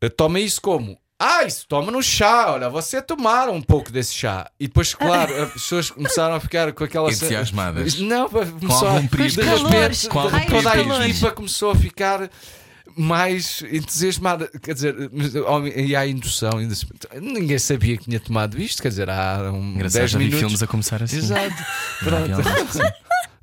eu 0.00 0.10
tomei 0.10 0.44
isso 0.44 0.60
como? 0.60 0.98
Ah, 1.18 1.44
isso 1.44 1.64
toma 1.66 1.90
no 1.90 2.02
chá, 2.02 2.52
olha, 2.52 2.68
você 2.68 3.00
tomaram 3.00 3.54
um 3.54 3.62
pouco 3.62 3.90
desse 3.90 4.12
chá. 4.14 4.50
E 4.60 4.66
depois, 4.66 4.92
claro, 4.94 5.34
as 5.44 5.52
pessoas 5.52 5.90
começaram 5.90 6.34
a 6.34 6.40
ficar 6.40 6.72
com 6.72 6.84
aquela. 6.84 7.08
Entusiasmadas. 7.10 7.98
Não, 8.00 8.28
começou 8.28 8.88
a- 8.88 8.98
de 8.98 9.06
repente, 9.06 10.08
toda, 10.10 10.36
a 11.00 11.08
equipa 11.08 11.30
começou 11.30 11.70
a 11.70 11.74
ficar 11.76 12.28
mais 12.94 13.62
entusiasmada. 13.72 14.50
Quer 14.62 14.74
dizer, 14.74 14.94
e 15.76 15.96
à 15.96 16.06
indução, 16.06 16.58
ainda 16.58 16.74
ninguém 17.20 17.58
sabia 17.58 17.96
que 17.96 18.04
tinha 18.04 18.20
tomado 18.20 18.60
isto. 18.60 18.82
Quer 18.82 18.88
dizer, 18.88 19.08
há 19.08 19.50
um 19.52 19.72
Engraçado, 19.72 20.00
10 20.00 20.10
já 20.10 20.18
vi 20.18 20.24
minutos. 20.24 20.40
filmes 20.40 20.62
a 20.62 20.66
começar 20.66 21.02
assim. 21.02 21.16
Exato. 21.16 21.54
Pronto. 22.04 22.42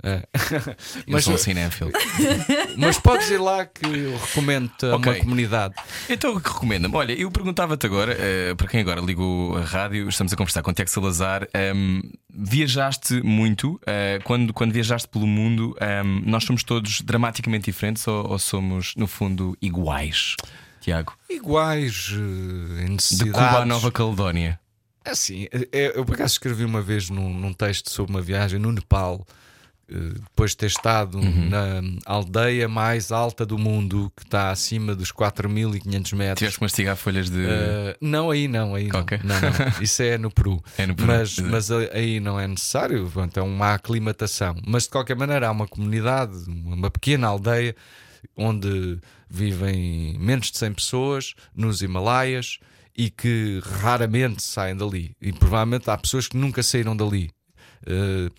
É. 0.04 0.28
Eu 1.08 1.14
Mas- 1.14 1.24
sou 1.24 1.34
um 1.36 1.38
cinéfilo. 1.38 1.92
Mas 2.78 3.00
podes 3.00 3.30
ir 3.30 3.38
lá 3.40 3.66
que 3.66 3.86
eu 3.86 4.18
recomendo-te 4.18 4.86
a 4.86 4.96
Ok. 4.98 5.12
uma 5.14 5.20
comunidade. 5.20 5.76
Então, 6.10 6.36
o 6.36 6.42
que 6.42 6.50
recomenda-me? 6.50 6.94
Olha, 6.96 7.14
eu 7.14 7.32
perguntava-te 7.32 7.86
agora, 7.86 8.14
eh, 8.20 8.54
para 8.56 8.68
quem 8.68 8.82
agora 8.82 9.00
ligou 9.00 9.56
a 9.58 9.62
rádio, 9.62 10.10
estamos 10.10 10.34
a 10.34 10.36
conversar 10.36 10.62
com 10.62 10.72
o 10.72 10.74
Tiago 10.74 10.90
Salazar. 10.92 11.48
ehm, 11.54 12.02
viajaste 12.30 13.22
muito. 13.24 13.80
eh, 13.88 14.20
quando, 14.24 14.54
quando 14.54 14.72
viajaste 14.74 15.08
pelo 15.08 15.26
mundo, 15.26 15.76
ehm, 15.80 16.22
nós 16.26 16.44
somos 16.44 16.64
todos 16.64 17.02
dramaticamente 17.02 17.66
diferentes 17.66 18.06
ou, 18.08 18.32
ou 18.32 18.40
somos, 18.40 18.94
no 18.98 19.08
fundo, 19.08 19.58
iguais? 19.62 20.36
Tiago, 20.82 21.14
Iguais 21.30 22.12
eh, 22.12 22.82
em 22.82 22.86
de 22.88 22.92
necessidades. 22.92 23.32
Cuba 23.34 23.60
à 23.62 23.66
Nova 23.66 23.90
Caledónia. 23.92 24.60
Assim, 25.06 25.48
é- 25.72 25.94
eu 25.96 26.04
por 26.06 26.16
acaso 26.16 26.34
escrevi 26.34 26.64
uma 26.66 26.82
vez 26.82 27.10
num, 27.10 27.34
num 27.34 27.54
texto 27.54 27.90
sobre 27.90 28.12
uma 28.14 28.22
viagem 28.22 28.60
no 28.60 28.72
Nepal, 28.72 29.26
depois 29.98 30.52
de 30.52 30.58
ter 30.58 30.66
estado 30.68 31.18
Uhum. 31.20 31.50
na 31.50 31.82
aldeia 32.06 32.68
mais 32.68 33.12
alta 33.12 33.46
do 33.46 33.58
mundo, 33.58 34.12
que 34.16 34.24
está 34.24 34.50
acima 34.52 34.96
dos 34.96 35.12
4.500 35.12 36.14
metros. 36.16 36.40
Tiveste 36.40 36.60
que 36.60 36.64
mastigar 36.64 36.96
folhas 36.96 37.30
de. 37.30 37.46
Eh, 37.46 37.98
não, 38.02 38.32
aí 38.32 38.48
não, 38.48 38.76
aí 38.76 38.88
não. 38.88 39.00
Ok. 39.02 39.20
não, 39.24 39.36
não. 39.40 39.52
Isso 39.82 40.02
é 40.02 40.18
no 40.18 40.32
Peru. 40.32 40.62
É 40.78 40.86
no 40.86 40.96
Peru, 40.96 41.08
Mas, 41.08 41.38
mas 41.40 41.72
aí 41.72 42.20
não 42.20 42.40
é 42.40 42.48
necessário, 42.48 43.10
pronto, 43.12 43.38
é 43.40 43.44
uma 43.44 43.74
aclimatação. 43.74 44.56
Mas 44.66 44.84
de 44.84 44.90
qualquer 44.90 45.16
maneira 45.16 45.48
há 45.48 45.52
uma 45.52 45.68
comunidade, 45.68 46.34
uma 46.48 46.90
pequena 46.90 47.28
aldeia, 47.28 47.76
onde 48.36 49.00
vivem 49.30 50.18
menos 50.20 50.52
de 50.52 50.58
100 50.58 50.74
pessoas 50.74 51.34
nos 51.56 51.82
Himalaias 51.82 52.60
e 52.98 53.10
que 53.10 53.60
raramente 53.82 54.42
saem 54.44 54.76
dali. 54.76 55.16
E 55.22 55.32
provavelmente 55.34 55.90
há 55.90 55.98
pessoas 55.98 56.28
que 56.28 56.38
nunca 56.38 56.62
saíram 56.64 56.96
dali. 56.96 57.32
Eh, 57.86 58.30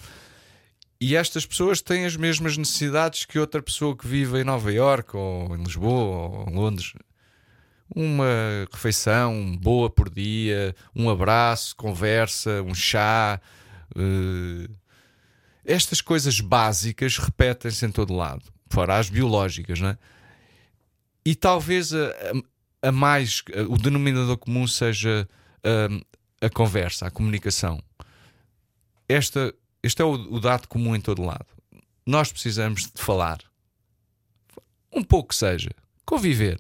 e 1.07 1.17
estas 1.17 1.45
pessoas 1.45 1.81
têm 1.81 2.05
as 2.07 2.17
mesmas 2.17 2.57
necessidades 2.57 3.25
que 3.25 3.38
outra 3.38 3.61
pessoa 3.62 3.97
que 3.97 4.07
vive 4.07 4.40
em 4.40 4.45
Nova 4.45 4.73
Iorque 4.73 5.17
ou 5.17 5.55
em 5.57 5.62
Lisboa 5.62 6.38
ou 6.45 6.49
em 6.49 6.55
Londres 6.55 6.93
uma 7.95 8.25
refeição 8.73 9.57
boa 9.57 9.88
por 9.90 10.09
dia, 10.09 10.75
um 10.97 11.09
abraço, 11.11 11.77
conversa, 11.77 12.62
um 12.62 12.75
chá. 12.75 13.40
eh, 13.97 14.69
estas 15.64 16.01
coisas 16.01 16.40
básicas 16.40 17.19
repetem-se 17.19 17.85
em 17.87 17.90
todo 17.93 18.14
lado, 18.14 18.43
fora 18.69 18.99
as 18.99 19.09
biológicas, 19.09 19.81
não 19.81 19.88
é? 19.90 19.99
E 21.25 21.35
talvez 21.35 21.93
a, 21.95 22.09
a- 22.09 22.88
a 22.88 22.93
mais, 22.93 23.43
o 23.69 23.77
denominador 23.79 24.37
comum 24.38 24.67
seja 24.67 25.29
hum, 25.90 26.01
a 26.40 26.51
conversa, 26.51 27.07
a 27.07 27.11
comunicação. 27.11 27.81
Esta, 29.09 29.55
este 29.85 30.01
é 30.01 30.05
o, 30.05 30.12
o 30.12 30.40
dado 30.40 30.66
comum 30.66 30.97
em 30.97 31.01
todo 31.01 31.23
lado. 31.23 31.47
Nós 32.07 32.33
precisamos 32.33 32.90
de 32.94 33.03
falar. 33.03 33.38
Um 34.92 35.03
pouco 35.03 35.31
que 35.31 35.35
seja. 35.35 35.70
Conviver. 36.05 36.59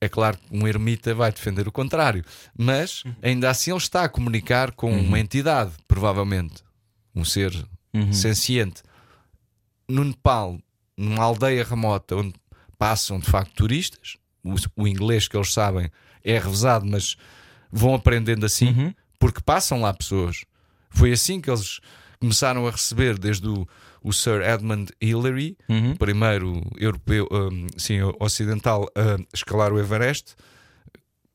É 0.00 0.08
claro 0.08 0.38
que 0.38 0.56
um 0.56 0.66
ermita 0.66 1.14
vai 1.14 1.30
defender 1.30 1.68
o 1.68 1.72
contrário, 1.72 2.24
mas 2.56 3.04
ainda 3.22 3.50
assim 3.50 3.70
ele 3.70 3.78
está 3.78 4.04
a 4.04 4.08
comunicar 4.08 4.72
com 4.72 4.90
uma 4.90 5.20
entidade, 5.20 5.72
provavelmente, 5.86 6.64
um 7.14 7.24
ser 7.24 7.52
senciente. 8.12 8.82
No 9.88 10.02
Nepal, 10.04 10.58
numa 10.96 11.22
aldeia 11.22 11.64
remota 11.64 12.16
onde 12.16 12.34
passam 12.78 13.18
de 13.18 13.26
facto 13.26 13.52
turistas, 13.54 14.16
o, 14.42 14.54
o 14.74 14.88
inglês 14.88 15.28
que 15.28 15.36
eles 15.36 15.52
sabem 15.52 15.90
é 16.24 16.38
revezado, 16.38 16.86
mas 16.86 17.16
vão 17.70 17.94
aprendendo 17.94 18.46
assim, 18.46 18.94
porque 19.18 19.42
passam 19.42 19.82
lá 19.82 19.92
pessoas. 19.92 20.44
Foi 20.90 21.12
assim 21.12 21.40
que 21.40 21.50
eles 21.50 21.80
começaram 22.20 22.66
a 22.66 22.70
receber 22.70 23.18
desde 23.18 23.48
o, 23.48 23.66
o 24.02 24.12
Sir 24.12 24.42
Edmund 24.42 24.92
Hillary, 25.00 25.56
o 25.92 25.96
primeiro 25.96 26.62
europeu, 26.76 27.26
hum, 27.32 27.66
sim, 27.76 27.98
ocidental 28.18 28.86
a 28.94 29.16
escalar 29.32 29.72
o 29.72 29.78
Everest, 29.78 30.34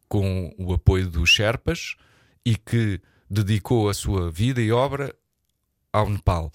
com 0.08 0.54
o 0.58 0.74
apoio 0.74 1.10
dos 1.10 1.30
Sherpas 1.30 1.96
e 2.46 2.56
que 2.56 3.02
dedicou 3.30 3.90
a 3.90 3.94
sua 3.94 4.30
vida 4.32 4.62
e 4.62 4.72
obra 4.72 5.14
ao 5.92 6.10
Nepal. 6.10 6.52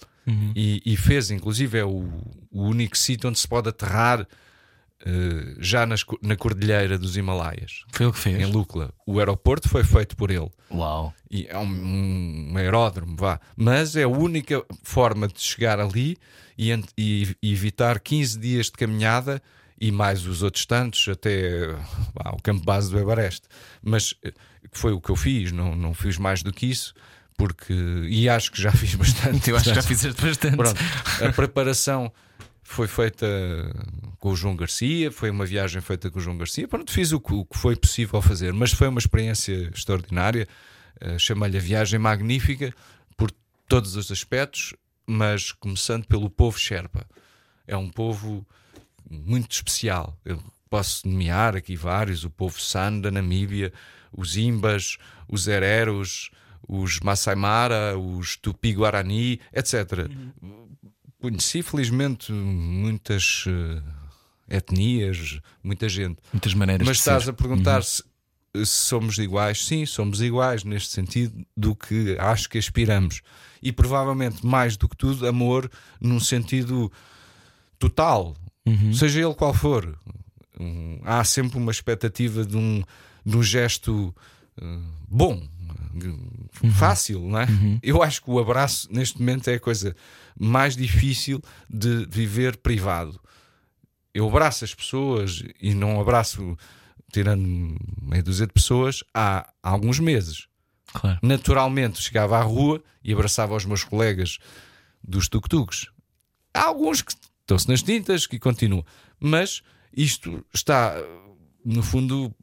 E, 0.55 0.81
e 0.85 0.95
fez, 0.95 1.31
inclusive, 1.31 1.77
é 1.77 1.83
o, 1.83 2.07
o 2.49 2.63
único 2.63 2.97
sítio 2.97 3.29
onde 3.29 3.39
se 3.39 3.47
pode 3.47 3.69
aterrar 3.69 4.25
eh, 5.05 5.55
já 5.59 5.85
nas 5.85 6.03
na 6.21 6.35
Cordilheira 6.35 6.97
dos 6.97 7.17
Himalaias, 7.17 7.83
Foi 7.91 8.05
ele 8.05 8.13
que 8.13 8.29
em 8.29 8.35
fez. 8.37 8.49
Lukla. 8.49 8.93
O 9.05 9.19
aeroporto 9.19 9.67
foi 9.69 9.83
feito 9.83 10.15
por 10.15 10.29
ele. 10.31 10.49
Uau. 10.71 11.13
E 11.29 11.47
é 11.47 11.57
um, 11.57 12.51
um 12.53 12.57
aeródromo, 12.57 13.15
vá. 13.17 13.39
Mas 13.55 13.95
é 13.95 14.03
a 14.03 14.07
única 14.07 14.63
forma 14.83 15.27
de 15.27 15.41
chegar 15.41 15.79
ali 15.79 16.17
e, 16.57 16.71
e- 16.97 17.35
e 17.41 17.51
evitar 17.53 17.99
15 17.99 18.37
dias 18.39 18.65
de 18.67 18.73
caminhada 18.73 19.41
e 19.79 19.91
mais 19.91 20.25
os 20.27 20.43
outros 20.43 20.65
tantos 20.65 21.07
até 21.09 21.67
vá, 22.13 22.29
ao 22.31 22.37
campo 22.41 22.63
base 22.63 22.91
do 22.91 22.99
Everest. 22.99 23.43
Mas 23.81 24.13
eh, 24.23 24.31
foi 24.71 24.91
o 24.93 25.01
que 25.01 25.09
eu 25.09 25.15
fiz, 25.15 25.51
não, 25.51 25.75
não 25.75 25.93
fiz 25.93 26.17
mais 26.17 26.43
do 26.43 26.53
que 26.53 26.67
isso, 26.67 26.93
porque. 27.37 27.73
E 28.07 28.29
acho 28.29 28.51
que 28.51 28.61
já 28.61 28.71
fiz 28.71 28.93
bastante. 28.95 29.49
Eu 29.49 29.55
acho 29.57 29.69
que 29.69 29.75
já 29.75 29.81
fizeste 29.81 30.21
bastante. 30.21 30.55
Pronto, 30.57 30.79
a 31.27 31.31
preparação 31.33 32.11
foi 32.71 32.87
feita 32.87 33.27
com 34.19 34.29
o 34.29 34.35
João 34.35 34.55
Garcia, 34.55 35.11
foi 35.11 35.29
uma 35.29 35.45
viagem 35.45 35.81
feita 35.81 36.09
com 36.09 36.19
o 36.19 36.21
João 36.21 36.37
Garcia. 36.37 36.67
Pronto, 36.67 36.91
fiz 36.91 37.11
o 37.11 37.19
que, 37.19 37.33
o 37.33 37.45
que 37.45 37.57
foi 37.57 37.75
possível 37.75 38.21
fazer, 38.21 38.53
mas 38.53 38.71
foi 38.71 38.87
uma 38.87 38.99
experiência 38.99 39.69
extraordinária. 39.73 40.47
Uh, 41.01 41.17
Chamei-lhe 41.17 41.57
a 41.57 41.61
viagem 41.61 41.99
magnífica 41.99 42.73
por 43.17 43.31
todos 43.67 43.95
os 43.95 44.11
aspectos, 44.11 44.73
mas 45.07 45.51
começando 45.51 46.05
pelo 46.05 46.29
povo 46.29 46.57
Sherpa. 46.59 47.05
É 47.67 47.75
um 47.75 47.89
povo 47.89 48.45
muito 49.09 49.51
especial. 49.51 50.17
Eu 50.23 50.41
posso 50.69 51.07
nomear 51.07 51.55
aqui 51.55 51.75
vários: 51.75 52.23
o 52.23 52.29
povo 52.29 52.59
San 52.59 52.99
da 52.99 53.11
Namíbia, 53.11 53.73
os 54.11 54.37
Imbas, 54.37 54.97
os 55.27 55.47
Hereros, 55.47 56.31
os 56.67 56.99
Masai 56.99 57.35
Mara, 57.35 57.97
os 57.97 58.37
Tupi-Guarani, 58.37 59.39
etc. 59.53 60.07
Conheci, 61.21 61.61
felizmente, 61.61 62.31
muitas 62.31 63.45
eh, 63.47 64.57
etnias, 64.57 65.39
muita 65.63 65.87
gente. 65.87 66.17
Muitas 66.33 66.53
maneiras 66.53 66.87
Mas 66.87 66.97
estás 66.97 67.23
ser. 67.23 67.29
a 67.29 67.33
perguntar 67.33 67.83
se 67.83 68.03
se 68.55 68.65
somos 68.65 69.17
iguais, 69.17 69.65
sim, 69.65 69.85
somos 69.85 70.21
iguais 70.21 70.63
neste 70.63 70.91
sentido 70.91 71.45
do 71.55 71.75
que 71.75 72.17
acho 72.19 72.49
que 72.49 72.57
aspiramos. 72.57 73.21
E 73.61 73.71
provavelmente, 73.71 74.45
mais 74.45 74.75
do 74.75 74.89
que 74.89 74.97
tudo, 74.97 75.27
amor 75.27 75.71
num 75.99 76.19
sentido 76.19 76.91
total, 77.79 78.35
seja 78.93 79.21
ele 79.21 79.33
qual 79.33 79.53
for. 79.53 79.97
Um, 80.59 80.99
há 81.03 81.23
sempre 81.23 81.57
uma 81.57 81.71
expectativa 81.71 82.45
de 82.45 82.57
um, 82.57 82.83
de 83.25 83.37
um 83.37 83.41
gesto 83.41 84.13
uh, 84.61 84.81
bom, 85.07 85.41
uh, 85.41 86.71
fácil, 86.71 87.21
não 87.21 87.39
é? 87.39 87.47
Eu 87.81 88.03
acho 88.03 88.21
que 88.21 88.29
o 88.29 88.37
abraço, 88.37 88.87
neste 88.91 89.17
momento, 89.19 89.47
é 89.47 89.55
a 89.55 89.59
coisa 89.59 89.95
mais 90.39 90.75
difícil 90.75 91.41
de 91.69 92.05
viver 92.09 92.57
privado. 92.57 93.19
Eu 94.13 94.27
abraço 94.27 94.63
as 94.63 94.73
pessoas 94.73 95.43
e 95.61 95.73
não 95.73 95.99
abraço, 95.99 96.57
tirando 97.11 97.77
meia 98.01 98.23
dúzia 98.23 98.47
de 98.47 98.53
pessoas, 98.53 99.03
há 99.13 99.51
alguns 99.63 99.99
meses. 99.99 100.47
Claro. 100.93 101.19
Naturalmente 101.21 102.01
chegava 102.01 102.37
à 102.37 102.41
rua 102.41 102.83
e 103.03 103.13
abraçava 103.13 103.55
os 103.55 103.65
meus 103.65 103.83
colegas 103.83 104.37
dos 105.01 105.29
tuk-tuks. 105.29 105.87
Há 106.53 106.65
alguns 106.65 107.01
que 107.01 107.13
estão-se 107.41 107.69
nas 107.69 107.81
tintas 107.81 108.27
que 108.27 108.37
continuam, 108.37 108.85
mas 109.19 109.61
isto 109.95 110.45
está, 110.53 110.95
no 111.63 111.83
fundo, 111.83 112.33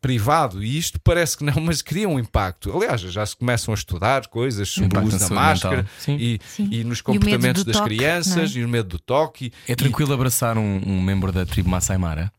privado 0.00 0.62
e 0.62 0.78
isto 0.78 1.00
parece 1.00 1.36
que 1.36 1.44
não, 1.44 1.60
mas 1.60 1.82
cria 1.82 2.08
um 2.08 2.18
impacto. 2.18 2.74
Aliás, 2.76 3.00
já 3.00 3.24
se 3.24 3.36
começam 3.36 3.72
a 3.72 3.76
estudar 3.76 4.26
coisas 4.28 4.68
sobre 4.68 4.98
o 4.98 5.02
uso 5.02 5.18
na 5.18 5.28
da 5.28 5.34
máscara. 5.34 5.86
Sim. 5.98 6.16
e, 6.18 6.40
Sim. 6.46 6.68
e 6.70 6.84
nos 6.84 7.00
E 7.00 7.02
comportamentos 7.02 7.64
do 7.64 7.72
das 7.72 7.80
toque, 7.80 7.96
crianças 7.96 8.54
é? 8.54 8.58
e 8.58 8.64
o 8.64 8.68
medo 8.68 8.88
do 8.88 8.98
toque. 8.98 9.52
É 9.66 9.74
tranquilo 9.74 10.12
abraçar 10.12 10.56
um, 10.58 10.80
um 10.86 11.02
membro 11.02 11.32
da 11.32 11.44
tribo 11.44 11.68
Masai 11.68 11.98
Mara? 11.98 12.32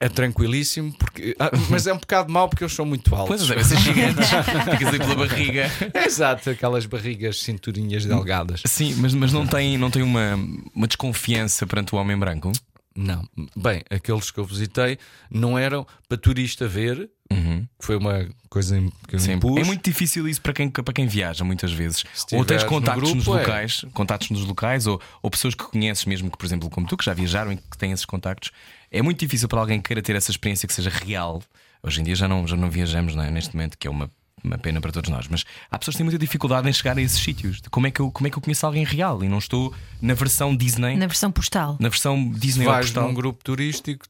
É 0.00 0.08
tranquilíssimo, 0.08 0.92
porque, 0.98 1.36
ah, 1.38 1.50
mas 1.70 1.86
é 1.86 1.92
um 1.92 1.98
bocado 1.98 2.32
mau 2.32 2.48
porque 2.48 2.64
eles 2.64 2.74
são 2.74 2.84
muito 2.84 3.14
altos. 3.14 3.46
Pois 3.46 3.48
devem 3.48 3.64
ser 3.64 3.78
gigantes. 3.78 4.28
Ficas 4.70 4.92
aí 4.92 4.98
pela 4.98 5.14
barriga. 5.14 5.70
Exato, 6.04 6.50
aquelas 6.50 6.84
barrigas, 6.84 7.40
cinturinhas 7.40 8.04
delgadas. 8.04 8.62
Sim, 8.66 8.94
mas, 8.96 9.14
mas 9.14 9.32
não 9.32 9.46
tem, 9.46 9.78
não 9.78 9.90
tem 9.90 10.02
uma, 10.02 10.34
uma 10.74 10.86
desconfiança 10.88 11.64
perante 11.66 11.94
o 11.94 11.98
homem 11.98 12.18
branco? 12.18 12.50
Não, 12.96 13.28
bem, 13.56 13.82
aqueles 13.90 14.30
que 14.30 14.38
eu 14.38 14.44
visitei 14.44 14.98
não 15.28 15.58
eram 15.58 15.84
para 16.08 16.16
turista 16.16 16.68
ver, 16.68 17.10
Uhum. 17.32 17.66
foi 17.80 17.96
uma 17.96 18.28
coisa 18.48 18.80
que 19.08 19.16
eu 19.16 19.18
Sim. 19.18 19.32
impus. 19.32 19.56
É 19.60 19.64
muito 19.64 19.82
difícil 19.82 20.28
isso 20.28 20.40
para 20.40 20.52
quem, 20.52 20.70
para 20.70 20.94
quem 20.94 21.06
viaja, 21.06 21.42
muitas 21.42 21.72
vezes. 21.72 22.04
Se 22.14 22.36
Ou 22.36 22.44
tens 22.44 22.62
tiveres 22.62 22.62
no 22.64 22.68
contactos 22.68 23.12
grupo, 23.12 23.16
nos 23.16 23.26
é. 23.26 23.40
locais, 23.40 23.84
contactos 23.92 24.30
nos 24.30 24.44
locais, 24.44 24.86
ou, 24.86 25.00
ou 25.20 25.30
pessoas 25.30 25.54
que 25.56 25.64
conheces 25.64 26.04
mesmo, 26.04 26.30
que, 26.30 26.38
por 26.38 26.46
exemplo, 26.46 26.70
como 26.70 26.86
tu, 26.86 26.96
que 26.96 27.04
já 27.04 27.12
viajaram 27.12 27.52
e 27.52 27.56
que 27.56 27.76
têm 27.76 27.90
esses 27.90 28.04
contactos. 28.04 28.52
É 28.92 29.02
muito 29.02 29.18
difícil 29.18 29.48
para 29.48 29.58
alguém 29.58 29.80
que 29.80 29.88
queira 29.88 30.00
ter 30.00 30.14
essa 30.14 30.30
experiência 30.30 30.68
que 30.68 30.72
seja 30.74 30.90
real. 30.90 31.42
Hoje 31.82 32.00
em 32.00 32.04
dia 32.04 32.14
já 32.14 32.28
não, 32.28 32.46
já 32.46 32.56
não 32.56 32.70
viajamos 32.70 33.16
não 33.16 33.24
é? 33.24 33.30
neste 33.30 33.56
momento, 33.56 33.76
que 33.76 33.88
é 33.88 33.90
uma, 33.90 34.08
uma 34.44 34.58
pena 34.58 34.80
para 34.80 34.92
todos 34.92 35.08
nós. 35.10 35.26
Mas 35.26 35.44
há 35.70 35.78
pessoas 35.78 35.94
que 35.94 35.98
têm 35.98 36.04
muita 36.04 36.18
dificuldade 36.18 36.68
em 36.68 36.72
chegar 36.72 36.96
a 36.98 37.00
esses 37.00 37.18
sítios. 37.18 37.60
Como 37.70 37.86
é, 37.86 37.90
que 37.90 38.00
eu, 38.00 38.10
como 38.12 38.26
é 38.26 38.30
que 38.30 38.36
eu 38.36 38.42
conheço 38.42 38.66
alguém 38.66 38.84
real 38.84 39.24
e 39.24 39.28
não 39.28 39.38
estou 39.38 39.74
na 40.02 40.12
versão 40.14 40.54
Disney, 40.54 40.96
Na 40.96 41.06
versão 41.06 41.32
postal. 41.32 41.76
na 41.80 41.88
versão 41.88 42.30
Se 42.34 42.38
Disney 42.40 42.66
ou 42.66 42.72
vais 42.72 42.86
postal? 42.86 43.08
num 43.08 43.14
grupo 43.14 43.42
turístico, 43.42 44.04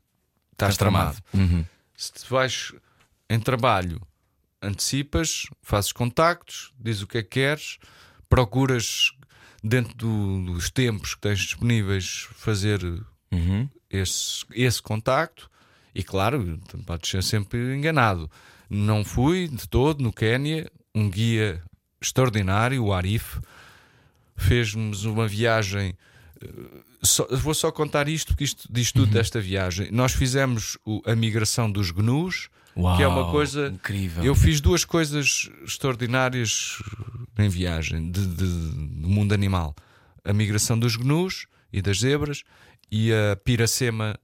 estás 0.53 0.73
Estás 0.75 0.77
tramado. 0.77 1.17
tramado. 1.31 1.53
Uhum. 1.55 1.65
Se 1.97 2.13
te 2.13 2.29
vais 2.29 2.73
em 3.31 3.39
trabalho, 3.39 4.01
antecipas, 4.61 5.47
fazes 5.63 5.93
contactos, 5.93 6.73
dizes 6.81 7.03
o 7.03 7.07
que 7.07 7.19
é 7.19 7.23
que 7.23 7.29
queres, 7.31 7.79
procuras 8.29 9.13
dentro 9.63 9.95
do- 9.97 10.45
dos 10.55 10.71
tempos 10.71 11.15
que 11.15 11.21
tens 11.21 11.39
disponíveis 11.41 12.27
fazer 12.35 12.83
Uhum. 13.33 13.69
esse, 13.91 14.45
esse 14.53 14.83
contacto 14.83 15.51
e 15.95 16.03
claro, 16.03 16.59
podes 16.87 17.11
ser 17.11 17.23
sempre 17.23 17.59
enganado. 17.77 18.31
Não 18.69 19.05
fui 19.05 19.47
de 19.49 19.69
todo 19.69 20.03
no 20.03 20.13
Quénia, 20.13 20.71
um 20.95 21.09
guia 21.09 21.61
extraordinário, 22.01 22.83
o 22.85 22.93
Arif, 22.93 23.39
fez-nos 24.37 25.05
uma 25.05 25.27
viagem. 25.29 25.95
eh, 26.43 26.49
só- 27.03 27.27
vou 27.31 27.55
só 27.55 27.71
contar 27.71 28.09
isto, 28.09 28.29
porque 28.29 28.45
isto 28.45 28.67
diz 28.71 28.91
tudo 28.91 29.13
desta 29.13 29.41
viagem. 29.41 29.91
Nós 29.93 30.13
fizemos 30.13 30.77
o- 30.85 31.01
a 31.07 31.15
migração 31.15 31.71
dos 31.71 31.91
gnus, 31.91 32.49
que 32.75 33.03
é 33.03 33.07
uma 33.07 33.23
Uau, 33.23 33.31
coisa. 33.31 33.69
incrível. 33.69 34.25
Eu 34.25 34.35
fiz 34.35 34.61
duas 34.61 34.85
coisas 34.85 35.49
extraordinárias 35.65 36.83
em 37.39 37.49
viagem 37.49 38.11
de, 38.11 38.27
de- 38.27 38.45
do 38.45 39.09
mundo 39.09 39.33
animal: 39.33 39.75
a 40.25 40.33
migração 40.33 40.79
dos 40.79 40.97
gnus 40.97 41.47
e 41.73 41.81
das 41.81 42.01
zebras 42.01 42.43
e 42.91 43.13
a 43.13 43.37
piracema 43.37 44.19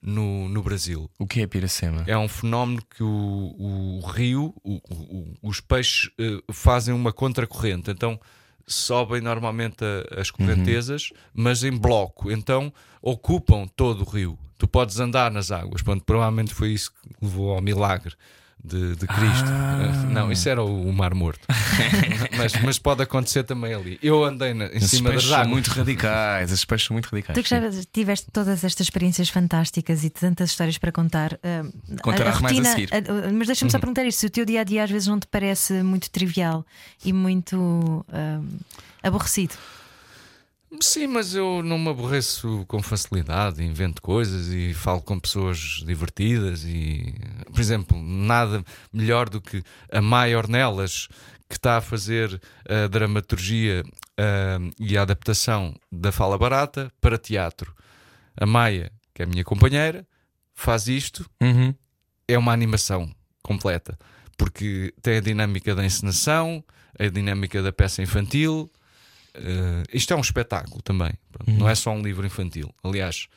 no, 0.00 0.48
no 0.48 0.62
Brasil. 0.62 1.10
O 1.18 1.26
que 1.26 1.40
é 1.42 1.46
Piracema? 1.46 2.04
É 2.06 2.16
um 2.16 2.28
fenómeno 2.28 2.82
que 2.94 3.02
o, 3.02 3.98
o 3.98 4.00
rio, 4.06 4.54
o- 4.62 4.80
o- 4.90 5.34
os 5.42 5.60
peixes 5.60 6.10
eh, 6.18 6.38
fazem 6.52 6.94
uma 6.94 7.12
contracorrente, 7.12 7.90
então 7.90 8.18
sobem 8.66 9.20
normalmente 9.20 9.82
a- 9.84 10.20
as 10.20 10.30
correntezas, 10.30 11.10
mas 11.34 11.64
em 11.64 11.72
bloco, 11.76 12.30
então 12.30 12.72
ocupam 13.02 13.66
todo 13.66 14.02
o 14.02 14.08
rio. 14.08 14.38
Tu 14.58 14.66
podes 14.68 14.98
andar 15.00 15.30
nas 15.30 15.50
águas. 15.50 15.82
Pronto, 15.82 16.04
provavelmente 16.04 16.52
foi 16.52 16.70
isso 16.72 16.92
que 16.92 17.14
levou 17.22 17.52
ao 17.54 17.62
milagre 17.62 18.14
de, 18.62 18.96
de 18.96 19.06
Cristo. 19.06 19.48
Ah. 19.48 20.06
Não, 20.10 20.30
isso 20.32 20.48
era 20.48 20.62
o, 20.62 20.88
o 20.88 20.92
Mar 20.92 21.14
Morto. 21.14 21.40
mas, 22.36 22.52
mas 22.62 22.78
pode 22.78 23.02
acontecer 23.02 23.44
também 23.44 23.72
ali. 23.74 23.98
Eu 24.02 24.24
andei 24.24 24.52
na- 24.54 24.66
em 24.66 24.76
Esses 24.76 24.90
cima 24.90 25.12
das 25.12 25.30
águas. 25.32 25.46
muito 25.48 25.68
radicais. 25.70 26.50
Esses 26.52 26.64
peixes 26.64 26.86
são 26.86 26.94
muito 26.94 27.06
radicais. 27.06 27.38
Tu 27.38 27.42
que 27.42 27.48
já 27.48 27.60
tiveste 27.92 28.26
todas 28.32 28.64
estas 28.64 28.86
experiências 28.86 29.28
fantásticas 29.28 30.04
e 30.04 30.10
tantas 30.10 30.50
histórias 30.50 30.76
para 30.78 30.92
contar, 30.92 31.38
ah, 31.42 31.64
Contarás 32.02 32.40
mais 32.40 32.58
a 32.58 32.64
seguir. 32.64 32.90
Uhum. 32.92 33.28
a- 33.28 33.32
mas 33.32 33.46
deixa-me 33.46 33.70
só 33.70 33.78
perguntar 33.78 34.04
isto: 34.04 34.18
se 34.20 34.26
o 34.26 34.30
teu 34.30 34.44
dia 34.44 34.60
a 34.60 34.64
dia 34.64 34.84
às 34.84 34.90
vezes 34.90 35.06
não 35.08 35.18
te 35.18 35.26
parece 35.26 35.82
muito 35.82 36.10
trivial 36.10 36.64
e 37.04 37.12
muito 37.12 38.04
ah, 38.12 38.40
aborrecido? 39.02 39.54
Sim, 40.80 41.06
mas 41.06 41.34
eu 41.34 41.62
não 41.62 41.78
me 41.78 41.88
aborreço 41.88 42.64
com 42.68 42.82
facilidade, 42.82 43.64
invento 43.64 44.02
coisas 44.02 44.48
e 44.48 44.74
falo 44.74 45.00
com 45.00 45.18
pessoas 45.18 45.82
divertidas 45.84 46.62
e, 46.64 47.14
por 47.46 47.58
exemplo, 47.58 48.00
nada 48.02 48.62
melhor 48.92 49.30
do 49.30 49.40
que 49.40 49.62
a 49.90 50.00
Maia 50.02 50.36
Ornelas 50.36 51.08
que 51.48 51.56
está 51.56 51.78
a 51.78 51.80
fazer 51.80 52.38
a 52.68 52.86
dramaturgia 52.86 53.82
ah, 54.18 54.58
e 54.78 54.98
a 54.98 55.02
adaptação 55.02 55.74
da 55.90 56.12
Fala 56.12 56.36
Barata 56.36 56.92
para 57.00 57.16
teatro. 57.16 57.74
A 58.36 58.44
Maia, 58.44 58.92
que 59.14 59.22
é 59.22 59.24
a 59.24 59.28
minha 59.28 59.44
companheira, 59.44 60.06
faz 60.54 60.86
isto 60.86 61.28
Uhum. 61.40 61.74
é 62.28 62.36
uma 62.36 62.52
animação 62.52 63.10
completa, 63.42 63.98
porque 64.36 64.92
tem 65.00 65.16
a 65.16 65.20
dinâmica 65.20 65.74
da 65.74 65.84
encenação, 65.84 66.62
a 66.98 67.06
dinâmica 67.06 67.62
da 67.62 67.72
peça 67.72 68.02
infantil. 68.02 68.70
Eh, 69.38 69.84
isto 69.92 70.12
é 70.12 70.16
um 70.16 70.20
espetáculo 70.20 70.82
também, 70.82 71.12
pronto, 71.32 71.50
não 71.52 71.68
é 71.68 71.74
só 71.74 71.90
um 71.92 72.02
livro 72.02 72.26
infantil. 72.26 72.74
Aliás, 72.82 73.28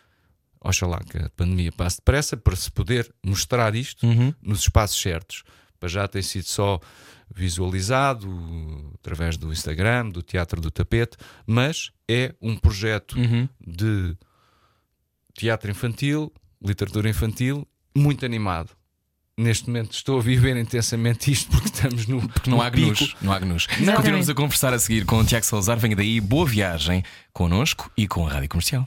oxalá 0.60 1.00
que 1.00 1.18
a 1.18 1.30
pandemia 1.36 1.72
passe 1.72 1.98
depressa 1.98 2.36
para 2.38 2.56
se 2.56 2.72
poder 2.72 3.14
mostrar 3.26 3.76
isto 3.76 4.06
Uhum. 4.06 4.34
nos 4.42 4.62
espaços 4.62 5.00
certos. 5.02 5.44
Para 5.80 5.90
já 5.90 6.08
tem 6.08 6.22
sido 6.22 6.46
só 6.46 6.80
visualizado 7.34 8.28
através 8.96 9.38
do 9.38 9.52
Instagram, 9.52 10.10
do 10.10 10.22
Teatro 10.22 10.62
do 10.62 10.70
Tapete, 10.72 11.18
mas 11.46 11.92
é 12.08 12.34
um 12.42 12.56
projeto 12.58 13.18
Uhum. 13.18 13.48
de 13.60 14.16
teatro 15.34 15.72
infantil, 15.72 16.32
literatura 16.64 17.10
infantil, 17.10 17.68
muito 17.96 18.26
animado. 18.26 18.70
Neste 19.42 19.68
momento 19.68 19.94
estou 19.94 20.20
a 20.20 20.22
viver 20.22 20.56
intensamente 20.56 21.32
isto 21.32 21.50
porque 21.50 21.66
estamos 21.66 22.06
no. 22.06 22.22
Porque 22.30 22.48
não 22.48 22.58
no 22.58 22.64
há 22.64 22.70
pico. 22.70 22.90
gnus. 22.90 23.16
Não 23.20 23.34
há 23.34 23.40
gnus. 23.40 23.68
Exatamente. 23.72 23.96
Continuamos 23.96 24.30
a 24.30 24.34
conversar 24.36 24.72
a 24.72 24.78
seguir 24.78 25.04
com 25.04 25.18
o 25.18 25.26
Tiago 25.26 25.44
Salazar. 25.44 25.80
Venha 25.80 25.96
daí, 25.96 26.22
boa 26.22 26.46
viagem 26.46 27.04
connosco 27.34 27.92
e 27.98 28.08
com 28.08 28.28
a 28.28 28.30
Rádio 28.30 28.50
Comercial. 28.50 28.86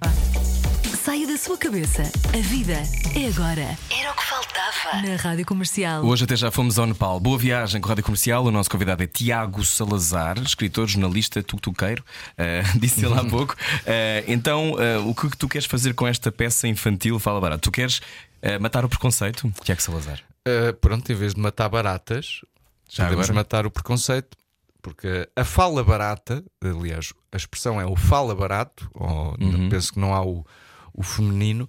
Saia 1.02 1.26
da 1.26 1.36
sua 1.36 1.58
cabeça. 1.58 2.02
A 2.02 2.40
vida 2.40 2.74
é 3.16 3.26
agora. 3.26 3.76
Era 3.90 4.12
o 4.12 4.14
que 4.14 4.22
faltava. 4.24 5.02
Na 5.02 5.16
Rádio 5.16 5.44
Comercial. 5.44 6.04
Hoje 6.04 6.22
até 6.22 6.36
já 6.36 6.52
fomos 6.52 6.78
ao 6.78 6.86
Nepal. 6.86 7.18
Boa 7.18 7.36
viagem 7.36 7.80
com 7.80 7.88
a 7.88 7.90
Rádio 7.90 8.04
Comercial. 8.04 8.44
O 8.44 8.50
nosso 8.52 8.70
convidado 8.70 9.02
é 9.02 9.08
Tiago 9.08 9.64
Salazar, 9.64 10.38
escritor, 10.38 10.86
jornalista, 10.86 11.42
tuk-tuqueiro. 11.42 12.04
Uh, 12.38 12.78
disse 12.78 13.04
ele 13.04 13.18
há 13.18 13.24
pouco. 13.24 13.54
Uh, 13.54 14.24
então, 14.28 14.74
uh, 14.74 15.08
o 15.08 15.14
que 15.16 15.36
tu 15.36 15.48
queres 15.48 15.66
fazer 15.66 15.94
com 15.94 16.06
esta 16.06 16.30
peça 16.30 16.68
infantil? 16.68 17.18
Fala 17.18 17.40
barato. 17.40 17.62
Tu 17.62 17.72
queres 17.72 17.98
uh, 17.98 18.60
matar 18.60 18.84
o 18.84 18.88
preconceito, 18.88 19.52
Tiago 19.64 19.82
Salazar? 19.82 20.20
Uh, 20.46 20.74
pronto, 20.80 21.10
em 21.10 21.14
vez 21.14 21.34
de 21.34 21.40
matar 21.40 21.68
baratas, 21.68 22.40
Já 22.88 23.04
podemos 23.04 23.24
agora? 23.26 23.34
matar 23.40 23.66
o 23.66 23.70
preconceito. 23.70 24.36
Porque 24.82 25.26
a 25.34 25.44
fala 25.44 25.82
barata, 25.82 26.44
aliás, 26.62 27.14
a 27.32 27.36
expressão 27.38 27.80
é 27.80 27.86
o 27.86 27.96
fala 27.96 28.34
barato, 28.34 28.90
ou 28.92 29.34
Uhum. 29.40 29.70
penso 29.70 29.94
que 29.94 29.98
não 29.98 30.14
há 30.14 30.22
o, 30.22 30.44
o 30.92 31.02
feminino, 31.02 31.66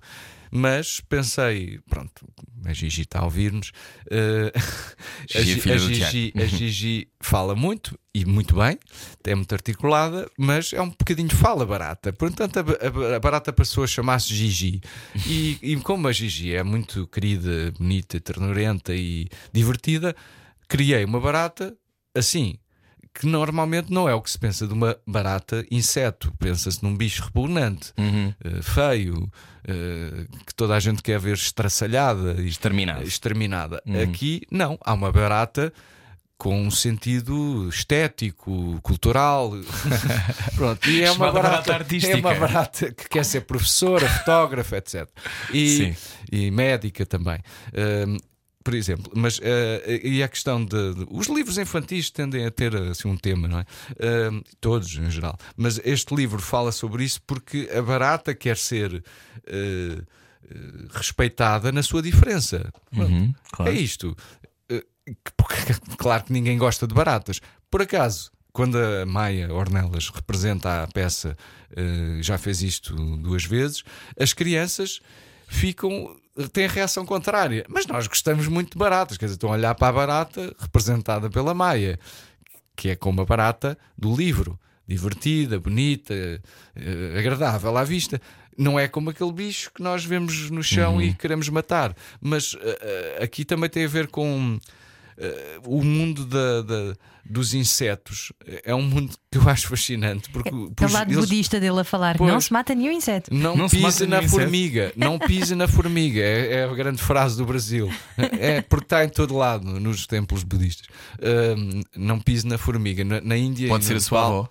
mas 0.52 1.00
pensei, 1.00 1.80
pronto, 1.90 2.28
a 2.68 2.74
Gigi 2.74 3.02
está 3.02 3.20
a 3.20 3.26
ouvir-nos. 3.26 3.72
eh, 4.10 4.52
a, 5.36 5.42
Gigi 5.42 5.70
é 5.70 5.74
a 5.74 5.78
Gigi, 5.78 6.34
a 6.36 6.46
Gigi 6.46 7.08
fala 7.20 7.56
muito 7.56 7.98
e 8.14 8.26
muito 8.26 8.56
bem, 8.56 8.78
é 9.24 9.36
muito 9.36 9.54
articulada, 9.54 10.30
mas 10.38 10.74
é 10.74 10.82
um 10.82 10.90
bocadinho 10.90 11.30
fala 11.30 11.66
barata. 11.66 12.14
Portanto, 12.14 12.58
a, 12.58 12.62
a, 12.62 13.16
a 13.16 13.20
barata 13.20 13.52
passou 13.52 13.84
a 13.84 13.88
chamar-se 13.88 14.34
Gigi. 14.34 14.82
E, 15.28 15.58
e, 15.62 15.76
como 15.78 16.08
a 16.08 16.12
Gigi 16.12 16.54
é 16.54 16.64
muito 16.64 17.08
querida, 17.08 17.74
bonita, 17.78 18.20
ternurenta 18.20 18.96
e 18.96 19.28
divertida, 19.52 20.16
criei 20.68 21.04
uma 21.04 21.20
barata 21.20 21.76
assim. 22.14 22.58
Que 23.18 23.26
normalmente 23.26 23.92
não 23.94 24.10
é 24.10 24.14
o 24.14 24.22
que 24.22 24.30
se 24.30 24.38
pensa 24.38 24.68
de 24.68 24.74
uma 24.74 24.98
barata 25.08 25.66
inseto. 25.72 26.34
Pensa-se 26.38 26.84
num 26.84 26.96
bicho 26.98 27.24
repugnante, 27.24 27.94
Uhum. 27.98 28.34
uh, 28.46 28.62
feio, 28.62 29.24
uh, 29.24 30.38
que 30.46 30.54
toda 30.54 30.76
a 30.76 30.80
gente 30.82 31.02
quer 31.02 31.18
ver 31.18 31.34
estraçalhada 31.36 32.34
e 32.42 32.48
Exterminado. 32.48 33.04
exterminada. 33.04 33.82
Uhum. 33.86 34.04
Aqui, 34.04 34.42
não. 34.52 34.78
Há 34.84 34.94
uma 34.94 35.12
barata 35.14 35.72
com 36.38 36.60
um 36.62 36.70
sentido 36.70 37.70
estético, 37.70 38.80
cultural. 38.84 39.52
Pronto, 40.56 40.90
e 40.90 41.02
é 41.02 41.10
uma 41.12 41.32
barata 41.32 41.50
barata, 41.50 41.72
é 41.72 41.76
artística. 41.76 42.18
uma 42.18 42.36
barata 42.36 42.92
que 42.92 43.08
quer 43.08 43.24
ser 43.24 43.42
professora, 43.42 44.08
fotógrafa, 44.10 44.76
etc. 44.76 45.08
E, 45.54 45.70
Sim. 45.70 45.96
e 46.30 46.52
médica 46.52 47.06
também. 47.06 47.40
Hum, 47.74 48.18
por 48.66 48.74
exemplo, 48.74 49.12
mas 49.16 49.40
eh, 49.44 50.02
e 50.04 50.22
a 50.24 50.28
questão 50.28 50.66
de, 50.66 50.94
de- 50.96 51.08
Os 51.10 51.28
livros 51.28 51.58
infantis 51.58 52.10
tendem 52.10 52.46
a 52.46 52.52
ter 52.52 52.76
assim, 52.76 53.08
um 53.08 53.16
tema, 53.16 53.48
não 53.48 53.60
é? 53.60 53.66
Hum, 54.32 54.42
todos 54.60 54.94
em 54.98 55.10
geral. 55.10 55.38
Mas 55.56 55.80
este 55.86 56.14
livro 56.16 56.42
fala 56.42 56.72
sobre 56.72 57.04
isso 57.06 57.22
porque 57.28 57.70
a 57.74 57.82
barata 57.82 58.34
quer 58.34 58.58
ser 58.58 59.04
eh, 59.46 60.02
respeitada 60.92 61.72
na 61.72 61.84
sua 61.84 62.02
diferença. 62.02 62.72
Uhum, 62.92 63.34
claro. 63.52 63.72
É 63.72 63.76
isto. 63.76 64.16
Claro 65.98 66.24
que 66.24 66.34
ninguém 66.34 66.58
gosta 66.58 66.88
de 66.88 66.94
baratas. 66.96 67.40
Por 67.70 67.82
acaso, 67.84 68.32
quando 68.52 68.76
a 68.78 69.06
Maia 69.06 69.54
Ornelas 69.54 70.10
representa 70.10 70.82
a 70.84 70.88
peça, 70.88 71.38
já 72.22 72.38
fez 72.40 72.64
isto 72.64 72.96
duas 73.18 73.46
vezes, 73.46 73.84
as 74.20 74.34
crianças 74.34 75.00
ficam. 75.48 76.16
Têm 76.52 76.66
a 76.66 76.70
reação 76.70 77.06
contrária. 77.06 77.66
Mas 77.70 77.86
nós 77.86 78.08
gostamos 78.08 78.48
muito 78.48 78.72
de 78.72 78.78
baratas. 78.78 79.18
Quer 79.18 79.26
dizer, 79.26 79.36
estão 79.36 79.50
a 79.50 79.54
olhar 79.54 79.76
para 79.76 79.88
a 79.88 79.92
barata 79.92 80.56
representada 80.60 81.30
pela 81.30 81.54
Maia, 81.54 82.00
que 82.76 82.90
é 82.90 82.96
como 82.96 83.22
a 83.22 83.26
barata 83.26 83.78
do 83.98 84.16
livro. 84.16 84.60
Divertida, 84.88 85.60
bonita, 85.60 86.14
eh, 86.14 87.16
agradável 87.18 87.76
à 87.76 87.84
vista. 87.84 88.22
Não 88.56 88.80
é 88.80 88.88
como 88.88 89.10
aquele 89.10 89.32
bicho 89.32 89.72
que 89.74 89.82
nós 89.82 90.06
vemos 90.06 90.52
no 90.52 90.62
chão 90.62 91.02
e 91.02 91.14
queremos 91.14 91.50
matar. 91.50 91.96
Mas 92.22 92.56
eh, 92.62 93.20
aqui 93.24 93.44
também 93.44 93.70
tem 93.70 93.86
a 93.86 93.88
ver 93.88 94.08
com 94.08 94.60
o 95.66 95.84
mundo 95.84 96.26
da- 96.26 96.62
da- 96.62 96.96
dos 97.28 97.56
insetos. 97.56 98.32
É 98.64 98.76
um 98.76 98.84
mundo 98.84 99.12
que 99.32 99.40
eu 99.40 99.50
acho 99.50 99.68
fascinante. 99.68 100.30
Porque, 100.30 100.50
É 100.50 100.86
o 100.86 100.92
lado 100.92 101.12
eles- 101.12 101.26
budista 101.26 101.60
dele 101.60 101.80
a 101.80 101.84
falar: 101.84 102.16
Pois. 102.18 102.32
não 102.32 102.40
se 102.40 102.54
mata 102.54 102.76
nenhum 102.76 102.92
inseto. 102.92 103.34
não, 103.34 103.56
Não 103.56 103.68
pise 103.68 104.06
na 104.06 104.18
inseto. 104.20 104.30
formiga, 104.30 104.94
não 104.96 105.18
pise 105.18 105.56
na 105.56 105.68
formiga, 105.68 106.22
é, 106.22 106.54
é 106.58 106.64
a 106.66 106.74
grande 106.76 107.02
frase 107.02 107.36
do 107.36 107.44
Brasil. 107.46 107.92
É 108.18 108.62
porque 108.62 108.86
está 108.86 109.04
em 109.04 109.10
todo 109.10 109.36
lado 109.36 109.66
nos 109.80 110.06
templos 110.06 110.44
budistas. 110.44 110.86
Ahm, 111.20 111.82
não 111.96 112.20
pise 112.20 112.46
na 112.46 112.60
formiga. 112.60 113.04
Na, 113.04 113.20
na 113.22 113.36
Índia. 113.36 113.70
Pode 113.70 113.86
ser 113.86 113.94
no 113.94 113.98
a 113.98 114.02
sua 114.02 114.24
avó. 114.26 114.50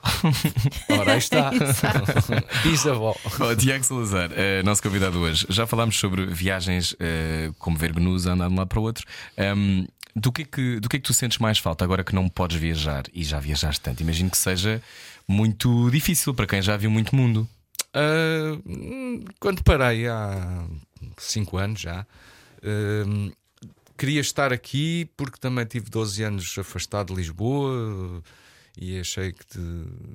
Ora, 0.99 1.13
aí 1.13 1.19
está. 1.19 1.53
Bisavó. 2.65 3.15
Oh, 3.41 3.55
Tiago 3.57 3.85
Salazar, 3.85 4.31
eh, 4.35 4.63
nosso 4.63 4.83
convidado 4.83 5.19
hoje. 5.21 5.47
Já 5.49 5.67
falámos 5.67 5.97
sobre 5.99 6.27
viagens 6.27 6.95
eh, 6.99 7.51
como 7.59 7.77
ver 7.77 7.93
gnus 7.93 8.27
andar 8.27 8.49
de 8.49 8.55
um 8.55 8.57
lado 8.59 8.69
para 8.69 8.81
o 8.81 8.83
outro. 8.83 9.05
Ahm, 9.39 9.87
do, 10.15 10.33
que 10.33 10.43
é 10.43 10.45
que, 10.45 10.81
do 10.81 10.89
que 10.89 10.97
é 10.97 10.99
que 11.01 11.07
tu 11.07 11.15
sentes 11.15 11.39
mais 11.39 11.59
falta 11.59 11.85
agora 11.85 12.05
que 12.05 12.15
não 12.15 12.29
podes 12.29 12.57
viajar 12.57 13.05
e 13.13 13.25
já 13.25 13.41
viajaste 13.41 13.81
tanto? 13.81 14.03
Imagino 14.03 14.31
que 14.31 14.39
seja 14.39 14.83
muito 15.27 15.91
difícil 15.91 16.35
para 16.35 16.47
quem 16.47 16.63
já 16.63 16.77
viu 16.77 16.91
muito 16.91 17.15
mundo. 17.15 17.49
Hum, 17.97 19.25
quando 19.39 19.63
parei 19.63 20.09
há 20.09 20.67
cinco 21.17 21.57
anos 21.57 21.81
já, 21.81 22.07
hum, 23.07 23.33
queria 23.97 24.21
estar 24.21 24.53
aqui 24.53 25.09
porque 25.17 25.39
também 25.39 25.65
tive 25.65 25.89
12 25.89 26.23
anos 26.23 26.59
afastado 26.59 27.09
de 27.09 27.21
Lisboa 27.21 28.23
e 28.79 28.99
achei 28.99 29.33
que 29.33 29.47
te- 29.47 29.59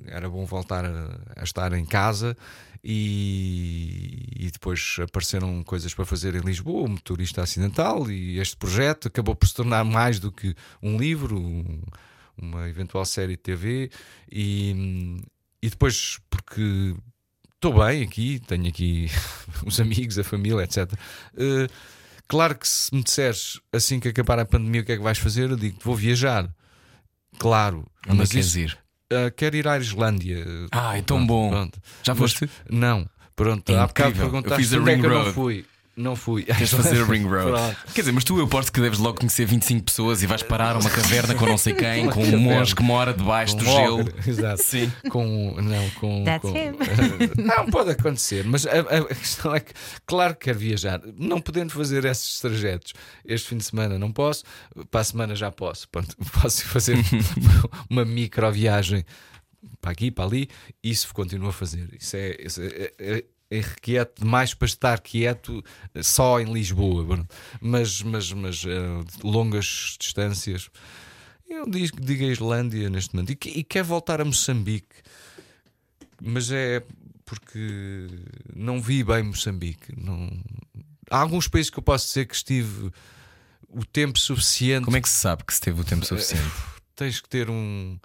era 0.06 0.28
bom 0.28 0.44
voltar 0.44 0.84
a, 0.84 1.18
a 1.36 1.42
estar 1.44 1.72
em 1.72 1.84
casa. 1.84 2.36
E, 2.82 4.46
e 4.46 4.50
depois 4.50 4.96
apareceram 5.02 5.62
coisas 5.62 5.92
para 5.94 6.04
fazer 6.04 6.34
em 6.34 6.40
Lisboa, 6.40 6.86
o 6.86 6.90
motorista 6.90 7.42
acidental, 7.42 8.10
e 8.10 8.38
este 8.38 8.56
projeto 8.56 9.08
acabou 9.08 9.34
por 9.34 9.46
se 9.46 9.54
tornar 9.54 9.84
mais 9.84 10.18
do 10.18 10.32
que 10.32 10.54
um 10.82 10.96
livro, 10.98 11.38
um- 11.38 11.82
uma 12.36 12.68
eventual 12.68 13.04
série 13.04 13.32
de 13.36 13.42
TV. 13.42 13.90
E, 14.30 15.20
e 15.62 15.68
depois, 15.68 16.18
porque 16.30 16.94
estou 17.54 17.74
bem 17.84 18.02
aqui, 18.02 18.40
tenho 18.46 18.66
aqui 18.68 19.08
os 19.66 19.78
amigos, 19.80 20.18
a 20.18 20.24
família, 20.24 20.62
etc. 20.64 20.90
Eh, 21.36 21.66
claro 22.26 22.56
que 22.58 22.66
se 22.66 22.94
me 22.94 23.02
disseres 23.02 23.60
assim 23.72 24.00
que 24.00 24.08
acabar 24.08 24.38
a 24.38 24.46
pandemia, 24.46 24.80
o 24.80 24.84
que 24.84 24.92
é 24.92 24.96
que 24.96 25.02
vais 25.02 25.18
fazer? 25.18 25.50
Eu 25.50 25.56
digo 25.56 25.76
vou 25.82 25.94
viajar. 25.94 26.50
Claro, 27.40 27.86
Onde 28.06 28.16
é 28.16 28.18
mas 28.18 28.28
que 28.28 28.34
queres 28.34 28.48
isso, 28.54 28.58
ir? 28.58 28.78
eh, 29.10 29.30
quero 29.30 29.56
ir 29.56 29.66
à 29.66 29.78
Islândia. 29.78 30.44
Ah, 30.70 30.98
é 30.98 31.02
tão 31.02 31.16
Pronto, 31.16 31.26
bom. 31.28 31.48
pronto. 31.50 31.78
Já 32.04 32.12
Mas- 32.14 32.18
foste? 32.34 32.50
Não, 32.68 33.08
pronto. 33.34 33.72
É 33.72 33.78
Há 33.78 33.86
bocado 33.86 34.14
perguntaste 34.14 34.56
fiz 34.62 34.74
a 34.74 34.78
onde 34.78 34.90
é 34.90 34.98
que 34.98 35.06
eu 35.06 35.10
não 35.10 35.32
fui. 35.32 35.64
Não 36.00 36.16
fui. 36.16 36.44
Queres 36.44 36.70
fazer 36.70 37.04
Ring 37.04 37.24
Road? 37.28 37.50
Pronto. 37.50 37.76
Quer 37.94 38.00
dizer, 38.00 38.12
mas 38.12 38.24
tu 38.24 38.38
eu 38.38 38.44
aposto 38.44 38.72
que 38.72 38.80
deves 38.80 38.98
logo 38.98 39.18
conhecer 39.18 39.44
25 39.44 39.84
pessoas 39.84 40.22
e 40.22 40.26
vais 40.26 40.42
parar 40.42 40.74
a 40.74 40.78
uma 40.78 40.88
caverna 40.90 41.34
com 41.34 41.46
não 41.46 41.58
sei 41.58 41.74
quem, 41.74 42.08
com 42.10 42.22
um 42.24 42.38
monge 42.38 42.74
que 42.74 42.82
mora 42.82 43.12
debaixo 43.12 43.56
do 43.56 43.64
Com 43.64 43.70
gelo. 43.76 44.00
ogre, 44.00 44.14
Exato. 44.30 44.62
Sim. 44.62 44.90
Com, 45.10 45.54
não, 45.60 45.90
com, 45.90 46.24
That's 46.24 46.42
com- 46.50 46.56
him. 46.56 46.72
não, 47.36 47.66
pode 47.66 47.90
acontecer, 47.90 48.44
mas 48.44 48.66
a, 48.66 48.70
a- 48.70 48.98
a 49.10 49.14
questão 49.14 49.54
é 49.54 49.60
que, 49.60 49.72
claro 50.06 50.34
que 50.34 50.46
quero 50.46 50.58
viajar, 50.58 51.00
não 51.18 51.40
podendo 51.40 51.72
fazer 51.72 52.04
esses 52.04 52.40
trajetos 52.40 52.92
este 53.24 53.48
fim 53.48 53.56
de 53.58 53.64
semana, 53.64 53.98
não 53.98 54.10
posso, 54.10 54.44
para 54.90 55.00
a 55.00 55.04
semana 55.04 55.34
já 55.34 55.50
posso. 55.52 55.88
Pronto, 55.88 56.16
posso 56.40 56.64
fazer 56.66 56.96
uma 57.88 58.04
micro 58.04 58.50
viagem 58.50 59.04
para 59.80 59.90
aqui, 59.92 60.10
para 60.10 60.24
ali, 60.24 60.48
isso 60.82 61.12
continuo 61.12 61.48
a 61.48 61.52
fazer. 61.52 61.88
Isso 61.98 62.16
é, 62.16 62.36
isso 62.40 62.60
é, 62.62 62.92
é- 62.98 63.24
é 63.50 63.62
quieto 63.82 64.20
demais 64.22 64.54
para 64.54 64.66
estar 64.66 65.00
quieto 65.00 65.62
só 66.02 66.40
em 66.40 66.52
Lisboa, 66.52 67.26
mas, 67.60 68.00
mas, 68.02 68.32
mas 68.32 68.64
eh, 68.64 69.04
longas 69.24 69.96
distâncias. 69.98 70.70
Eu 71.48 71.68
digo, 71.68 72.00
digo 72.00 72.24
a 72.24 72.28
Islândia 72.28 72.88
neste 72.88 73.14
momento 73.14 73.32
e, 73.32 73.58
e 73.58 73.64
quer 73.64 73.82
voltar 73.82 74.20
a 74.20 74.24
Moçambique, 74.24 74.94
mas 76.22 76.52
é 76.52 76.84
porque 77.24 78.06
não 78.54 78.80
vi 78.80 79.02
bem 79.02 79.24
Moçambique. 79.24 79.92
Não... 79.96 80.30
Há 81.10 81.18
alguns 81.18 81.48
países 81.48 81.70
que 81.70 81.78
eu 81.78 81.82
posso 81.82 82.06
dizer 82.06 82.26
que 82.26 82.34
estive 82.36 82.92
o 83.68 83.84
tempo 83.84 84.18
suficiente. 84.18 84.84
Como 84.84 84.96
é 84.96 85.00
que 85.00 85.08
se 85.08 85.18
sabe 85.18 85.44
que 85.44 85.54
se 85.54 85.60
teve 85.60 85.80
o 85.80 85.84
tempo 85.84 86.04
suficiente? 86.04 86.50
Tens 86.94 87.20
que 87.20 87.28
ter 87.28 87.50
um. 87.50 87.98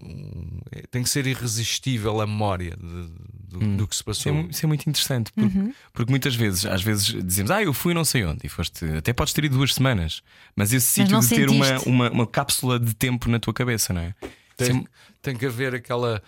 Um- 0.00 0.60
é, 0.70 0.82
tem 0.90 1.02
que 1.02 1.08
ser 1.10 1.26
irresistível 1.26 2.20
a 2.20 2.26
memória 2.26 2.76
de- 2.76 3.32
do, 3.58 3.76
do 3.76 3.86
que 3.88 3.94
se 3.94 3.98
Isso 4.00 4.04
passou. 4.04 4.32
é, 4.32 4.34
mu- 4.34 4.48
isso 4.50 4.64
é 4.64 4.66
muito 4.68 4.88
interessante, 4.88 5.32
porque, 5.32 5.74
porque 5.92 6.10
muitas 6.10 6.34
vezes, 6.34 6.64
às 6.64 6.82
vezes 6.82 7.06
dizemos, 7.24 7.50
ah, 7.50 7.62
eu 7.62 7.72
fui 7.74 7.92
não 7.92 8.04
sei 8.04 8.24
onde, 8.24 8.40
e 8.44 8.48
foste, 8.48 8.84
até 8.96 9.12
podes 9.12 9.32
ter 9.34 9.44
ido 9.44 9.56
duas 9.56 9.74
semanas, 9.74 10.22
mas 10.56 10.72
esse 10.72 11.00
Mas 11.00 11.08
sítio 11.08 11.20
de 11.20 11.28
ter 11.28 11.50
uma, 11.50 11.66
sentiste. 11.66 11.88
uma, 11.88 12.10
uma 12.10 12.26
cápsula 12.26 12.78
de 12.80 12.94
tempo 12.94 13.28
na 13.28 13.38
tua 13.38 13.52
cabeça, 13.52 13.92
não 13.92 14.00
é? 14.00 14.14
Isso 14.22 14.30
é 14.58 14.66
Tem, 14.66 14.88
tem 15.20 15.36
que 15.36 15.46
haver 15.46 15.74
aquela. 15.74 16.22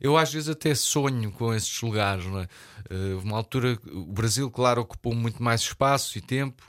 Eu 0.00 0.16
às 0.16 0.32
vezes 0.32 0.48
até 0.48 0.74
sonho 0.74 1.32
com 1.32 1.52
esses 1.52 1.80
lugares. 1.82 2.24
Não 2.26 2.38
é? 2.40 2.48
Eh, 2.88 3.14
uma 3.24 3.36
altura, 3.36 3.76
o 3.92 4.12
Brasil, 4.12 4.48
claro, 4.50 4.82
ocupou 4.82 5.14
muito 5.14 5.42
mais 5.42 5.62
espaço 5.62 6.16
e 6.16 6.20
tempo, 6.20 6.62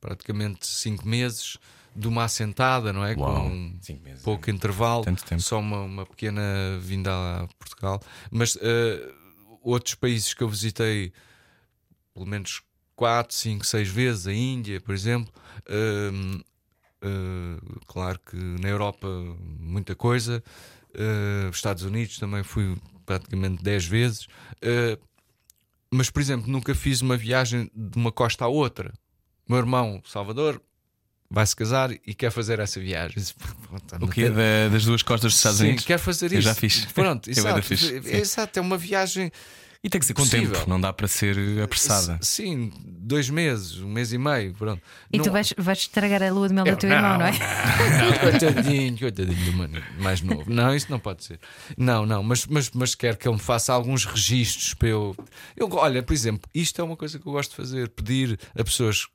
praticamente 0.00 0.66
cinco 0.66 1.06
meses, 1.06 1.58
de 1.96 2.06
uma 2.08 2.24
assentada, 2.24 2.92
não 2.92 3.04
é? 3.04 3.14
Uau, 3.16 3.44
Com 3.44 3.78
meses, 4.04 4.22
pouco 4.22 4.50
intervalo, 4.50 5.04
Tanto 5.04 5.24
tempo. 5.24 5.40
só 5.42 5.58
uma, 5.58 5.80
uma 5.82 6.06
pequena 6.06 6.42
vinda 6.80 7.10
a 7.12 7.46
Portugal. 7.58 8.00
Mas 8.30 8.56
eh, 8.60 9.12
outros 9.62 9.94
países 9.94 10.34
que 10.34 10.42
eu 10.42 10.48
visitei, 10.48 11.12
pelo 12.14 12.26
menos 12.26 12.62
quatro, 12.94 13.34
cinco, 13.34 13.64
seis 13.66 13.88
vezes, 13.88 14.26
a 14.26 14.32
Índia, 14.32 14.80
por 14.80 14.94
exemplo. 14.94 15.32
hum, 15.70 16.40
eh, 17.02 17.60
claro 17.86 18.18
que 18.20 18.36
na 18.36 18.68
Europa 18.68 19.06
muita 19.60 19.94
coisa, 19.94 20.42
eh, 20.94 21.48
Estados 21.52 21.82
Unidos 21.82 22.18
também 22.18 22.42
fui 22.42 22.76
praticamente 23.04 23.62
10 23.62 23.84
vezes, 23.86 24.26
mas 25.90 26.10
por 26.10 26.20
exemplo, 26.20 26.50
nunca 26.50 26.74
fiz 26.74 27.00
uma 27.00 27.16
viagem 27.16 27.70
de 27.74 27.96
uma 27.96 28.10
costa 28.10 28.44
à 28.44 28.48
outra. 28.48 28.92
O 29.48 29.52
meu 29.52 29.58
irmão, 29.60 30.02
Salvador, 30.04 30.60
vai 31.30 31.46
se 31.46 31.54
casar 31.56 31.90
e 32.06 32.14
quer 32.14 32.30
fazer 32.30 32.58
essa 32.60 32.78
viagem. 32.80 33.22
O 34.00 34.08
quê? 34.08 34.28
Da- 34.30 34.68
das 34.70 34.84
duas 34.84 35.02
costas 35.02 35.32
dos 35.32 35.38
Estados 35.38 35.58
Sim, 35.58 35.64
Unidos? 35.68 35.84
quer 35.84 35.98
fazer 35.98 36.32
Eu 36.32 36.38
isso. 36.38 36.48
já 36.48 36.54
fiz. 36.54 36.84
Pronto, 36.86 37.28
Eu 37.30 37.32
exato. 37.32 37.62
fixe, 37.62 38.02
sim. 38.02 38.16
exato. 38.16 38.58
É 38.58 38.62
uma 38.62 38.78
viagem 38.78 39.30
E 39.84 39.88
tem 39.90 40.00
que 40.00 40.06
ser 40.06 40.14
com 40.14 40.22
Possível. 40.22 40.52
tempo, 40.52 40.68
não 40.68 40.80
dá 40.80 40.92
para 40.92 41.06
ser 41.06 41.36
apressada. 41.62 42.18
Sim, 42.22 42.72
dois 42.84 43.28
meses, 43.30 43.78
um 43.78 43.88
mês 43.88 44.12
e 44.12 44.18
meio. 44.18 44.52
Pronto. 44.54 44.82
E 45.12 45.18
tu 45.18 45.26
Não- 45.26 45.32
vais, 45.32 45.52
vais 45.56 45.78
estragar 45.78 46.22
a 46.22 46.30
lua 46.32 46.48
de 46.48 46.54
mel 46.54 46.66
Eu- 46.66 46.74
do 46.74 46.78
teu 46.80 46.90
irmão, 46.90 47.18
não 47.18 47.26
é? 47.26 47.32
coitadinho, 48.18 48.98
coitadinho 48.98 49.44
do 49.44 49.52
mano 49.52 49.82
mais 49.98 50.20
novo. 50.22 50.44
Não, 50.50 50.74
isso 50.74 50.90
não 50.90 50.98
pode 50.98 51.24
ser. 51.24 51.38
Não, 51.76 52.04
não, 52.06 52.22
mas, 52.22 52.46
mas, 52.46 52.70
mas 52.72 52.94
quero 52.94 53.16
que 53.16 53.28
ele 53.28 53.34
me 53.36 53.40
faça 53.40 53.72
alguns 53.72 54.04
registros 54.04 54.74
para 54.74 54.88
eu. 54.88 55.14
eu. 55.56 55.68
Olha, 55.72 56.02
por 56.02 56.12
exemplo, 56.12 56.48
isto 56.54 56.80
é 56.80 56.84
uma 56.84 56.96
coisa 56.96 57.18
que 57.18 57.26
eu 57.26 57.32
gosto 57.32 57.50
de 57.50 57.56
fazer: 57.56 57.88
pedir 57.90 58.38
a 58.58 58.64
pessoas, 58.64 59.06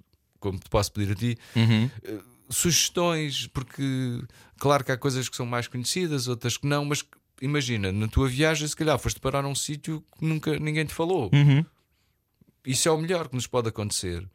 como 0.42 0.60
te 0.60 0.70
posso 0.70 0.92
pedir 0.92 1.14
a 1.14 1.16
ti, 1.16 1.38
eh, 1.56 2.20
sugestões, 2.50 3.48
porque 3.48 3.84
claro 4.58 4.84
que 4.84 4.92
há 4.92 4.98
coisas 4.98 5.30
que 5.30 5.38
são 5.38 5.46
mais 5.46 5.70
conhecidas, 5.70 6.28
outras 6.28 6.58
que 6.58 6.68
não, 6.68 6.84
mas 6.84 7.06
imagina, 7.42 7.92
na 7.92 8.08
tua 8.10 8.28
viagem, 8.28 8.68
se 8.68 8.76
calhar 8.76 9.00
foste 9.00 9.22
parar 9.22 9.46
a 9.46 9.48
um 9.48 9.56
sítio 9.56 10.04
que 10.18 10.26
nunca 10.26 10.60
ninguém 10.60 10.86
te 10.86 10.94
falou. 10.94 11.30
Uhum. 11.34 11.64
Isso 12.66 12.90
é 12.90 12.92
o 12.92 12.98
melhor 12.98 13.30
que 13.30 13.36
nos 13.36 13.48
pode 13.48 13.70
acontecer. 13.70 14.28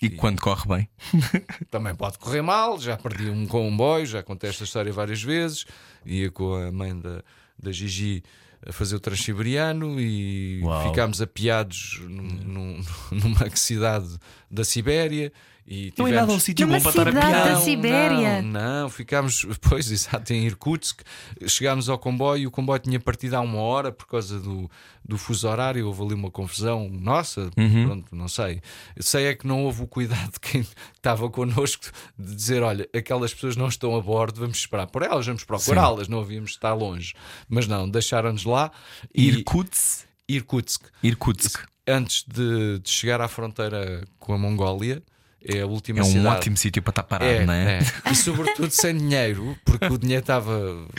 E 0.00 0.08
quando 0.08 0.40
corre 0.40 0.66
bem. 0.68 0.88
Também 1.70 1.94
pode 1.94 2.18
correr 2.18 2.40
mal, 2.40 2.78
já 2.80 2.96
perdi 2.96 3.28
um 3.30 3.46
comboio, 3.46 4.06
já 4.06 4.22
contei 4.22 4.48
esta 4.48 4.64
história 4.64 4.92
várias 4.92 5.22
vezes. 5.22 5.64
Ia 6.06 6.30
com 6.30 6.54
a 6.54 6.70
mãe 6.70 6.98
da, 6.98 7.22
da 7.58 7.72
Gigi 7.72 8.22
a 8.66 8.72
fazer 8.72 8.96
o 8.96 9.00
Transiberiano 9.00 10.00
e 10.00 10.60
Uau. 10.62 10.88
ficámos 10.90 11.20
apiados 11.22 12.00
num- 12.02 12.22
num- 12.44 12.82
numa 13.12 13.48
cidade 13.56 14.16
da 14.50 14.64
Sibéria. 14.64 15.32
E 15.70 15.92
Não 15.98 16.06
é 16.06 16.12
nada 16.12 16.22
um 16.22 16.26
tivemos- 16.38 16.42
sítio 16.44 16.66
bom 16.66 16.80
para 16.80 16.88
estar 16.90 17.08
a 17.08 17.12
cidade 17.12 17.26
piar. 17.26 17.48
da 17.48 17.60
Sibéria. 17.60 18.42
Não, 18.42 18.82
não, 18.82 18.88
ficámos, 18.88 19.46
pois, 19.60 19.90
exato, 19.90 20.32
em 20.32 20.46
Irkutsk. 20.46 21.02
Chegámos 21.46 21.90
ao 21.90 21.98
comboio 21.98 22.42
e 22.44 22.46
o 22.46 22.50
comboio 22.50 22.78
tinha 22.80 22.98
partido 22.98 23.34
há 23.34 23.40
uma 23.42 23.58
hora 23.60 23.92
por 23.92 24.06
causa 24.06 24.40
do, 24.40 24.70
do 25.04 25.18
fuso 25.18 25.46
horário. 25.46 25.86
Houve 25.86 26.02
ali 26.04 26.14
uma 26.14 26.30
confusão. 26.30 26.88
Nossa, 26.88 27.50
Uhum. 27.54 27.84
pronto, 27.86 28.16
não 28.16 28.28
sei. 28.28 28.62
Sei 28.98 29.26
é 29.26 29.34
que 29.34 29.46
não 29.46 29.62
houve 29.64 29.82
o 29.82 29.86
cuidado 29.86 30.32
de 30.32 30.40
quem 30.40 30.66
estava 30.96 31.28
connosco 31.28 31.84
de 32.18 32.34
dizer: 32.34 32.62
olha, 32.62 32.88
aquelas 32.96 33.34
pessoas 33.34 33.54
não 33.54 33.68
estão 33.68 33.94
a 33.94 34.00
bordo, 34.00 34.40
vamos 34.40 34.56
esperar 34.56 34.86
por 34.86 35.02
elas, 35.02 35.26
vamos 35.26 35.44
procurá-las, 35.44 36.08
não 36.08 36.20
havíamos 36.20 36.52
de 36.52 36.56
estar 36.56 36.72
longe. 36.72 37.12
Mas 37.46 37.66
não, 37.68 37.86
deixaram-nos 37.86 38.44
lá. 38.44 38.70
E 39.14 39.28
Irkutsk. 39.28 40.06
Irkutsk, 40.30 40.84
Irkutsk. 41.02 41.58
antes 41.86 42.24
de, 42.26 42.78
de 42.80 42.88
chegar 42.90 43.20
à 43.20 43.28
fronteira 43.28 44.02
com 44.18 44.32
a 44.34 44.38
Mongólia, 44.38 45.02
é 45.44 45.60
a 45.60 45.66
última 45.66 46.00
É 46.00 46.02
um 46.02 46.06
cidade. 46.06 46.26
ótimo 46.36 46.56
sítio 46.56 46.82
para 46.82 46.90
estar 46.92 47.02
parado, 47.04 47.30
É, 47.30 47.46
não 47.46 47.52
é? 47.52 47.78
é. 47.78 48.10
E 48.10 48.14
sobretudo 48.14 48.70
sem 48.70 48.96
dinheiro, 48.96 49.56
porque 49.64 49.86
o 49.86 49.98
dinheiro 49.98 50.20
estava. 50.20 50.52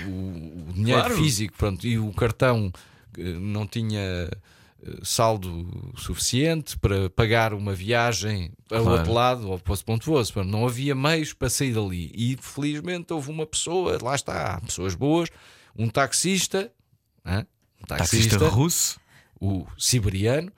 O, 0.08 0.70
o 0.70 0.74
dinheiro 0.74 1.02
Claro. 1.02 1.16
físico, 1.18 1.54
pronto, 1.58 1.86
e 1.86 2.00
o 2.00 2.12
cartão 2.14 2.72
eh, 3.18 3.22
não 3.34 3.68
tinha 3.68 4.00
eh, 4.00 4.30
saldo 5.04 5.92
suficiente 5.98 6.78
para 6.78 7.10
pagar 7.10 7.54
uma 7.54 7.74
viagem 7.74 8.52
ao 8.72 8.82
Claro. 8.84 8.98
outro 9.00 9.14
lado, 9.14 9.52
ao 9.52 9.60
Poço 9.60 9.84
Ponto 9.84 10.06
Vosso. 10.06 10.32
Pronto, 10.34 10.50
Não 10.50 10.66
havia 10.66 10.96
meios 10.96 11.34
para 11.34 11.50
sair 11.50 11.74
dali. 11.74 12.12
E 12.16 12.38
felizmente 12.42 13.12
houve 13.12 13.30
uma 13.30 13.46
pessoa, 13.46 13.98
lá 14.02 14.16
está, 14.16 14.60
pessoas 14.62 14.96
boas, 14.96 15.30
um 15.76 15.90
taxista, 15.90 16.72
um 17.26 17.86
Taxista 17.86 18.48
russo. 18.48 19.00
o 19.40 19.66
siberiano, 19.78 20.52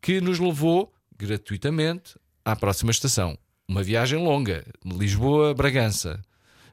que 0.00 0.20
nos 0.20 0.38
levou 0.38 0.92
gratuitamente 1.18 2.14
à 2.44 2.56
próxima 2.56 2.90
estação. 2.90 3.38
Uma 3.68 3.82
viagem 3.82 4.18
longa, 4.18 4.64
Lisboa-Bragança. 4.84 6.20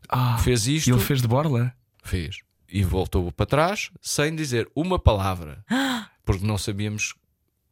Ah, 0.07 0.37
Fez 0.37 0.67
e 0.67 0.75
isto, 0.77 0.89
ele 0.91 0.99
fez 0.99 1.21
de 1.21 1.27
borla. 1.27 1.73
fez. 2.03 2.39
E 2.67 2.83
voltou 2.83 3.31
para 3.31 3.45
trás 3.45 3.91
sem 4.01 4.35
dizer 4.35 4.69
uma 4.75 4.97
palavra. 4.99 5.63
Porque 6.25 6.45
não 6.45 6.57
sabíamos 6.57 7.13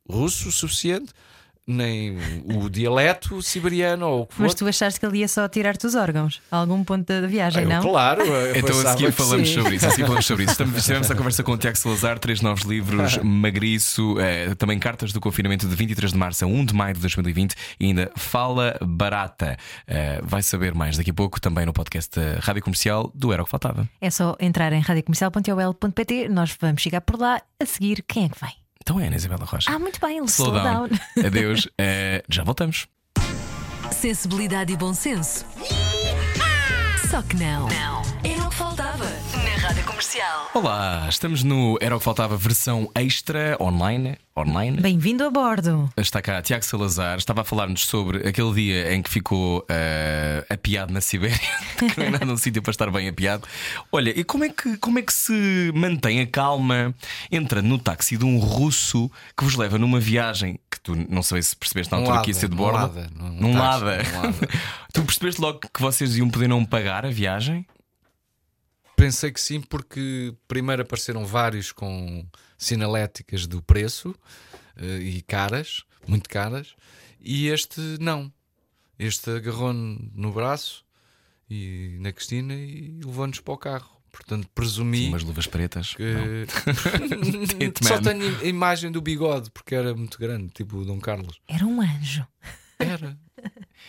russo 0.08 0.50
o 0.50 0.52
suficiente, 0.52 1.12
nem 1.66 2.18
o 2.46 2.70
dialeto 2.70 3.42
siberiano 3.42 4.06
ou 4.08 4.22
o 4.24 4.28
que 4.28 4.36
Mas 4.42 4.52
for. 4.52 4.58
tu 4.60 4.68
achaste 4.68 5.00
que 5.00 5.06
ele 5.06 5.20
ia 5.20 5.28
só 5.28 5.48
tirar-te 5.48 5.88
os 5.88 5.96
órgãos 5.96 6.42
a 6.52 6.58
algum 6.58 6.84
ponto 6.84 7.06
da 7.06 7.26
viagem, 7.28 7.64
Eu, 7.64 7.70
não? 7.70 7.82
Claro, 7.82 8.24
Então 8.56 8.80
a 8.82 8.92
seguir 8.92 9.12
falamos 9.12 9.48
sim. 9.48 9.56
sobre 9.56 9.76
isso. 9.76 9.88
A 9.88 9.90
seguir 9.92 10.04
falamos 10.04 10.26
sobre 10.26 10.44
isso. 10.44 10.52
Estamos, 10.52 10.76
estivemos 10.78 11.10
a 11.12 11.16
conversa 11.16 11.44
com 11.44 11.52
o 11.54 11.58
Tiago 11.58 11.78
Salazar, 11.78 12.20
três 12.20 12.42
novos 12.42 12.64
livros, 12.64 13.18
Magriço, 13.24 14.20
eh, 14.20 14.54
também 14.56 14.78
cartas 14.78 15.14
do 15.14 15.22
confinamento 15.22 15.68
de 15.68 15.76
23 15.76 16.12
de 16.12 16.18
março 16.18 16.44
a 16.44 16.48
1 16.48 16.66
de 16.66 16.74
maio 16.74 16.94
de 16.96 17.00
2020 17.00 17.56
e 17.80 17.86
ainda 17.86 18.12
Fala 18.16 18.78
Barata. 18.82 19.58
Eh, 19.88 20.20
vai 20.24 20.42
saber 20.44 20.74
mais 20.74 20.98
daqui 20.98 21.12
a 21.12 21.14
pouco 21.14 21.40
também 21.40 21.66
no 21.66 21.72
podcast 21.74 22.20
da 22.20 22.40
Rádio 22.40 22.62
Comercial 22.64 23.12
do 23.16 23.32
Era 23.32 23.42
o 23.42 23.46
que 23.46 23.52
Faltava. 23.52 23.88
É 24.02 24.10
só 24.10 24.36
entrar 24.40 24.74
em 24.74 24.80
radiocomercial.ol.pt, 24.82 26.28
nós 26.30 26.56
vamos 26.60 26.82
chegar 26.82 27.02
por 27.02 27.20
lá 27.20 27.42
a 27.60 27.66
seguir. 27.66 28.04
Quem 28.08 28.26
é 28.26 28.30
que 28.30 28.40
vem? 28.40 28.63
Então 28.84 29.00
é, 29.00 29.08
Ana 29.08 29.16
Isabela 29.16 29.46
Rocha. 29.46 29.72
Ah, 29.72 29.80
muito 29.80 29.98
bem, 30.02 30.18
ele 30.18 30.26
Slow 30.28 30.50
slow 30.50 30.62
down. 30.64 30.88
down. 30.90 31.00
Adeus. 31.26 31.70
Eh, 31.80 32.22
já 32.28 32.44
voltamos. 32.44 32.86
Sensibilidade 33.94 34.74
e 34.74 34.78
bom 34.78 34.94
senso. 34.94 35.46
Só 37.10 37.22
que 37.22 37.38
não. 37.38 37.70
Não. 37.70 38.02
Era 38.24 38.44
o 38.46 38.50
que 38.50 38.56
faltava 38.56 39.06
Comercial. 39.94 40.50
Olá, 40.56 41.06
estamos 41.08 41.44
no 41.44 41.78
Era 41.80 41.96
o 41.96 42.00
que 42.00 42.04
Faltava 42.04 42.36
versão 42.36 42.90
extra 42.96 43.56
online. 43.62 44.18
online. 44.36 44.82
Bem-vindo 44.82 45.24
a 45.24 45.30
bordo. 45.30 45.88
Está 45.96 46.20
cá 46.20 46.42
Tiago 46.42 46.66
Salazar, 46.66 47.20
estava 47.20 47.42
a 47.42 47.44
falar-nos 47.44 47.86
sobre 47.86 48.28
aquele 48.28 48.52
dia 48.56 48.92
em 48.96 49.04
que 49.04 49.10
ficou 49.12 49.64
eh, 49.70 50.44
apiado 50.50 50.92
na 50.92 51.00
Sibéria, 51.00 51.38
que 51.78 52.00
não 52.00 52.08
é 52.08 52.10
nada 52.10 52.26
um 52.26 52.38
sítio 52.38 52.64
para 52.64 52.72
estar 52.72 52.90
bem 52.90 53.08
apiado. 53.08 53.48
Olha, 53.92 54.10
e 54.20 54.24
como 54.24 54.44
é, 54.44 54.50
que, 54.50 54.78
como 54.78 54.98
é 54.98 55.04
que 55.04 55.14
se 55.14 55.72
mantém 55.76 56.22
a 56.22 56.26
calma 56.28 56.92
entrando 57.32 57.68
no 57.68 57.78
táxi 57.78 58.18
de 58.18 58.26
um 58.26 58.40
russo 58.40 59.12
que 59.38 59.44
vos 59.44 59.54
leva 59.54 59.78
numa 59.78 60.00
viagem 60.00 60.60
que 60.72 60.80
tu 60.80 60.96
não 61.08 61.22
sei 61.22 61.40
se 61.44 61.56
percebeste 61.56 61.92
na 61.92 62.00
Um 62.00 62.02
altura 62.06 62.22
que 62.24 62.32
ia 62.32 62.34
ser 62.34 62.48
de 62.50 62.56
um 62.56 62.58
bordo? 62.58 63.00
num 63.16 63.56
lada. 63.56 64.04
num 64.04 64.22
lada. 64.22 64.50
tu 64.92 65.04
percebeste 65.04 65.40
logo 65.40 65.60
que 65.72 65.80
vocês 65.80 66.18
iam 66.18 66.32
poder 66.32 66.48
não 66.48 66.66
pagar 66.66 67.06
a 67.06 67.12
viagem? 67.12 67.64
Pensei 68.96 69.32
que 69.32 69.42
sim, 69.42 69.60
porque 69.62 70.34
primeiro 70.48 70.82
apareceram 70.82 71.26
vários 71.26 71.72
com 71.72 72.26
sinaléticas 72.58 73.48
do 73.48 73.62
preço 73.62 74.16
eh, 74.78 75.00
e 75.00 75.22
caras, 75.22 75.84
muito 76.08 76.30
caras, 76.30 76.76
e 77.20 77.48
este 77.48 77.80
não. 78.00 78.32
Este 78.98 79.32
agarrou-me 79.32 80.12
no 80.14 80.32
braço 80.32 80.86
e 81.50 81.98
na 82.00 82.12
Cristina 82.12 82.54
e 82.54 83.00
levou-nos 83.04 83.40
para 83.40 83.54
o 83.54 83.58
carro. 83.58 83.94
Portanto, 84.12 84.48
presumi 84.54 84.98
Sim, 85.00 85.08
umas 85.10 85.24
luvas 85.24 85.48
pretas. 85.48 85.96
que 85.96 86.46
só 87.82 88.00
tenho 88.00 88.40
a 88.42 88.46
imagem 88.46 88.92
do 88.92 89.02
bigode 89.02 89.50
porque 89.50 89.74
era 89.74 89.96
muito 89.96 90.20
grande, 90.20 90.50
tipo 90.54 90.78
o 90.78 90.86
Dom 90.86 91.00
Carlos. 91.00 91.42
Era 91.48 91.66
um 91.66 91.82
anjo. 91.82 92.26
Era. 92.78 93.18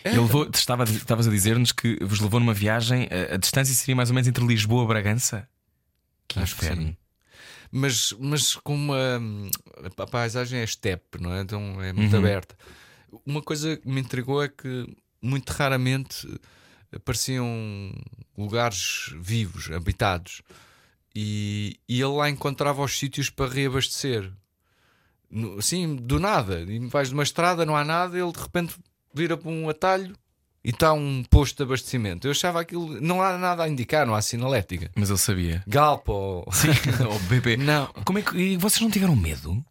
Ele 0.03 0.19
levou, 0.19 0.49
estava, 0.53 0.83
estavas 0.83 1.27
a 1.27 1.31
dizer-nos 1.31 1.71
que 1.71 1.97
vos 2.03 2.19
levou 2.19 2.39
numa 2.39 2.53
viagem, 2.53 3.07
a, 3.31 3.35
a 3.35 3.37
distância 3.37 3.73
seria 3.73 3.95
mais 3.95 4.09
ou 4.09 4.15
menos 4.15 4.27
entre 4.27 4.45
Lisboa 4.45 4.83
e 4.83 4.87
Bragança? 4.87 5.47
Que 6.27 6.39
Acho 6.39 6.55
que 6.55 6.65
inferno. 6.65 6.87
sim. 6.87 6.97
Mas, 7.71 8.13
mas 8.19 8.55
com 8.55 8.73
uma. 8.75 9.19
A 9.97 10.07
paisagem 10.07 10.59
é 10.59 10.67
steppe, 10.67 11.19
não 11.21 11.33
é? 11.33 11.41
Então 11.41 11.81
é 11.81 11.91
muito 11.91 12.13
Uhum. 12.13 12.19
aberta. 12.19 12.55
Uma 13.25 13.41
coisa 13.41 13.75
que 13.77 13.87
me 13.87 13.99
intrigou 14.01 14.41
é 14.43 14.47
que 14.47 14.87
muito 15.21 15.49
raramente 15.51 16.27
apareciam 16.93 17.91
lugares 18.37 19.13
vivos, 19.19 19.69
habitados. 19.71 20.41
E, 21.13 21.79
e 21.87 21.95
ele 22.01 22.13
lá 22.13 22.29
encontrava 22.29 22.81
os 22.83 22.97
sítios 22.97 23.29
para 23.29 23.51
reabastecer. 23.51 24.31
No- 25.29 25.57
Assim, 25.57 25.95
do 25.95 26.19
nada. 26.19 26.61
E 26.61 26.79
vais 26.87 27.09
de 27.09 27.13
uma 27.13 27.23
estrada, 27.23 27.65
não 27.65 27.75
há 27.75 27.83
nada, 27.83 28.17
ele 28.17 28.31
de 28.31 28.39
repente 28.39 28.75
vira 29.15 29.37
para 29.37 29.49
um 29.49 29.69
atalho 29.69 30.15
e 30.63 30.69
está 30.71 30.93
um 30.93 31.23
posto 31.29 31.57
de 31.57 31.63
abastecimento. 31.63 32.27
Eu 32.27 32.31
achava 32.31 32.59
aquilo. 32.59 32.99
Não 33.01 33.21
há 33.21 33.37
nada 33.37 33.63
a 33.63 33.69
indicar, 33.69 34.05
não 34.05 34.15
há 34.15 34.21
sinalética. 34.21 34.91
Mas 34.95 35.09
ele 35.09 35.19
sabia. 35.19 35.63
Galpa 35.67 36.11
ou. 36.11 36.47
Sim, 36.51 36.69
ou 37.09 37.19
BP. 37.21 37.57
Não, 37.57 37.87
Como 38.05 38.19
é 38.19 38.21
que, 38.21 38.35
e 38.37 38.57
vocês 38.57 38.81
não 38.81 38.89
tiveram 38.91 39.15
medo? 39.15 39.63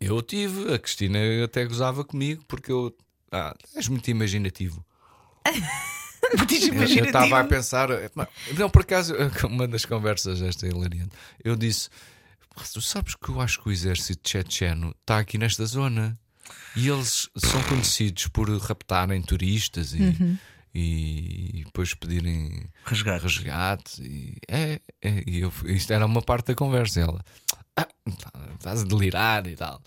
eu 0.00 0.20
tive, 0.20 0.74
a 0.74 0.78
Cristina 0.78 1.18
até 1.44 1.64
gozava 1.64 2.04
comigo 2.04 2.44
porque 2.48 2.70
eu. 2.72 2.94
Ah, 3.30 3.54
és 3.74 3.88
muito 3.88 4.10
imaginativo. 4.10 4.84
Eu- 6.32 6.82
Eu 6.98 7.04
estava 7.06 7.40
a 7.40 7.44
pensar. 7.44 7.88
Não, 8.56 8.70
por 8.70 8.82
acaso, 8.82 9.14
uma 9.48 9.66
das 9.68 9.84
conversas 9.84 10.40
esta 10.40 10.66
é 10.66 10.70
hilariante. 10.70 11.10
Eu 11.42 11.56
disse: 11.56 11.88
"Pá, 12.54 12.62
Tu 12.72 12.80
sabes 12.80 13.14
que 13.14 13.28
eu 13.28 13.40
acho 13.40 13.60
que 13.62 13.68
o 13.68 13.72
exército 13.72 14.22
tchetcheno 14.22 14.94
está 15.00 15.18
aqui 15.18 15.36
nesta 15.36 15.64
zona 15.66 16.18
e 16.76 16.88
eles 16.88 17.28
são 17.36 17.62
conhecidos 17.64 18.26
por 18.28 18.48
raptarem 18.58 19.20
turistas 19.22 19.92
e, 19.94 20.38
e 20.74 21.62
depois 21.64 21.94
pedirem 21.94 22.68
Resgate. 22.84 23.22
resgate. 23.24 24.02
E, 24.02 24.36
é, 24.48 24.80
é, 25.02 25.22
e 25.26 25.40
eu, 25.40 25.52
isto 25.66 25.92
era 25.92 26.06
uma 26.06 26.22
parte 26.22 26.46
da 26.48 26.54
conversa. 26.54 27.00
e 27.00 27.02
Ela, 27.02 27.24
"Ah, 27.76 27.88
estás 28.54 28.82
a 28.82 28.84
delirar 28.84 29.46
e 29.46 29.54
tal. 29.56 29.82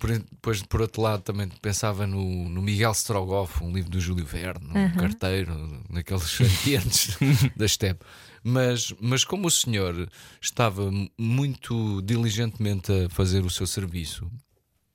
Por, 0.00 0.16
depois, 0.16 0.62
por 0.62 0.80
outro 0.80 1.02
lado, 1.02 1.22
também 1.22 1.48
pensava 1.60 2.06
no, 2.06 2.48
no 2.48 2.62
Miguel 2.62 2.92
Strogoff, 2.92 3.64
um 3.64 3.72
livro 3.72 3.90
do 3.90 3.98
Júlio 4.00 4.24
Verne, 4.24 4.68
um 4.70 4.90
carteiro, 4.92 5.82
naqueles 5.90 6.40
ambientes 6.40 7.16
da 7.56 7.66
Step. 7.66 8.00
Mas, 8.44 8.94
mas 9.00 9.24
como 9.24 9.48
o 9.48 9.50
senhor 9.50 10.08
estava 10.40 10.88
muito 11.18 12.00
diligentemente 12.02 12.92
a 12.92 13.08
fazer 13.10 13.44
o 13.44 13.50
seu 13.50 13.66
serviço, 13.66 14.30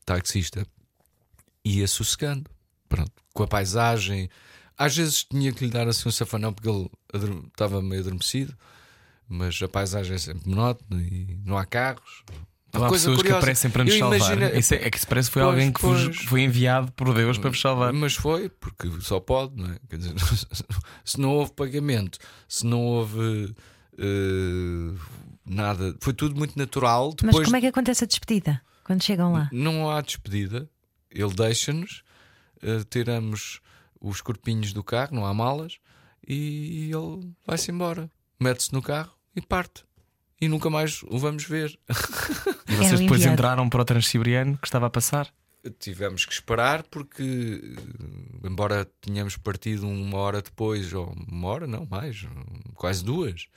taxista, 0.06 0.66
ia 1.66 1.88
sossegando, 1.88 2.50
pronto, 2.90 3.12
com 3.34 3.44
a 3.44 3.48
paisagem. 3.48 4.30
Às 4.78 4.96
vezes 4.98 5.24
tinha 5.24 5.52
que 5.52 5.66
lhe 5.66 5.72
dar 5.72 5.88
assim 5.88 6.10
um 6.10 6.12
safanão 6.12 6.52
porque 6.54 6.70
ele 6.70 6.90
adorme- 7.14 7.48
estava 7.48 7.82
meio 7.82 8.02
adormecido, 8.02 8.56
mas 9.28 9.62
a 9.62 9.68
paisagem 9.68 10.16
é 10.16 10.18
sempre 10.18 10.50
monótona 10.50 11.02
e 11.02 11.40
não 11.46 11.58
há 11.58 11.66
carros. 11.66 12.24
Não 12.74 12.86
há 12.86 12.90
coisa 12.90 13.04
pessoas 13.04 13.18
que 13.18 13.22
curiosa, 13.24 13.38
aparecem 13.38 13.70
para 13.70 13.84
nos 13.84 13.94
eu 13.94 14.00
salvar. 14.00 14.56
Isso 14.58 14.74
é, 14.74 14.78
é 14.78 14.90
que 14.90 15.00
se 15.00 15.06
parece 15.06 15.30
que 15.30 15.34
foi 15.34 15.44
Pois, 15.44 15.54
alguém 15.54 15.72
que 15.72 15.82
vos- 15.82 16.04
pois. 16.06 16.18
que 16.18 16.28
foi 16.28 16.42
enviado 16.42 16.92
por 16.94 17.14
Deus 17.14 17.38
para 17.38 17.52
vos 17.52 17.62
salvar. 17.62 17.94
Mas 17.94 18.16
foi, 18.16 18.50
porque 18.50 18.90
só 19.02 19.20
pode, 19.20 19.56
não 19.56 19.72
é? 19.72 19.78
Quer 19.88 19.98
dizer, 19.98 20.14
se 21.06 21.20
não 21.20 21.30
houve 21.30 21.52
pagamento, 21.54 22.18
se 22.48 22.66
não 22.66 22.82
houve 22.82 23.54
eh, 24.00 24.96
nada, 25.46 25.96
foi 26.02 26.14
tudo 26.14 26.36
muito 26.36 26.58
natural. 26.58 27.10
Mas 27.22 27.28
Depois 27.32 27.46
como 27.46 27.58
é 27.58 27.62
que 27.62 27.68
acontece 27.68 28.04
a 28.04 28.08
despedida 28.08 28.60
quando 28.84 29.04
chegam 29.04 29.32
lá? 29.32 29.50
não 29.52 29.90
há 29.90 30.02
despedida, 30.02 30.70
ele 31.10 31.34
deixa-nos, 31.34 32.04
eh, 32.62 32.84
tiramos 32.90 33.62
os 34.00 34.22
corpinhos 34.22 34.74
do 34.74 34.84
carro, 34.84 35.16
não 35.16 35.26
há 35.26 35.34
malas, 35.34 35.80
e 36.28 36.92
ele 36.92 37.34
vai-se 37.46 37.72
embora, 37.72 38.10
mete-se 38.40 38.74
no 38.74 38.82
carro 38.82 39.14
e 39.36 39.42
parte. 39.42 39.84
E 40.40 40.48
nunca 40.48 40.70
mais 40.70 41.04
o 41.04 41.18
vamos 41.18 41.46
ver. 41.46 41.80
E 42.68 42.76
vocês 42.76 42.94
Era 42.94 42.96
o 42.96 43.00
depois 43.00 43.26
entraram 43.26 43.70
para 43.70 43.82
o 43.82 43.86
Transiberiano 43.86 44.58
que 44.58 44.68
estava 44.68 44.88
a 44.88 44.90
passar. 44.90 45.34
Tivemos 45.80 46.26
que 46.26 46.34
esperar 46.34 46.84
porque, 46.84 47.62
eh, 47.64 48.48
embora 48.48 48.86
tenhamos 49.00 49.38
partido 49.38 49.88
uma 49.88 50.18
hora 50.18 50.42
depois, 50.42 50.92
ou 50.94 51.14
uma 51.30 51.48
hora, 51.48 51.68
não, 51.68 51.86
mais, 51.90 52.26
quase 52.76 53.04
duas, 53.04 53.48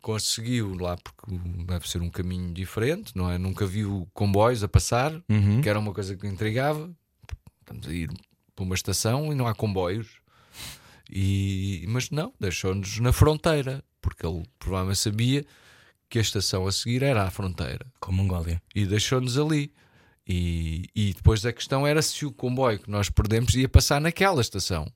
conseguiu 0.00 0.74
lá, 0.74 0.96
porque 0.96 1.36
deve 1.66 1.88
ser 1.88 2.00
um 2.02 2.10
caminho 2.10 2.52
diferente, 2.52 3.12
não 3.16 3.30
é? 3.30 3.36
Nunca 3.38 3.66
viu 3.66 4.08
comboios 4.14 4.62
a 4.62 4.68
passar, 4.68 5.12
Uhum. 5.28 5.60
que 5.60 5.68
era 5.68 5.78
uma 5.78 5.92
coisa 5.92 6.16
que 6.16 6.26
intrigava. 6.26 6.90
Estamos 7.60 7.86
a 7.86 7.92
ir 7.92 8.10
para 8.54 8.64
uma 8.64 8.74
estação 8.74 9.30
e 9.32 9.34
não 9.34 9.46
há 9.46 9.54
comboios. 9.54 10.08
E, 11.10 11.84
mas 11.88 12.10
não, 12.10 12.32
deixou-nos 12.38 12.98
na 13.00 13.12
fronteira, 13.12 13.82
porque 14.00 14.26
ele 14.26 14.42
provavelmente 14.58 14.98
sabia 14.98 15.44
que 16.08 16.18
a 16.18 16.22
estação 16.22 16.66
a 16.66 16.72
seguir 16.72 17.02
era 17.02 17.24
a 17.24 17.30
fronteira 17.30 17.86
Com 18.00 18.10
a 18.12 18.14
Mongólia. 18.14 18.62
e 18.74 18.86
deixou-nos 18.86 19.38
ali. 19.38 19.72
E, 20.26 20.84
e 20.94 21.14
depois 21.14 21.44
a 21.46 21.52
questão 21.52 21.86
era 21.86 22.02
se 22.02 22.26
o 22.26 22.32
comboio 22.32 22.78
que 22.78 22.90
nós 22.90 23.08
perdemos 23.08 23.54
ia 23.54 23.68
passar 23.68 24.00
naquela 24.00 24.40
estação. 24.42 24.86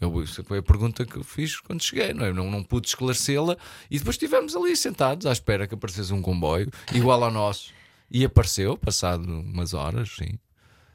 Eu, 0.00 0.22
isso 0.22 0.44
foi 0.44 0.58
a 0.58 0.62
pergunta 0.62 1.06
que 1.06 1.16
eu 1.16 1.24
fiz 1.24 1.58
quando 1.58 1.82
cheguei, 1.82 2.12
não, 2.12 2.26
é? 2.26 2.32
não, 2.32 2.50
não 2.50 2.62
pude 2.62 2.88
esclarecê-la. 2.88 3.56
E 3.90 3.98
depois 3.98 4.14
estivemos 4.14 4.54
ali 4.54 4.76
sentados 4.76 5.26
à 5.26 5.32
espera 5.32 5.66
que 5.66 5.74
aparecesse 5.74 6.12
um 6.12 6.20
comboio 6.20 6.70
igual 6.92 7.22
ao 7.24 7.30
nosso. 7.30 7.72
E 8.10 8.24
apareceu, 8.24 8.76
passado 8.76 9.24
umas 9.24 9.74
horas, 9.74 10.14
sim. 10.16 10.38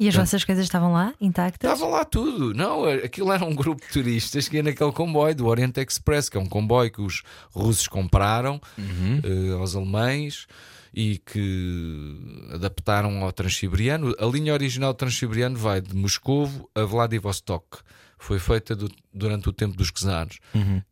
E 0.01 0.07
as 0.07 0.15
vossas 0.15 0.43
coisas 0.43 0.63
estavam 0.63 0.93
lá, 0.93 1.13
intactas? 1.21 1.71
Estava 1.71 1.91
lá 1.91 2.03
tudo. 2.03 2.55
Não, 2.55 2.85
aquilo 2.85 3.31
era 3.31 3.45
um 3.45 3.53
grupo 3.53 3.85
de 3.85 3.93
turistas 3.93 4.49
que 4.49 4.55
ia 4.55 4.63
naquele 4.63 4.91
comboio 4.91 5.35
do 5.35 5.45
Oriente 5.45 5.79
Express, 5.79 6.27
que 6.27 6.37
é 6.37 6.39
um 6.39 6.47
comboio 6.47 6.91
que 6.91 7.01
os 7.01 7.21
russos 7.51 7.87
compraram 7.87 8.59
eh, 8.79 9.53
aos 9.53 9.75
alemães 9.75 10.47
e 10.91 11.19
que 11.19 12.17
adaptaram 12.51 13.23
ao 13.23 13.31
Transiberiano. 13.31 14.15
A 14.17 14.25
linha 14.25 14.53
original 14.53 14.91
do 14.91 14.97
Transiberiano 14.97 15.55
vai 15.55 15.81
de 15.81 15.95
Moscovo 15.95 16.67
a 16.73 16.81
Vladivostok. 16.81 17.77
Foi 18.23 18.37
feita 18.39 18.75
do- 18.75 18.91
durante 19.13 19.49
o 19.49 19.53
tempo 19.53 19.75
dos 19.75 19.91
czares. 19.91 20.37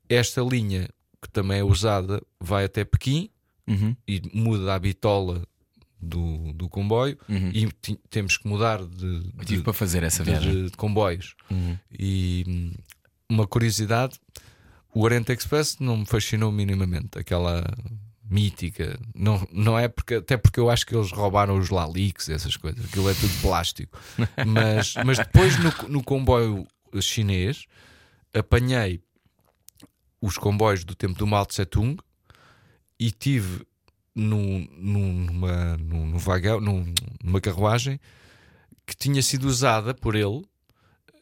Esta 0.10 0.42
linha, 0.42 0.90
que 1.22 1.30
também 1.30 1.60
é 1.60 1.64
usada, 1.64 2.22
vai 2.40 2.66
até 2.66 2.84
Pequim 2.84 3.30
Uhum. 3.68 3.96
e 4.08 4.20
muda 4.34 4.74
a 4.74 4.80
bitola 4.80 5.44
do, 6.02 6.52
do 6.54 6.68
comboio 6.68 7.18
e 7.54 7.68
ti- 7.82 8.00
temos 8.10 8.36
que 8.38 8.48
mudar 8.48 8.84
de, 8.84 9.20
de, 9.32 9.46
tive 9.46 9.62
para 9.64 9.74
fazer 9.74 10.02
essa 10.02 10.24
de- 10.24 10.32
viagem. 10.32 10.66
de 10.66 10.72
comboios. 10.72 11.36
Uhum. 11.52 11.78
E 11.92 12.74
uma 13.30 13.46
curiosidade: 13.46 14.20
o 14.92 15.04
Oriente 15.04 15.32
Express 15.32 15.78
não 15.80 15.98
me 15.98 16.06
fascinou 16.08 16.52
minimamente. 16.52 17.20
Aquela 17.20 17.64
mítica, 18.32 19.00
não, 19.16 19.48
não 19.52 19.78
é 19.78 19.88
porque, 19.88 20.16
até 20.16 20.38
porque 20.38 20.60
eu 20.60 20.70
acho 20.70 20.86
que 20.86 20.96
eles 20.96 21.12
roubaram 21.12 21.58
os 21.58 21.70
Lalix, 21.70 22.30
essas 22.30 22.56
coisas, 22.56 22.86
aquilo 22.86 23.10
é 23.10 23.14
tudo 23.14 23.34
plástico. 23.42 24.00
mas, 24.48 24.94
mas 25.06 25.18
depois 25.18 25.58
no, 25.58 25.90
no 25.90 26.04
comboio 26.04 26.66
chinês 27.02 27.66
apanhei 28.34 29.02
os 30.22 30.38
comboios 30.38 30.84
do 30.84 30.96
tempo 30.96 31.18
do 31.18 31.26
Mao 31.28 31.46
Tse 31.46 31.66
Tung 31.66 31.98
e 33.00 33.12
tive 33.12 33.66
num, 34.14 34.68
num, 34.78 35.14
numa, 35.26 35.78
num, 35.78 36.06
num 36.08 36.18
vagão, 36.18 36.60
num- 36.60 36.94
numa 37.24 37.40
carruagem 37.40 38.00
que 38.86 38.96
tinha 38.96 39.22
sido 39.22 39.46
usada 39.46 39.94
por 39.94 40.16
ele 40.16 40.44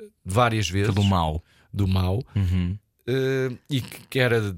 eh, 0.02 0.06
várias 0.26 0.70
vezes 0.70 0.94
Pelo 0.94 1.06
mal. 1.06 1.44
do 1.72 1.88
Mao 1.88 2.24
Uhum. 2.36 2.78
eh, 3.06 3.52
e 3.70 3.82
que 3.82 4.18
era 4.20 4.56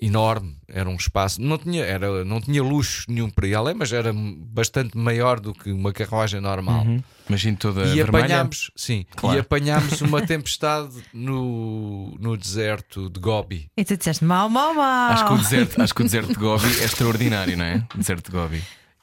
enorme, 0.00 0.56
era 0.68 0.88
um 0.88 0.94
espaço, 0.94 1.40
não 1.40 1.56
tinha, 1.56 1.82
era, 1.82 2.24
não 2.24 2.40
tinha 2.40 2.62
luxo 2.62 3.04
nenhum 3.08 3.30
para 3.30 3.46
ir 3.46 3.54
além, 3.54 3.74
mas 3.74 3.92
era 3.92 4.12
bastante 4.12 4.96
maior 4.96 5.40
do 5.40 5.54
que 5.54 5.72
uma 5.72 5.92
carruagem 5.92 6.40
normal. 6.40 6.84
Uhum. 6.84 7.02
Imagino 7.28 7.56
toda 7.56 7.80
E 7.86 7.94
vermelha. 7.94 8.24
apanhámos, 8.26 8.70
sim, 8.76 9.06
Claro. 9.16 9.36
e 9.36 9.40
apanhámos 9.40 10.00
uma 10.02 10.20
tempestade 10.26 10.92
no, 11.14 12.14
no 12.20 12.36
deserto 12.36 13.08
de 13.08 13.18
Gobi. 13.18 13.70
E 13.76 13.84
tu 13.84 13.96
disseste 13.96 14.22
mau, 14.24 14.48
mau, 14.50 14.74
mau. 14.74 15.12
Acho 15.12 15.26
que, 15.26 15.32
o 15.32 15.38
deserto, 15.38 15.82
acho 15.82 15.94
que 15.94 16.00
o 16.02 16.04
deserto 16.04 16.28
de 16.28 16.34
Gobi 16.38 16.66
é 16.80 16.84
extraordinário, 16.84 17.56
não 17.56 17.64
é? 17.64 17.86
O 17.94 17.98
deserto 17.98 18.30
de 18.30 18.36
Gobi. 18.36 18.62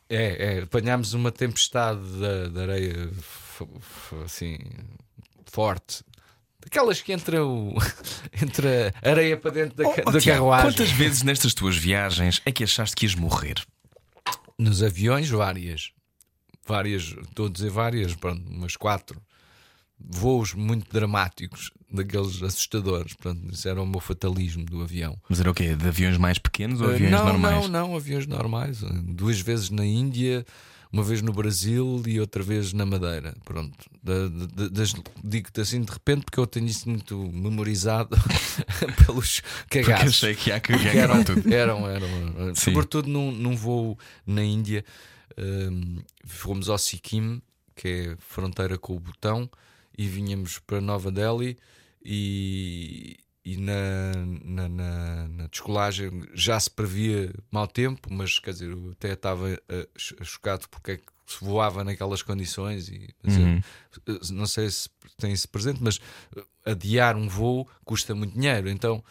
É, 0.09 0.57
é, 0.57 0.61
apanhámos 0.61 1.13
uma 1.15 1.31
tempestade 1.31 1.99
de, 2.01 2.49
de 2.49 2.59
areia 2.61 3.09
assim 4.23 4.57
forte. 5.51 6.03
Aquelas 6.65 7.01
que 7.01 7.11
entra, 7.13 7.45
o, 7.45 7.73
entra 8.41 8.93
areia 9.01 9.37
para 9.37 9.51
dentro 9.51 9.75
da, 9.75 9.87
Oh, 10.05 10.11
da 10.11 10.19
Tiago, 10.19 10.39
carruagem. 10.41 10.71
Quantas 10.71 10.91
vezes 10.91 11.21
nestas 11.23 11.53
tuas 11.53 11.75
viagens 11.75 12.41
é 12.45 12.51
que 12.51 12.63
achaste 12.63 12.95
que 12.95 13.05
ias 13.05 13.15
morrer? 13.15 13.55
Nos 14.57 14.81
aviões, 14.83 15.29
várias. 15.29 15.91
Várias, 16.65 17.03
estou 17.27 17.47
a 17.47 17.49
dizer 17.49 17.69
várias, 17.69 18.15
pronto, 18.15 18.41
umas 18.49 18.75
quatro. 18.77 19.21
Voos 19.99 20.53
muito 20.53 20.91
dramáticos, 20.91 21.71
daqueles 21.91 22.41
assustadores. 22.41 23.13
Pronto, 23.13 23.53
isso 23.53 23.67
era 23.67 23.81
o 23.81 23.85
meu 23.85 23.99
fatalismo 23.99 24.65
do 24.65 24.81
avião. 24.81 25.17
Mas 25.29 25.39
era 25.39 25.49
o 25.51 25.53
quê? 25.53 25.75
De 25.75 25.87
aviões 25.87 26.17
mais 26.17 26.37
pequenos 26.37 26.81
ou 26.81 26.91
Eh, 26.91 26.95
aviões 26.95 27.11
não, 27.11 27.25
normais? 27.25 27.55
não, 27.55 27.67
não, 27.89 27.95
aviões 27.95 28.25
normais. 28.27 28.79
Duas 28.81 29.39
vezes 29.39 29.69
na 29.69 29.85
Índia, 29.85 30.45
uma 30.93 31.01
vez 31.03 31.21
no 31.23 31.33
Brasil 31.33 32.01
e 32.05 32.19
outra 32.19 32.43
vez 32.43 32.71
na 32.71 32.85
Madeira. 32.85 33.35
Pronto. 33.43 33.89
Da- 34.03 34.27
da- 34.29 34.67
das- 34.69 34.93
Digo-te 35.23 35.59
assim 35.59 35.81
de 35.81 35.91
repente 35.91 36.23
porque 36.25 36.39
eu 36.39 36.45
tenho 36.47 36.67
isso 36.67 36.87
muito 36.87 37.17
memorizado 37.33 38.15
pelos 39.05 39.41
Porque 39.63 39.81
cagaços. 39.81 40.09
achei 40.09 40.35
que 40.35 40.49
ia 40.51 40.59
que 40.59 40.71
eram, 40.73 41.23
tudo. 41.23 41.51
eram, 41.53 41.89
eram, 41.89 42.55
sobretudo 42.55 43.09
num, 43.09 43.31
num 43.31 43.55
voo 43.55 43.97
na 44.25 44.43
Índia, 44.43 44.85
ehm, 45.35 45.97
fomos 46.25 46.69
ao 46.69 46.77
Sikkim, 46.77 47.41
que 47.75 47.87
é 47.87 48.15
fronteira 48.19 48.77
com 48.77 48.95
o 48.95 48.99
Butão, 48.99 49.49
e 49.97 50.07
vinhamos 50.07 50.59
para 50.59 50.79
Nova 50.79 51.11
Delhi 51.11 51.57
e, 52.05 53.17
e 53.45 53.57
na, 53.57 54.13
na, 54.43 54.69
na, 54.69 55.27
na 55.27 55.47
descolagem 55.47 56.23
já 56.33 56.59
se 56.59 56.69
previa 56.69 57.33
mau 57.51 57.67
tempo, 57.67 58.07
mas 58.11 58.39
quer 58.39 58.51
dizer, 58.51 58.71
eu 58.71 58.91
até 58.91 59.13
estava 59.13 59.49
ch- 59.97 60.15
chocado 60.23 60.67
porque 60.69 60.91
é 60.91 60.97
que 60.97 61.03
se 61.27 61.43
voava 61.43 61.83
naquelas 61.83 62.21
condições 62.21 62.87
e 62.89 63.09
dizer, 63.23 63.41
Uhum. 63.45 63.61
eh, 64.07 64.19
não 64.31 64.45
sei 64.45 64.69
se 64.69 64.89
tem 65.17 65.31
isso 65.33 65.47
presente, 65.49 65.79
mas 65.81 65.99
eh, 66.37 66.43
adiar 66.71 67.15
um 67.17 67.27
voo 67.27 67.67
custa 67.83 68.13
muito 68.15 68.33
dinheiro, 68.33 68.69
então 68.69 69.03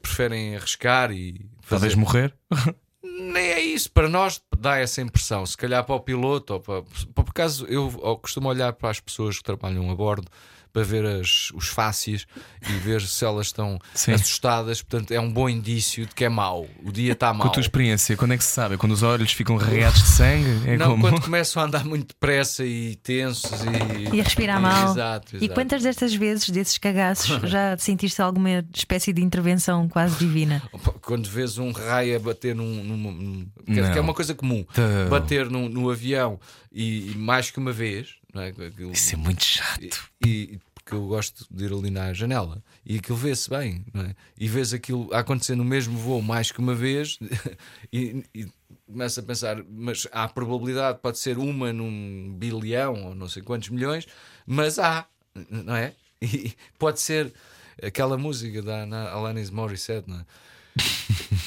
preferem 0.00 0.56
arriscar 0.56 1.10
e 1.12 1.40
Talvez 1.68 1.92
fazer. 1.92 1.96
morrer? 1.96 2.34
Nem 3.04 3.46
é 3.48 3.60
isso, 3.60 3.90
para 3.90 4.08
nós 4.08 4.40
dá 4.56 4.76
essa 4.78 5.02
impressão. 5.02 5.44
Se 5.44 5.56
calhar 5.56 5.84
para 5.84 5.94
o 5.96 6.00
piloto, 6.00 6.54
ou 6.54 6.60
para, 6.60 6.82
por 7.14 7.28
acaso 7.28 7.66
eu 7.66 7.90
costumo 8.22 8.48
olhar 8.48 8.72
para 8.74 8.90
as 8.90 9.00
pessoas 9.00 9.36
que 9.38 9.42
trabalham 9.44 9.90
a 9.90 9.94
bordo, 9.94 10.28
para 10.72 10.82
ver 10.82 11.04
as, 11.04 11.50
os 11.54 11.68
fácias 11.68 12.26
e 12.68 12.72
ver 12.74 13.00
se 13.02 13.24
elas 13.24 13.46
estão 13.46 13.78
Sim. 13.94 14.12
assustadas. 14.12 14.80
Portanto, 14.82 15.10
é 15.12 15.20
um 15.20 15.30
bom 15.32 15.48
indício 15.48 16.06
de 16.06 16.14
que 16.14 16.24
é 16.24 16.28
mau. 16.28 16.66
O 16.84 16.90
dia 16.90 17.12
está 17.12 17.30
Com 17.30 17.38
mau. 17.38 17.46
a 17.48 17.50
tua 17.50 17.60
experiência, 17.60 18.16
quando 18.16 18.32
é 18.32 18.38
que 18.38 18.44
se 18.44 18.50
sabe? 18.52 18.74
É 18.74 18.78
Quando 18.78 18.92
os 18.92 19.02
olhos 19.02 19.32
ficam 19.32 19.56
regados 19.56 20.00
de 20.02 20.08
sangue? 20.08 20.68
É 20.70 20.76
Não, 20.76 20.90
como. 20.92 21.02
quando 21.02 21.20
começam 21.22 21.62
a 21.62 21.66
andar 21.66 21.84
muito 21.84 22.08
depressa 22.08 22.64
e 22.64 22.96
tensos 22.96 23.50
e, 23.62 24.16
E 24.16 24.20
a 24.20 24.24
respirar 24.24 24.60
mal. 24.60 24.90
Exato, 24.92 25.34
E 25.34 25.44
exato. 25.44 25.54
quantas 25.54 25.82
destas 25.82 26.14
vezes, 26.14 26.48
desses 26.50 26.78
cagaços, 26.78 27.28
já 27.50 27.76
sentiste 27.78 28.20
alguma 28.22 28.64
espécie 28.74 29.12
de 29.12 29.22
intervenção 29.22 29.88
quase 29.88 30.16
divina? 30.18 30.62
Quando 31.02 31.28
vês 31.28 31.58
um 31.58 31.72
raio 31.72 32.16
a 32.16 32.18
bater 32.18 32.54
num. 32.54 32.82
num- 32.82 32.96
num- 33.12 33.46
que 33.66 33.98
é 33.98 34.00
uma 34.00 34.14
coisa 34.14 34.34
comum. 34.34 34.64
Tá. 34.72 34.82
Bater 35.10 35.50
num- 35.50 35.68
no 35.68 35.90
avião 35.90 36.38
e, 36.72 37.12
e 37.12 37.14
mais 37.16 37.50
que 37.50 37.58
uma 37.58 37.72
vez. 37.72 38.14
Não 38.32 38.42
é? 38.42 38.48
Aquilo- 38.48 38.92
Isso 38.92 39.14
é 39.14 39.18
muito 39.18 39.42
e, 39.42 39.44
chato. 39.44 40.10
e- 40.26 40.58
porque 40.74 40.94
eu 40.96 41.06
gosto 41.06 41.46
de 41.48 41.64
ir 41.64 41.72
ali 41.72 41.90
na 41.90 42.12
janela 42.12 42.60
e 42.84 42.96
aquilo 42.96 43.16
vê-se 43.16 43.48
bem, 43.48 43.84
não 43.94 44.02
é? 44.02 44.16
E 44.36 44.48
vês 44.48 44.72
aquilo 44.74 45.08
a 45.14 45.20
acontecer 45.20 45.54
no 45.54 45.64
mesmo 45.64 45.96
voo 45.96 46.20
mais 46.20 46.50
que 46.50 46.58
uma 46.58 46.74
vez 46.74 47.18
e, 47.92 48.24
e 48.34 48.48
começa 48.86 49.20
a 49.20 49.22
pensar, 49.22 49.62
mas 49.70 50.08
há 50.10 50.26
probabilidade, 50.28 50.98
pode 51.00 51.18
ser 51.18 51.38
uma 51.38 51.72
num 51.72 52.34
bilhão 52.36 52.94
ou 53.04 53.14
não 53.14 53.28
sei 53.28 53.42
quantos 53.44 53.68
milhões, 53.68 54.06
mas 54.44 54.80
há, 54.80 55.06
não 55.48 55.76
é? 55.76 55.94
E 56.20 56.52
pode 56.78 57.00
ser 57.00 57.32
aquela 57.80 58.18
música 58.18 58.60
da 58.60 58.82
Ana- 58.82 59.08
Alanis 59.10 59.50
Morissette, 59.50 60.10
não 60.10 60.18
é? 60.18 60.26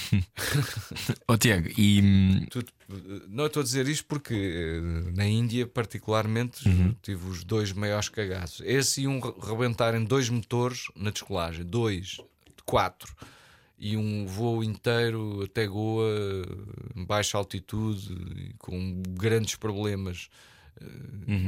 Ó 1.28 1.38
Tiago, 1.38 1.70
e. 1.78 2.02
hum, 2.02 2.46
Tu- 2.50 2.66
não 3.28 3.48
estou 3.48 3.62
a 3.62 3.64
dizer 3.64 3.88
isto 3.88 4.06
porque 4.06 4.34
eh, 4.34 5.12
na 5.16 5.26
Índia, 5.26 5.66
particularmente, 5.66 6.64
tive 7.02 7.28
os 7.30 7.44
dois 7.44 7.72
maiores 7.72 8.10
cagaços. 8.10 8.62
Esse 8.66 9.02
e 9.02 9.08
um 9.08 9.20
re- 9.20 9.34
rebentarem 9.42 10.04
dois 10.04 10.30
motores 10.30 10.86
na 10.96 11.10
descolagem, 11.10 11.66
dois, 11.66 12.18
quatro, 12.66 13.14
e 13.78 13.98
um 13.98 14.26
voo 14.26 14.64
inteiro 14.64 15.44
até 15.44 15.66
Goa, 15.68 16.06
em 16.96 17.04
baixa 17.04 17.38
altitude, 17.38 18.54
com 18.60 19.02
grandes 19.10 19.56
problemas. 19.56 20.30
Eh, 20.80 20.86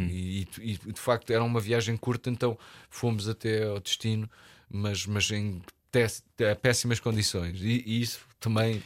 E, 0.10 0.48
e- 0.60 0.80
e, 0.88 0.94
de 0.94 1.00
facto 1.00 1.30
era 1.32 1.44
uma 1.44 1.60
viagem 1.60 1.96
curta, 1.98 2.30
então 2.30 2.58
fomos 2.90 3.28
até 3.30 3.66
ao 3.66 3.80
destino, 3.80 4.30
mas, 4.70 5.06
mas 5.06 5.30
em 5.32 5.62
péssimas 6.62 7.00
condições. 7.00 7.60
E, 7.62 7.84
e 7.86 8.02
isso 8.02 8.20
também. 8.40 8.82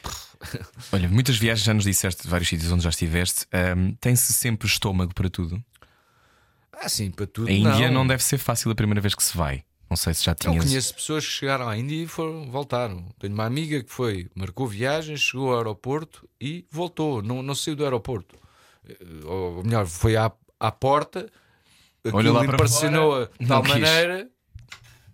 Olha, 0.92 1.08
muitas 1.10 1.38
viagens 1.38 1.66
já 1.66 1.74
nos 1.74 1.84
disseste 1.84 2.24
de 2.24 2.28
vários 2.30 2.50
sítios 2.50 2.72
onde 2.72 2.84
já 2.84 2.90
estiveste. 2.90 3.46
hum, 3.78 3.96
Tem-se 4.00 4.34
sempre 4.34 4.68
estômago 4.68 5.14
para 5.14 5.30
tudo. 5.30 5.64
Assim, 6.74 7.12
para 7.12 7.28
tudo. 7.28 7.48
A 7.48 7.52
Índia 7.52 7.92
não. 7.92 8.06
deve 8.08 8.24
ser 8.24 8.38
fácil 8.38 8.72
a 8.72 8.76
primeira 8.76 9.00
vez 9.02 9.14
que 9.14 9.24
se 9.24 9.36
vai. 9.38 9.64
Não 9.90 9.98
sei 9.98 10.14
se 10.14 10.24
já 10.24 10.32
Não 10.32 10.52
tinhas. 10.54 10.66
conheço 10.66 10.96
pessoas 10.96 11.26
que 11.26 11.32
chegaram 11.34 11.68
à 11.68 11.78
Índia 11.78 11.96
e 12.04 12.08
foram, 12.08 12.50
voltaram. 12.50 13.06
Tenho 13.20 13.34
uma 13.34 13.46
amiga 13.46 13.84
que 13.84 13.92
foi, 13.92 14.30
marcou 14.34 14.66
viagem, 14.66 15.18
chegou 15.18 15.52
ao 15.52 15.58
aeroporto 15.58 16.28
e 16.40 16.66
voltou. 16.72 17.22
Não, 17.22 17.44
não 17.44 17.54
saiu 17.54 17.76
do 17.76 17.84
aeroporto. 17.84 18.36
Eh, 18.88 18.96
Ou 19.26 19.64
melhor, 19.64 19.86
foi 19.86 20.16
à, 20.16 20.32
à 20.60 20.72
porta, 20.72 21.30
Olha 22.12 22.32
lá 22.32 22.46
impressionou 22.46 23.26
de 23.40 23.46
tal 23.48 23.58
não 23.58 23.62
quis. 23.64 23.74
maneira, 23.74 24.28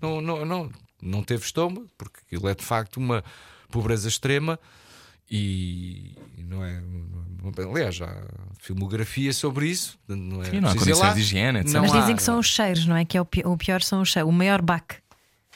não, 0.02 0.22
não, 0.22 0.46
não, 0.46 0.72
não 1.02 1.24
teve 1.24 1.44
estômago, 1.44 1.90
porque 1.98 2.20
aquilo 2.26 2.48
é 2.48 2.56
de 2.56 2.64
facto 2.64 2.96
uma 2.98 3.24
pobreza 3.70 4.08
extrema 4.08 4.58
e 5.30 6.16
não 6.38 6.64
é. 6.64 6.82
não 6.82 7.52
é- 7.56 7.70
Aliás, 7.72 7.96
já 7.96 8.06
há 8.06 8.24
filmografia 8.60 9.32
sobre 9.34 9.68
isso. 9.70 9.98
Não 10.08 10.42
é 10.42 10.50
Sim, 10.52 10.60
não 10.60 10.70
há 10.70 10.74
condições 10.74 11.00
lá. 11.00 11.14
de 11.14 11.20
higiene, 11.22 11.60
etc. 11.60 11.74
Não 11.74 11.82
Mas 11.82 11.92
há- 11.94 12.00
dizem 12.02 12.16
que 12.16 12.24
são 12.24 12.40
os 12.40 12.48
cheiros, 12.48 12.86
não 12.86 12.96
é? 12.96 13.06
Que 13.06 13.18
é 13.18 13.22
o 13.22 13.26
pi- 13.26 13.44
o 13.46 13.58
pior 13.58 13.82
são 13.82 14.02
os 14.02 14.10
cheiros, 14.10 14.30
o 14.30 14.34
maior 14.34 14.62
baque. 14.62 14.96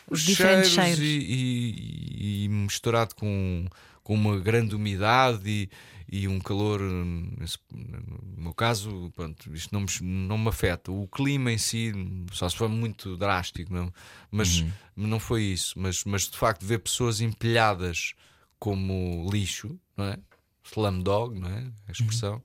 Os 0.09 0.22
diferentes 0.22 0.72
cheiros. 0.72 0.99
E, 0.99 1.03
e- 1.05 2.43
e 2.45 2.49
misturado 2.49 3.15
com, 3.15 3.65
com 4.03 4.13
uma 4.13 4.38
grande 4.39 4.76
umidade 4.76 5.41
e, 5.49 5.69
e 6.11 6.28
um 6.28 6.39
calor. 6.39 6.82
nesse- 6.82 7.57
No 7.74 8.43
meu 8.43 8.53
caso, 8.53 9.11
pronto, 9.15 9.53
isto 9.55 9.69
não 9.74 9.82
me, 9.82 9.88
não 10.28 10.38
me 10.38 10.49
afeta. 10.49 10.91
O 10.91 11.07
clima 11.07 11.51
em 11.51 11.57
si, 11.57 11.93
só 12.34 12.49
se 12.49 12.57
for 12.57 12.67
muito 12.69 13.15
drástico, 13.15 13.74
não? 13.74 13.91
mas 14.30 14.65
não 14.97 15.19
foi 15.19 15.43
isso. 15.43 15.74
Mas, 15.78 16.03
mas 16.03 16.24
de 16.30 16.38
facto, 16.38 16.65
ver 16.65 16.80
pessoas 16.80 17.22
empilhadas 17.22 18.13
como 18.62 19.28
lixo, 19.34 19.76
não 19.97 20.05
é? 20.05 20.18
Slumdog, 20.64 21.34
não 21.39 21.49
é? 21.49 21.66
A 21.88 21.91
expressão. 21.91 22.43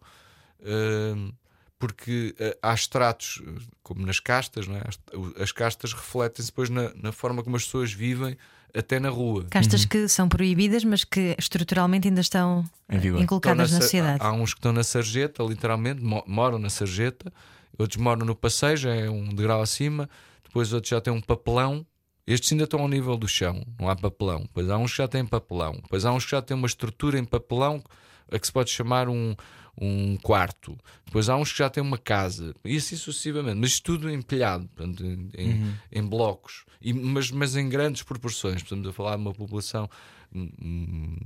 Hum, 0.64 1.30
porque 1.78 2.34
eh, 2.38 2.56
há 2.62 2.72
estratos, 2.72 3.42
eh, 3.46 3.60
como 3.82 4.06
nas 4.06 4.18
castas, 4.18 4.66
não 4.66 4.76
é? 4.76 4.82
As- 4.88 4.98
as 5.42 5.52
castas 5.52 5.92
refletem-se 5.92 6.50
depois 6.50 6.70
na, 6.70 6.90
na 6.94 7.12
forma 7.12 7.42
como 7.42 7.54
as 7.56 7.64
pessoas 7.64 7.92
vivem, 7.92 8.34
até 8.74 8.98
na 8.98 9.10
rua. 9.10 9.44
Castas 9.50 9.84
que 9.84 10.08
são 10.08 10.26
proibidas, 10.26 10.84
mas 10.84 11.04
que 11.04 11.34
estruturalmente 11.38 12.08
ainda 12.08 12.22
estão 12.22 12.64
vigor. 12.88 13.20
inculcadas 13.20 13.66
Estão 13.66 13.78
na 13.78 13.82
sa- 13.82 13.86
sociedade. 13.86 14.18
Há 14.24 14.32
uns 14.32 14.54
que 14.54 14.58
estão 14.58 14.72
na 14.72 14.82
sarjeta, 14.82 15.42
literalmente, 15.42 16.02
mo- 16.02 16.24
moram 16.26 16.58
na 16.58 16.70
sarjeta, 16.70 17.30
outros 17.78 18.00
moram 18.00 18.24
no 18.24 18.34
passeio, 18.34 18.76
já 18.78 18.94
é 18.94 19.10
um 19.10 19.28
degrau 19.28 19.60
acima, 19.60 20.08
depois 20.42 20.72
outros 20.72 20.88
já 20.90 21.00
têm 21.00 21.12
um 21.12 21.20
papelão. 21.20 21.86
Estes 22.26 22.50
ainda 22.52 22.64
estão 22.64 22.80
ao 22.80 22.88
nível 22.88 23.16
do 23.16 23.28
chão, 23.28 23.64
não 23.78 23.88
há 23.88 23.94
papelão. 23.94 24.40
Depois 24.42 24.68
há 24.68 24.76
uns 24.78 24.90
que 24.92 24.98
já 24.98 25.06
têm 25.08 25.24
papelão. 25.24 25.74
Depois 25.74 26.04
há 26.04 26.12
uns 26.12 26.24
que 26.24 26.32
já 26.32 26.42
têm 26.42 26.56
uma 26.56 26.66
estrutura 26.66 27.18
em 27.18 27.24
papelão 27.24 27.82
a 28.30 28.38
que 28.38 28.46
se 28.46 28.52
pode 28.52 28.70
chamar 28.70 29.08
um, 29.08 29.36
um 29.80 30.16
quarto. 30.16 30.76
Depois 31.04 31.28
há 31.28 31.36
uns 31.36 31.52
que 31.52 31.58
já 31.58 31.70
têm 31.70 31.82
uma 31.84 31.98
casa. 31.98 32.52
E 32.64 32.76
assim 32.76 32.96
sucessivamente. 32.96 33.58
Mas 33.60 33.78
tudo 33.78 34.10
empilhado, 34.10 34.66
portanto, 34.74 35.04
em, 35.06 35.30
em- 35.38 35.74
em 35.92 36.02
blocos. 36.02 36.64
E, 36.82 36.92
mas, 36.92 37.30
mas 37.30 37.54
em 37.54 37.68
grandes 37.68 38.02
proporções. 38.02 38.56
Estamos 38.62 38.88
a 38.88 38.92
falar 38.92 39.14
de 39.16 39.22
uma 39.22 39.32
população 39.32 39.88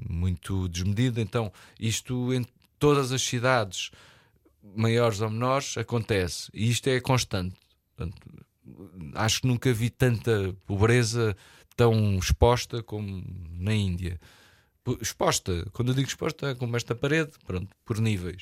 muito 0.08 0.68
desmedida. 0.68 1.20
Então, 1.20 1.52
isto 1.78 2.32
em 2.34 2.44
todas 2.78 3.12
as 3.12 3.22
cidades, 3.22 3.90
maiores 4.76 5.20
ou 5.20 5.30
menores, 5.30 5.76
acontece. 5.76 6.50
E 6.52 6.70
isto 6.70 6.88
é 6.88 7.00
constante. 7.00 7.56
Portanto, 7.96 8.16
acho 9.14 9.40
que 9.42 9.46
nunca 9.46 9.72
vi 9.72 9.90
tanta 9.90 10.54
pobreza 10.66 11.36
tão 11.76 12.18
exposta 12.18 12.82
como 12.82 13.24
na 13.58 13.72
Índia. 13.74 14.20
Exposta, 15.00 15.66
quando 15.72 15.88
eu 15.90 15.94
digo 15.94 16.08
exposta, 16.08 16.48
é 16.48 16.54
como 16.54 16.76
esta 16.76 16.94
parede, 16.94 17.32
pronto, 17.46 17.68
por 17.84 17.98
níveis. 18.00 18.40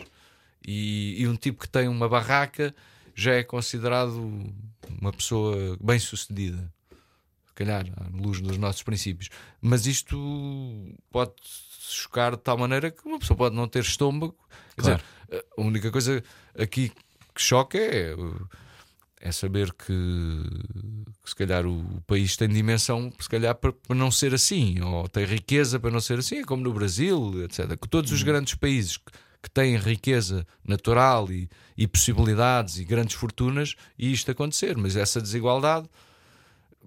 E, 0.67 1.17
e 1.21 1.29
um 1.29 1.37
tipo 1.37 1.61
que 1.61 1.69
tem 1.69 1.89
uma 1.89 2.09
barraca 2.09 2.75
já 3.15 3.33
é 3.35 3.43
considerado 3.43 4.53
uma 5.01 5.13
pessoa 5.13 5.77
bem 5.81 5.99
sucedida. 5.99 6.73
Se 7.47 7.55
calhar, 7.55 7.85
à 7.97 8.07
luz 8.17 8.41
dos 8.41 8.57
nossos 8.57 8.83
princípios. 8.83 9.29
Mas 9.61 9.87
isto 9.87 10.17
pode 11.11 11.33
chocar 11.81 12.37
de 12.37 12.43
tal 12.43 12.57
maneira 12.57 12.91
que 12.91 13.07
uma 13.07 13.19
pessoa 13.19 13.37
pode 13.37 13.55
não 13.57 13.67
ter 13.69 13.81
estômago. 13.81 14.37
Quer 14.77 14.83
Claro. 14.83 15.03
dizer, 15.31 15.45
a 15.57 15.61
única 15.61 15.91
coisa 15.91 16.23
aqui 16.57 16.93
que 17.35 17.43
choca 17.43 17.77
é, 17.79 18.15
é 19.21 19.33
saber 19.33 19.73
que, 19.73 19.87
que 21.23 21.31
se 21.31 21.35
calhar 21.35 21.67
o 21.67 22.01
país 22.07 22.37
tem 22.37 22.49
dimensão 22.49 23.13
se 23.19 23.29
calhar 23.29 23.55
para, 23.55 23.73
para 23.73 23.97
não 23.97 24.11
ser 24.11 24.35
assim, 24.35 24.81
ou 24.81 25.09
tem 25.09 25.25
riqueza 25.25 25.79
para 25.81 25.91
não 25.91 26.01
ser 26.01 26.19
assim, 26.19 26.39
é 26.39 26.45
como 26.45 26.63
no 26.63 26.73
Brasil, 26.73 27.45
etc. 27.45 27.77
Que 27.77 27.89
todos 27.89 28.13
os 28.13 28.23
grandes 28.23 28.55
países 28.55 28.97
que, 28.97 29.13
que 29.43 29.51
têm 29.51 29.77
riqueza 29.77 30.47
natural 30.65 31.31
e, 31.31 31.49
e 31.77 31.87
possibilidades 31.87 32.79
e 32.79 32.85
grandes 32.85 33.15
fortunas, 33.15 33.75
e 33.99 34.13
isto 34.13 34.31
acontecer, 34.31 34.77
mas 34.77 34.97
essa 34.97 35.21
desigualdade 35.21 35.89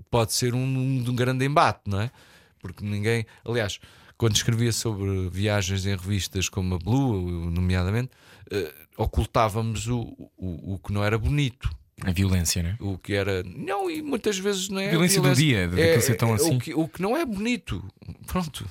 pode 0.10 0.34
ser 0.34 0.54
um, 0.54 0.60
um 0.60 1.16
grande 1.16 1.46
embate, 1.46 1.82
não 1.86 2.02
é? 2.02 2.12
Porque 2.60 2.84
ninguém, 2.84 3.26
aliás, 3.44 3.80
quando 4.18 4.36
escrevia 4.36 4.72
sobre 4.72 5.30
viagens 5.30 5.86
em 5.86 5.96
revistas 5.96 6.48
como 6.48 6.76
a 6.76 6.78
Blue, 6.78 7.50
nomeadamente, 7.50 8.12
eh, 8.52 8.74
ocultávamos 8.96 9.88
o, 9.88 10.02
o, 10.38 10.76
o 10.76 10.80
que 10.80 10.94
não 10.94 11.04
era 11.04 11.18
bonito. 11.18 11.70
A 12.06 12.12
violência, 12.12 12.64
né? 12.64 12.76
O 12.80 12.98
que 12.98 13.14
era. 13.14 13.44
Não, 13.44 13.90
e 13.90 14.02
muitas 14.02 14.38
vezes 14.40 14.70
não 14.70 14.80
é. 14.80 14.90
Violência 14.90 15.22
do 15.22 15.34
dia, 15.36 15.68
de 15.68 15.76
daquilo 15.76 16.02
ser 16.02 16.16
tão 16.16 16.34
assim. 16.34 16.56
O 16.56 16.60
que, 16.60 16.74
o 16.74 16.88
que 16.88 17.02
não 17.02 17.16
é 17.16 17.26
bonito. 17.26 17.84
Pronto. 18.28 18.66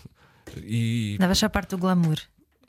E 0.63 1.17
Davas 1.19 1.43
a 1.45 1.49
parte 1.49 1.71
do 1.71 1.79
glamour. 1.79 2.19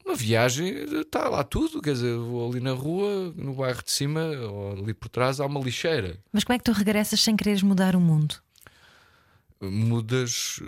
uma 0.06 0.16
viagem 0.16 0.68
está 1.02 1.28
lá 1.30 1.44
tudo. 1.44 1.82
Quer 1.82 1.94
dizer, 1.94 2.16
vou 2.16 2.50
ali 2.52 2.60
na 2.60 2.74
rua, 2.74 3.34
no 3.36 3.54
bairro 3.56 3.82
de 3.84 3.92
cima, 3.92 4.22
ou 4.22 4.74
ali 4.74 4.94
por 4.94 5.10
trás, 5.10 5.40
há 5.40 5.46
uma 5.48 5.60
lixeira. 5.60 6.20
Mas 6.32 6.44
como 6.44 6.56
é 6.56 6.58
que 6.60 6.64
tu 6.66 6.72
regressas 6.74 7.20
sem 7.22 7.36
quereres 7.36 7.64
mudar 7.64 7.96
o 7.96 8.00
mundo? 8.00 8.36
mudas 9.64 10.60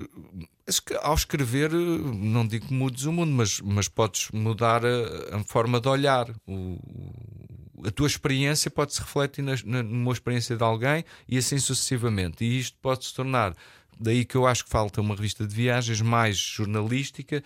ao 1.02 1.16
escrever 1.16 1.72
não 1.74 2.46
digo 2.46 2.68
que 2.68 2.74
mudes 2.76 3.06
o 3.06 3.12
mundo 3.12 3.32
mas, 3.32 3.60
mas 3.60 3.88
podes 3.88 4.30
mudar 4.32 4.84
a, 4.86 5.36
a 5.38 5.44
forma 5.44 5.82
de 5.82 5.88
olhar 5.90 6.30
o, 6.46 6.54
o- 6.54 7.53
a 7.86 7.92
tua 7.92 8.08
experiência 8.08 8.70
pode 8.70 8.94
se 8.94 9.00
refletir 9.02 9.42
nas- 9.42 9.64
na, 9.64 9.82
numa 9.82 10.12
experiência 10.14 10.56
de 10.56 10.64
alguém 10.64 11.04
e 11.28 11.38
assim 11.38 11.58
sucessivamente 11.58 12.44
e 12.44 12.60
isto 12.60 12.78
pode 12.82 13.06
se 13.06 13.14
tornar 13.14 13.56
daí 14.00 14.26
que 14.26 14.36
eu 14.36 14.46
acho 14.46 14.64
que 14.66 14.70
falta 14.70 15.02
uma 15.02 15.16
revista 15.16 15.46
de 15.48 15.54
viagens 15.56 16.02
mais 16.02 16.38
jornalística 16.38 17.44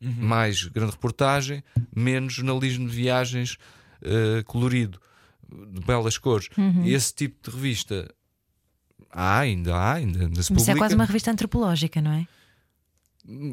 mais 0.00 0.64
grande 0.64 0.92
reportagem 0.92 1.62
menos 1.94 2.32
jornalismo 2.34 2.88
de 2.88 2.94
viagens 2.94 3.56
eh, 4.02 4.42
colorido 4.44 5.00
de 5.72 5.80
belas 5.80 6.18
cores 6.18 6.48
esse 6.84 7.14
tipo 7.14 7.50
de 7.50 7.56
revista 7.56 8.08
há, 9.10 9.38
ainda 9.40 9.74
há, 9.74 9.94
ainda, 9.94 10.20
ainda 10.24 10.42
se 10.42 10.52
Mas 10.52 10.62
isso 10.62 10.70
é 10.70 10.74
publica. 10.74 10.78
quase 10.78 10.94
uma 10.94 11.04
revista 11.04 11.30
antropológica, 11.30 12.00
não 12.02 12.12
é? 12.12 12.26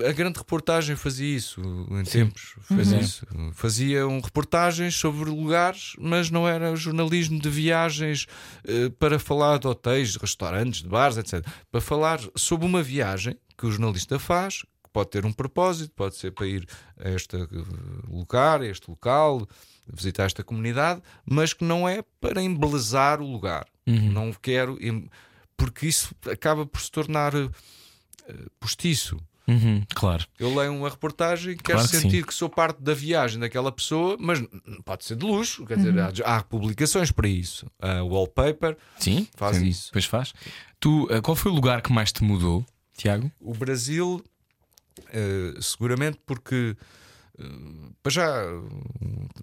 A 0.07 0.11
grande 0.13 0.38
reportagem 0.39 0.95
fazia 0.95 1.36
isso 1.36 1.61
em 1.91 2.03
tempos. 2.03 2.55
Fez 2.61 2.91
Uhum. 2.91 2.99
isso. 2.99 3.28
Faziam 3.53 4.19
reportagens 4.21 4.95
sobre 4.95 5.30
lugares, 5.30 5.93
mas 5.99 6.30
não 6.30 6.47
era 6.47 6.76
jornalismo 6.76 7.39
de 7.39 7.49
viagens 7.49 8.26
eh, 8.63 8.89
para 8.97 9.19
falar 9.19 9.59
de 9.59 9.67
hotéis, 9.67 10.13
de 10.13 10.17
restaurantes, 10.19 10.82
de 10.82 10.88
bares, 10.88 11.17
etc. 11.17 11.45
Para 11.69 11.82
falar 11.82 12.19
sobre 12.36 12.65
uma 12.65 12.82
viagem 12.82 13.38
que 13.57 13.65
o 13.65 13.71
jornalista 13.71 14.17
faz, 14.17 14.61
que 14.61 14.89
pode 14.93 15.09
ter 15.09 15.26
um 15.26 15.34
propósito, 15.34 15.91
pode 15.93 16.15
ser 16.15 16.32
para 16.32 16.47
ir 16.47 16.65
a 16.97 17.09
este 17.09 17.36
eh, 17.36 17.47
lugar, 18.07 18.61
a 18.61 18.65
este 18.67 18.89
local, 18.89 19.45
visitar 19.91 20.23
esta 20.26 20.41
comunidade, 20.43 21.01
mas 21.26 21.53
que 21.53 21.65
não 21.65 21.88
é 21.88 22.01
para 22.21 22.41
embelezar 22.41 23.19
o 23.21 23.30
lugar. 23.30 23.65
Não 23.86 24.32
quero. 24.32 24.78
Porque 25.57 25.86
isso 25.88 26.15
acaba 26.32 26.65
por 26.65 26.80
se 26.82 26.89
tornar 26.89 27.34
eh, 27.36 27.49
postiço. 28.59 29.17
Uhum, 29.47 29.83
claro. 29.93 30.25
Eu 30.39 30.53
leio 30.55 30.73
uma 30.73 30.89
reportagem 30.89 31.53
e 31.53 31.55
quero 31.55 31.77
Claro 31.77 31.89
que 31.89 31.97
sentir 31.97 32.17
sim. 32.17 32.23
que 32.23 32.33
sou 32.33 32.49
parte 32.49 32.81
da 32.81 32.93
viagem 32.95 33.39
daquela 33.39 33.71
pessoa, 33.71 34.17
mas 34.19 34.43
pode 34.83 35.05
ser 35.05 35.15
de 35.15 35.25
luxo, 35.25 35.65
quer 35.65 35.77
dizer, 35.77 35.93
há, 35.99 36.37
há 36.37 36.43
publicações 36.43 37.11
para 37.11 37.27
isso. 37.27 37.65
A 37.79 38.01
wallpaper, 38.03 38.75
Sim, 38.97 39.27
Faz 39.35 39.57
sim, 39.57 39.65
isso. 39.67 39.89
Pois 39.91 40.05
faz. 40.05 40.33
Tu, 40.79 41.07
eh, 41.11 41.21
qual 41.21 41.35
foi 41.35 41.51
o 41.51 41.55
lugar 41.55 41.81
que 41.81 41.93
mais 41.93 42.11
te 42.11 42.23
mudou, 42.23 42.65
Tiago? 42.97 43.31
o 43.39 43.53
Brasil, 43.53 44.23
eh, 45.13 45.53
seguramente 45.61 46.19
porque 46.25 46.75
eh, 47.37 47.43
para 48.01 48.11
já 48.11 48.25
eh, 48.27 48.61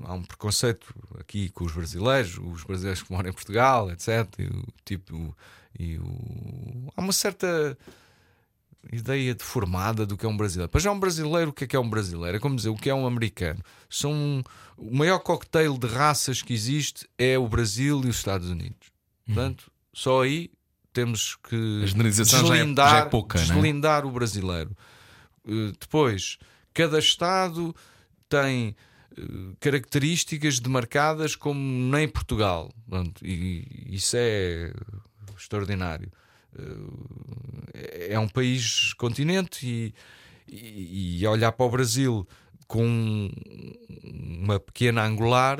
há 0.05 0.15
um 0.15 0.23
preconceito 0.23 0.93
aqui 1.21 1.49
com 1.51 1.65
os 1.65 1.73
brasileiros, 1.73 2.39
os 2.39 2.65
brasileiros 2.65 3.03
que 3.03 3.13
moram 3.13 3.31
em 3.31 3.33
Portugal, 3.33 3.91
etc. 3.91 4.09
E 4.39 4.45
o 4.47 4.65
tipo 4.85 5.37
e 5.79 5.97
o- 5.99 6.93
há 6.97 7.01
uma 7.01 7.13
certa 7.13 7.77
ideia 8.91 9.35
deformada 9.35 10.05
do 10.07 10.17
que 10.17 10.27
é 10.27 10.29
um 10.29 10.37
brasileiro. 10.37 10.71
Para 10.71 10.81
já 10.81 10.91
um 10.91 10.99
brasileiro, 10.99 11.51
o 11.51 11.53
que 11.53 11.65
é 11.65 11.67
que 11.67 11.77
é 11.77 11.79
um 11.79 11.89
brasileiro? 11.89 12.37
É 12.37 12.41
como 12.41 12.57
dizer 12.57 12.71
o 12.71 12.77
que 12.77 12.91
é 12.91 12.95
um 12.95 13.07
americano. 13.07 13.63
São 13.89 14.43
o 14.77 14.97
maior 14.97 15.19
cocktail 15.21 15.77
de 15.79 15.87
raças 15.87 16.43
que 16.43 16.53
existe 16.53 17.07
é 17.19 17.39
o 17.39 17.49
Brasil 17.49 18.03
e 18.05 18.09
os 18.09 18.17
Estados 18.17 18.49
Unidos. 18.51 18.91
Portanto, 19.27 19.71
só 19.95 20.23
aí 20.23 20.51
temos 20.93 21.37
que 21.37 21.55
Uhum. 21.55 21.87
Generalização 21.87 22.47
já 22.47 22.55
é- 22.55 22.59
deslindar, 22.59 22.91
já 22.91 22.99
é 22.99 23.05
pouca, 23.07 23.39
é? 23.39 23.43
deslindar 23.43 24.05
o 24.05 24.11
brasileiro. 24.11 24.77
Uh, 25.45 25.73
depois, 25.79 26.39
cada 26.75 26.99
estado 26.99 27.75
tem 28.29 28.75
uh, 29.17 29.57
características 29.61 30.59
demarcadas 30.61 31.35
como 31.37 31.59
nem 31.61 32.09
Portugal. 32.09 32.71
Portanto, 32.89 33.25
e 33.25 33.89
isso 33.91 34.17
é 34.19 34.73
extraordinário. 35.39 36.11
Uh, 36.59 37.69
é 38.11 38.19
um 38.19 38.29
país 38.29 38.93
continente 38.95 39.67
e, 39.67 39.95
e, 40.47 41.21
e 41.23 41.27
olhar 41.27 41.53
para 41.53 41.65
o 41.67 41.71
Brasil 41.71 42.27
com 42.67 43.31
uma 44.05 44.59
pequena 44.61 45.05
angular 45.05 45.59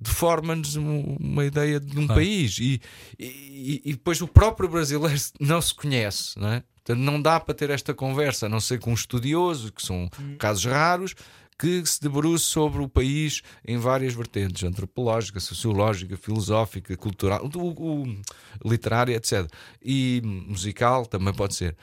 deforma-nos 0.00 0.76
um- 0.76 1.16
uma 1.18 1.44
ideia 1.44 1.80
de 1.80 1.98
um 1.98 2.06
Claro. 2.06 2.20
país 2.20 2.58
e, 2.58 2.80
e, 3.18 3.82
e 3.84 3.92
depois 3.92 4.20
o 4.20 4.28
próprio 4.28 4.68
brasileiro 4.68 5.18
não 5.40 5.60
se 5.60 5.74
conhece, 5.74 6.38
não 6.38 6.48
é? 6.52 6.62
Portanto, 6.84 7.00
não 7.04 7.20
dá 7.20 7.38
para 7.40 7.54
ter 7.54 7.68
esta 7.70 7.92
conversa, 7.92 8.46
a 8.46 8.48
não 8.48 8.60
ser 8.60 8.78
com 8.78 8.90
um 8.92 8.94
estudioso, 8.94 9.72
que 9.72 9.82
são 9.82 10.08
casos 10.38 10.64
raros, 10.64 11.14
que 11.58 11.84
se 11.84 12.00
debruce 12.00 12.44
sobre 12.44 12.80
o 12.82 12.88
país 12.88 13.42
em 13.66 13.76
várias 13.78 14.14
vertentes, 14.14 14.62
antropológica, 14.62 15.40
sociológica, 15.40 16.16
filosófica, 16.16 16.96
cultural, 16.96 17.44
o, 17.54 18.02
o- 18.02 18.22
literária, 18.64 19.16
etc. 19.16 19.50
E 19.82 20.22
musical 20.24 21.04
também 21.06 21.34
pode 21.34 21.54
ser. 21.56 21.76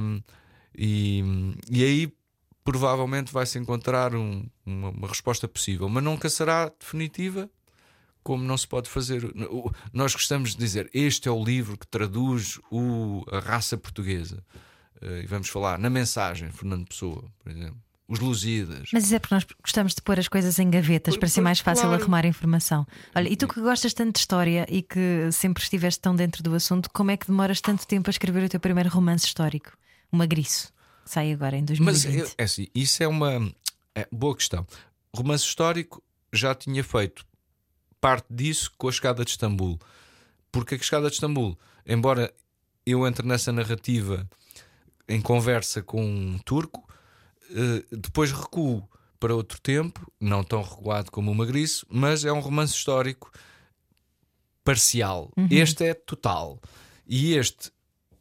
Hum, 0.00 0.20
e, 0.76 1.22
e 1.70 1.84
aí 1.84 2.12
provavelmente 2.64 3.32
vai-se 3.32 3.58
encontrar 3.58 4.14
um- 4.14 4.46
uma, 4.66 4.88
uma 4.90 5.08
resposta 5.08 5.46
possível, 5.46 5.88
mas 5.88 6.02
nunca 6.02 6.28
será 6.28 6.68
definitiva, 6.80 7.48
como 8.22 8.42
não 8.42 8.56
se 8.56 8.66
pode 8.66 8.88
fazer. 8.88 9.22
Nós 9.92 10.14
gostamos 10.14 10.52
de 10.52 10.56
dizer 10.56 10.90
este 10.94 11.28
é 11.28 11.30
o 11.30 11.44
livro 11.44 11.76
que 11.76 11.86
traduz 11.86 12.58
o, 12.70 13.22
a 13.30 13.38
raça 13.38 13.76
portuguesa. 13.76 14.42
Eh, 15.02 15.22
e 15.24 15.26
vamos 15.26 15.48
falar 15.50 15.78
na 15.78 15.90
mensagem, 15.90 16.50
Fernando 16.50 16.86
Pessoa, 16.88 17.22
por 17.38 17.52
exemplo. 17.52 17.83
Os 18.06 18.18
Lusíadas. 18.18 18.90
Mas 18.92 19.04
isso 19.04 19.14
é 19.14 19.18
porque 19.18 19.34
nós 19.34 19.46
gostamos 19.62 19.94
de 19.94 20.02
pôr 20.02 20.18
as 20.18 20.28
coisas 20.28 20.58
em 20.58 20.68
gavetas 20.68 21.16
para 21.16 21.28
ser 21.28 21.40
mais 21.40 21.60
fácil 21.60 21.84
claro. 21.84 22.02
arrumar 22.02 22.26
informação. 22.26 22.86
Olha, 23.14 23.28
e 23.28 23.36
tu 23.36 23.48
que 23.48 23.60
gostas 23.60 23.94
tanto 23.94 24.14
de 24.14 24.18
história 24.18 24.66
e 24.68 24.82
que 24.82 25.30
sempre 25.32 25.62
estiveste 25.62 26.00
tão 26.00 26.14
dentro 26.14 26.42
do 26.42 26.54
assunto, 26.54 26.90
como 26.92 27.10
é 27.10 27.16
que 27.16 27.26
demoras 27.26 27.62
tanto 27.62 27.86
tempo 27.86 28.10
a 28.10 28.12
escrever 28.12 28.44
o 28.44 28.48
teu 28.48 28.60
primeiro 28.60 28.90
romance 28.90 29.24
histórico? 29.24 29.72
O 30.12 30.16
Magriço. 30.16 30.70
Sai 31.06 31.32
agora 31.32 31.56
em 31.56 31.64
Mas 31.80 32.02
2020. 32.02 32.28
é, 32.28 32.34
é 32.38 32.44
assim, 32.44 32.66
isso 32.74 33.02
é 33.02 33.08
uma 33.08 33.50
é, 33.94 34.06
boa 34.12 34.36
questão. 34.36 34.66
Romance 35.14 35.44
histórico 35.44 36.02
já 36.32 36.54
tinha 36.54 36.84
feito 36.84 37.24
parte 38.00 38.26
disso 38.28 38.70
com 38.76 38.88
a 38.88 38.92
chegada 38.92 39.24
de 39.24 39.30
Istambul. 39.30 39.78
Porque 40.52 40.74
a 40.74 40.78
chegada 40.78 41.08
de 41.08 41.14
Istambul, 41.14 41.58
embora 41.86 42.32
eu 42.84 43.06
entre 43.06 43.26
nessa 43.26 43.50
narrativa 43.50 44.28
em 45.08 45.20
conversa 45.20 45.82
com 45.82 46.04
um 46.04 46.38
turco, 46.38 46.86
eh, 47.50 47.84
depois 47.92 48.32
recuo 48.32 48.88
para 49.18 49.34
outro 49.34 49.60
tempo, 49.60 50.10
não 50.20 50.44
tão 50.44 50.62
recuado 50.62 51.10
como 51.10 51.30
o 51.30 51.34
Magriço, 51.34 51.86
mas 51.88 52.24
é 52.24 52.32
um 52.32 52.40
romance 52.40 52.74
histórico 52.74 53.30
parcial. 54.62 55.30
Este 55.50 55.84
é 55.84 55.94
total. 55.94 56.60
E 57.06 57.34
este 57.34 57.70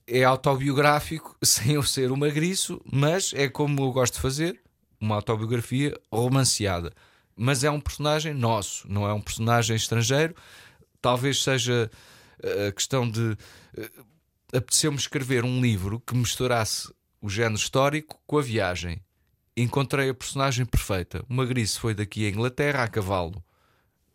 é 0.05 0.23
autobiográfico, 0.23 1.35
sem 1.43 1.73
eu 1.73 1.83
ser 1.83 2.11
o 2.11 2.17
magriço, 2.17 2.81
mas 2.85 3.33
é 3.33 3.47
como 3.47 3.81
eu 3.81 3.91
gosto 3.91 4.15
de 4.15 4.21
fazer, 4.21 4.61
uma 4.99 5.15
autobiografia 5.15 5.97
romanceada. 6.11 6.93
Mas 7.35 7.63
é 7.63 7.71
um 7.71 7.79
personagem 7.79 8.33
nosso, 8.33 8.85
não 8.91 9.07
é 9.07 9.13
um 9.13 9.21
personagem 9.21 9.75
estrangeiro. 9.75 10.35
Talvez 11.01 11.41
seja 11.41 11.89
eh, 12.43 12.67
a 12.67 12.71
questão 12.71 13.09
de. 13.09 13.35
eh, 13.75 13.89
Apeteceu-me 14.55 14.97
escrever 14.97 15.43
um 15.43 15.59
livro 15.59 15.99
que 15.99 16.15
misturasse 16.15 16.93
o 17.19 17.27
género 17.27 17.55
histórico 17.55 18.21
com 18.27 18.37
a 18.37 18.41
viagem. 18.41 19.01
Encontrei 19.55 20.09
a 20.09 20.13
personagem 20.13 20.65
perfeita. 20.65 21.23
O 21.29 21.33
magriço 21.33 21.79
foi 21.79 21.93
daqui 21.93 22.25
à 22.25 22.29
Inglaterra 22.29 22.83
a 22.83 22.87
cavalo. 22.87 23.43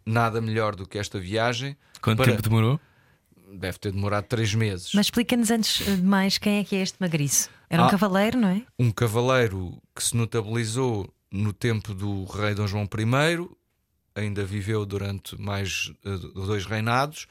Nada 0.04 0.40
melhor 0.40 0.74
do 0.74 0.86
que 0.86 0.98
esta 0.98 1.18
viagem. 1.20 1.76
Quanto 2.00 2.18
para- 2.18 2.30
tempo 2.32 2.42
demorou? 2.42 2.80
Deve 3.52 3.78
ter 3.78 3.92
demorado 3.92 4.24
três 4.26 4.52
meses. 4.54 4.90
Mas 4.94 5.06
explica-nos 5.06 5.50
antes 5.50 5.84
de 5.84 6.02
mais 6.02 6.36
quem 6.38 6.58
é 6.58 6.64
que 6.64 6.76
é 6.76 6.82
este 6.82 6.96
Magriço. 7.00 7.48
Era 7.70 7.82
um 7.82 7.86
Ah. 7.86 7.90
cavaleiro, 7.90 8.38
não 8.38 8.48
é? 8.48 8.62
um 8.78 8.90
cavaleiro 8.90 9.80
que 9.94 10.02
se 10.02 10.16
notabilizou 10.16 11.12
no 11.30 11.52
tempo 11.52 11.94
do 11.94 12.24
rei 12.24 12.54
Dom 12.54 12.66
João 12.66 12.84
I, 12.84 13.48
ainda 14.14 14.44
viveu 14.44 14.84
durante 14.84 15.40
mais 15.40 15.92
eh, 16.04 16.16
dois 16.34 16.64
reinados, 16.66 17.26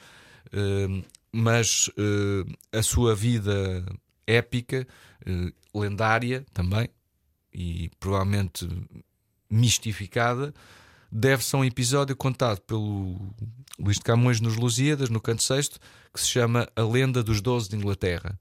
eh, 0.54 1.04
mas 1.32 1.90
eh, 1.98 2.78
a 2.78 2.82
sua 2.84 3.16
vida 3.16 3.84
épica, 4.26 4.88
eh, 5.26 5.52
lendária 5.74 6.46
também, 6.54 6.90
e 7.54 7.90
provavelmente 8.00 8.68
mistificada, 9.50 10.54
deve-se 11.12 11.56
a 11.56 11.60
um 11.60 11.66
episódio 11.66 12.16
contado 12.16 12.60
pelo 12.62 13.34
Luís 13.80 13.98
de 13.98 14.04
Camões 14.04 14.42
nos 14.42 14.56
Lusíadas, 14.56 15.10
no 15.10 15.22
canto 15.22 15.44
sexto, 15.44 15.80
que 16.14 16.20
se 16.20 16.28
chama 16.28 16.68
A 16.76 16.82
Lenda 16.82 17.24
dos 17.24 17.42
Doze 17.42 17.70
de 17.70 17.76
Inglaterra. 17.76 18.38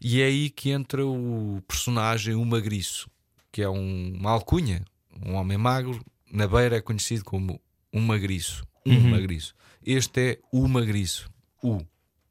E 0.00 0.20
é 0.20 0.26
aí 0.26 0.50
que 0.50 0.70
entra 0.70 1.06
o 1.06 1.62
personagem, 1.66 2.34
o 2.34 2.44
Magriço, 2.44 3.08
que 3.50 3.62
é 3.62 3.68
um, 3.68 4.14
uma 4.18 4.30
alcunha, 4.30 4.84
um 5.24 5.34
homem 5.34 5.56
magro, 5.56 6.04
na 6.30 6.46
beira 6.46 6.76
é 6.76 6.80
conhecido 6.80 7.24
como 7.24 7.60
um 7.92 8.00
magriço. 8.00 8.66
Um 8.84 9.10
magriço. 9.10 9.54
Este 9.86 10.20
é 10.20 10.38
o 10.52 10.66
magriço, 10.66 11.30
o 11.62 11.80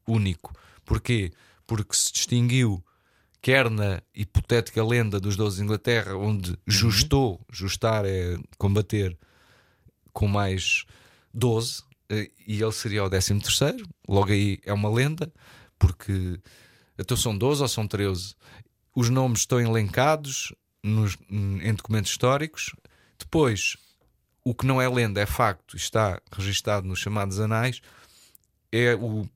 único. 0.06 0.52
Porquê? 0.84 1.32
Porque 1.66 1.96
se 1.96 2.12
distinguiu, 2.12 2.84
quer 3.44 3.68
na 3.68 4.00
hipotética 4.14 4.82
lenda 4.82 5.20
dos 5.20 5.36
Doze 5.36 5.58
de 5.58 5.64
Inglaterra, 5.64 6.16
onde 6.16 6.58
justou, 6.66 7.38
justar 7.52 8.06
é 8.06 8.38
combater 8.56 9.14
com 10.14 10.26
mais 10.26 10.86
12, 11.34 11.82
eh, 12.08 12.30
e 12.46 12.62
ele 12.62 12.72
seria 12.72 13.04
o 13.04 13.10
13 13.10 13.38
terceiro. 13.40 13.86
Logo 14.08 14.32
aí 14.32 14.58
é 14.64 14.72
uma 14.72 14.88
lenda, 14.90 15.30
porque 15.78 16.40
então 16.98 17.18
são 17.18 17.36
12 17.36 17.60
ou 17.60 17.68
são 17.68 17.86
13? 17.86 18.34
Os 18.96 19.10
nomes 19.10 19.40
estão 19.40 19.60
elencados 19.60 20.54
nos- 20.82 21.18
em 21.28 21.74
documentos 21.74 22.12
históricos. 22.12 22.74
Depois, 23.18 23.76
o 24.42 24.54
que 24.54 24.64
não 24.64 24.80
é 24.80 24.88
lenda, 24.88 25.20
é 25.20 25.26
facto, 25.26 25.76
está 25.76 26.18
registado 26.32 26.86
nos 26.88 26.98
chamados 26.98 27.38
anais, 27.38 27.82
é 28.72 28.94
o- 28.94 29.28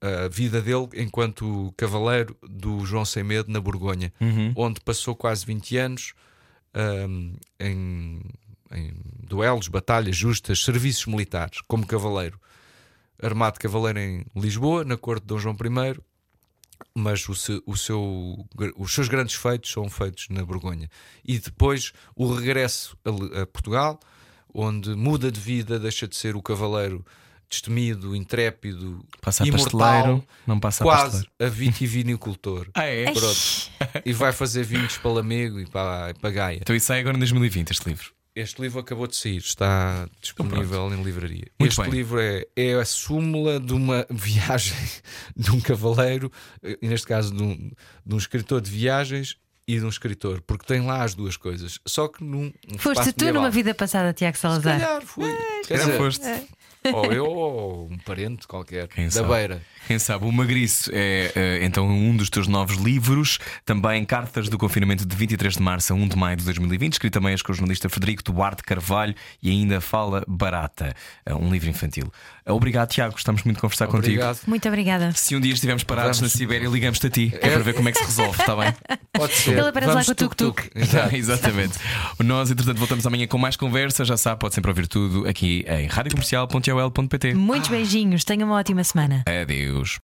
a 0.00 0.28
vida 0.28 0.62
dele 0.62 0.88
enquanto 0.96 1.72
cavaleiro 1.76 2.36
do 2.42 2.84
João 2.86 3.04
Sem 3.04 3.22
Medo 3.22 3.50
na 3.52 3.60
Borgonha, 3.60 4.12
onde 4.56 4.80
passou 4.80 5.14
quase 5.14 5.44
20 5.46 5.76
anos 5.76 6.14
ahm, 6.74 7.34
em, 7.58 8.20
em 8.72 8.92
duelos, 9.26 9.68
batalhas 9.68 10.16
justas, 10.16 10.64
serviços 10.64 11.06
militares, 11.06 11.60
como 11.68 11.86
cavaleiro. 11.86 12.40
armado 13.22 13.58
cavaleiro 13.58 13.98
em 13.98 14.24
Lisboa, 14.34 14.82
na 14.84 14.96
corte 14.96 15.20
de 15.22 15.26
Dom 15.26 15.38
João 15.38 15.54
I, 15.54 16.00
mas 16.94 17.28
o 17.28 17.34
seu, 17.34 17.62
o 17.66 17.76
seu- 17.76 18.46
os 18.78 18.94
seus 18.94 19.08
grandes 19.08 19.34
feitos 19.34 19.70
são 19.70 19.90
feitos 19.90 20.28
na 20.30 20.42
Borgonha. 20.42 20.88
E 21.22 21.38
depois 21.38 21.92
o 22.16 22.32
regresso 22.32 22.96
a, 23.04 23.42
a 23.42 23.46
Portugal, 23.46 24.00
onde 24.54 24.94
muda 24.94 25.30
de 25.30 25.38
vida, 25.38 25.78
deixa 25.78 26.08
de 26.08 26.16
ser 26.16 26.34
o 26.34 26.40
cavaleiro 26.42 27.04
destemido, 27.50 28.14
intrépido, 28.14 29.04
Passa 29.20 29.44
imortal, 29.44 29.80
pasteleiro, 29.80 30.24
não 30.46 30.60
passa 30.60 30.84
quase 30.84 31.26
a 31.38 31.46
vitivinicultor. 31.46 32.68
Ah, 32.74 32.84
é? 32.84 33.10
Pronto. 33.12 33.70
e 34.06 34.12
vai 34.12 34.32
fazer 34.32 34.62
vinhos 34.64 34.96
para 34.96 35.10
Lamego 35.10 35.58
e 35.60 35.66
para, 35.66 36.14
para 36.14 36.30
Gaia. 36.30 36.58
Então 36.62 36.74
isso 36.74 36.86
sai 36.86 37.00
agora 37.00 37.16
em 37.16 37.18
2020, 37.18 37.70
este 37.70 37.88
livro. 37.88 38.12
Este 38.34 38.62
livro 38.62 38.78
acabou 38.78 39.08
de 39.08 39.16
sair, 39.16 39.38
está 39.38 40.08
disponível 40.22 40.88
em 40.94 41.02
livraria. 41.02 41.48
Muito 41.58 41.72
este 41.72 41.82
bem. 41.82 41.90
livro 41.90 42.20
é, 42.20 42.46
é 42.56 42.74
a 42.74 42.84
súmula 42.84 43.58
de 43.58 43.74
uma 43.74 44.06
viagem 44.08 44.76
de 45.36 45.50
um 45.50 45.60
cavaleiro, 45.60 46.30
eh, 46.62 46.78
neste 46.80 47.08
caso 47.08 47.34
de 47.34 47.42
um, 47.42 47.72
de 48.06 48.14
um 48.14 48.18
escritor 48.18 48.60
de 48.60 48.70
viagens 48.70 49.36
e 49.66 49.78
de 49.78 49.84
um 49.84 49.88
escritor, 49.88 50.40
porque 50.42 50.64
tem 50.64 50.80
lá 50.80 51.02
as 51.02 51.14
duas 51.14 51.36
coisas. 51.36 51.80
Só 51.86 52.06
que 52.06 52.22
num. 52.22 52.52
Foste 52.78 53.12
tu 53.12 53.24
medieval. 53.24 53.34
numa 53.34 53.50
vida 53.50 53.74
passada, 53.74 54.12
Tiago 54.12 54.36
Se 54.36 54.42
Salazar. 54.42 54.80
calhar 54.80 55.02
fui. 55.02 55.30
Quer 55.66 55.78
Já 55.78 55.84
dizer, 55.84 55.96
foste. 55.98 56.26
Ou 56.92 57.12
eu 57.12 57.26
ou 57.26 57.88
um 57.90 57.98
parente 57.98 58.46
qualquer 58.46 58.88
Quem 58.88 59.06
da 59.06 59.10
sabe? 59.10 59.28
beira. 59.28 59.62
Quem 59.86 59.98
sabe, 59.98 60.24
o 60.24 60.32
Magriço 60.32 60.90
é 60.92 61.32
eh, 61.34 61.58
então 61.62 61.88
um 61.88 62.16
dos 62.16 62.30
teus 62.30 62.46
novos 62.46 62.76
livros, 62.76 63.38
também 63.64 64.04
Cartas 64.04 64.48
do 64.48 64.56
Confinamento 64.56 65.04
de 65.04 65.16
23 65.16 65.54
de 65.54 65.62
março 65.62 65.92
a 65.92 65.96
1 65.96 66.08
de 66.08 66.16
maio 66.16 66.36
de 66.36 66.44
2020, 66.44 66.92
escrito 66.92 67.14
também 67.14 67.36
com 67.38 67.52
o 67.52 67.54
jornalista 67.54 67.88
Frederico 67.88 68.22
Duarte 68.22 68.62
Carvalho 68.62 69.14
e 69.42 69.50
ainda 69.50 69.80
Fala 69.80 70.24
Barata, 70.28 70.94
eh, 71.26 71.34
um 71.34 71.50
livro 71.50 71.68
infantil. 71.68 72.12
Eh, 72.44 72.52
Obrigado, 72.52 72.90
Tiago, 72.90 73.12
gostamos 73.12 73.42
muito 73.42 73.56
de 73.56 73.60
conversar 73.60 73.86
contigo. 73.86 74.14
Obrigado. 74.14 74.40
Muito 74.46 74.68
obrigada. 74.68 75.12
Se 75.12 75.34
um 75.34 75.40
dia 75.40 75.52
estivermos 75.52 75.82
parados 75.84 76.18
Vamos. 76.18 76.32
na 76.32 76.38
Sibéria, 76.38 76.68
ligamos-te 76.68 77.06
a 77.06 77.10
ti, 77.10 77.32
é 77.40 77.50
para 77.50 77.62
ver 77.62 77.74
como 77.74 77.88
é 77.88 77.92
que 77.92 77.98
se 77.98 78.04
resolve, 78.04 78.40
está 78.40 78.54
bem? 78.56 78.74
Pode 79.12 79.34
ser. 79.34 79.58
Ele 79.58 79.60
aparece 79.68 79.86
lá 79.88 79.92
Vamos 79.94 80.06
com 80.06 80.12
o 80.12 80.14
tuk-tuk. 80.14 80.70
Exatamente. 81.12 81.78
Nós, 82.20 82.50
entretanto, 82.50 82.78
voltamos 82.78 83.06
amanhã 83.06 83.26
com 83.26 83.38
mais 83.38 83.56
conversa. 83.56 84.04
Já 84.04 84.16
sabe, 84.16 84.40
pode 84.40 84.54
sempre 84.54 84.70
ouvir 84.70 84.86
tudo 84.86 85.28
aqui 85.28 85.64
em 85.68 85.86
radiocomercial.ol.pt. 85.86 87.34
Muitos 87.34 87.68
beijinhos. 87.68 88.24
Tenha 88.24 88.44
uma 88.44 88.54
ótima 88.56 88.82
semana. 88.84 89.24
Adeus. 89.26 89.69
już. 89.70 89.98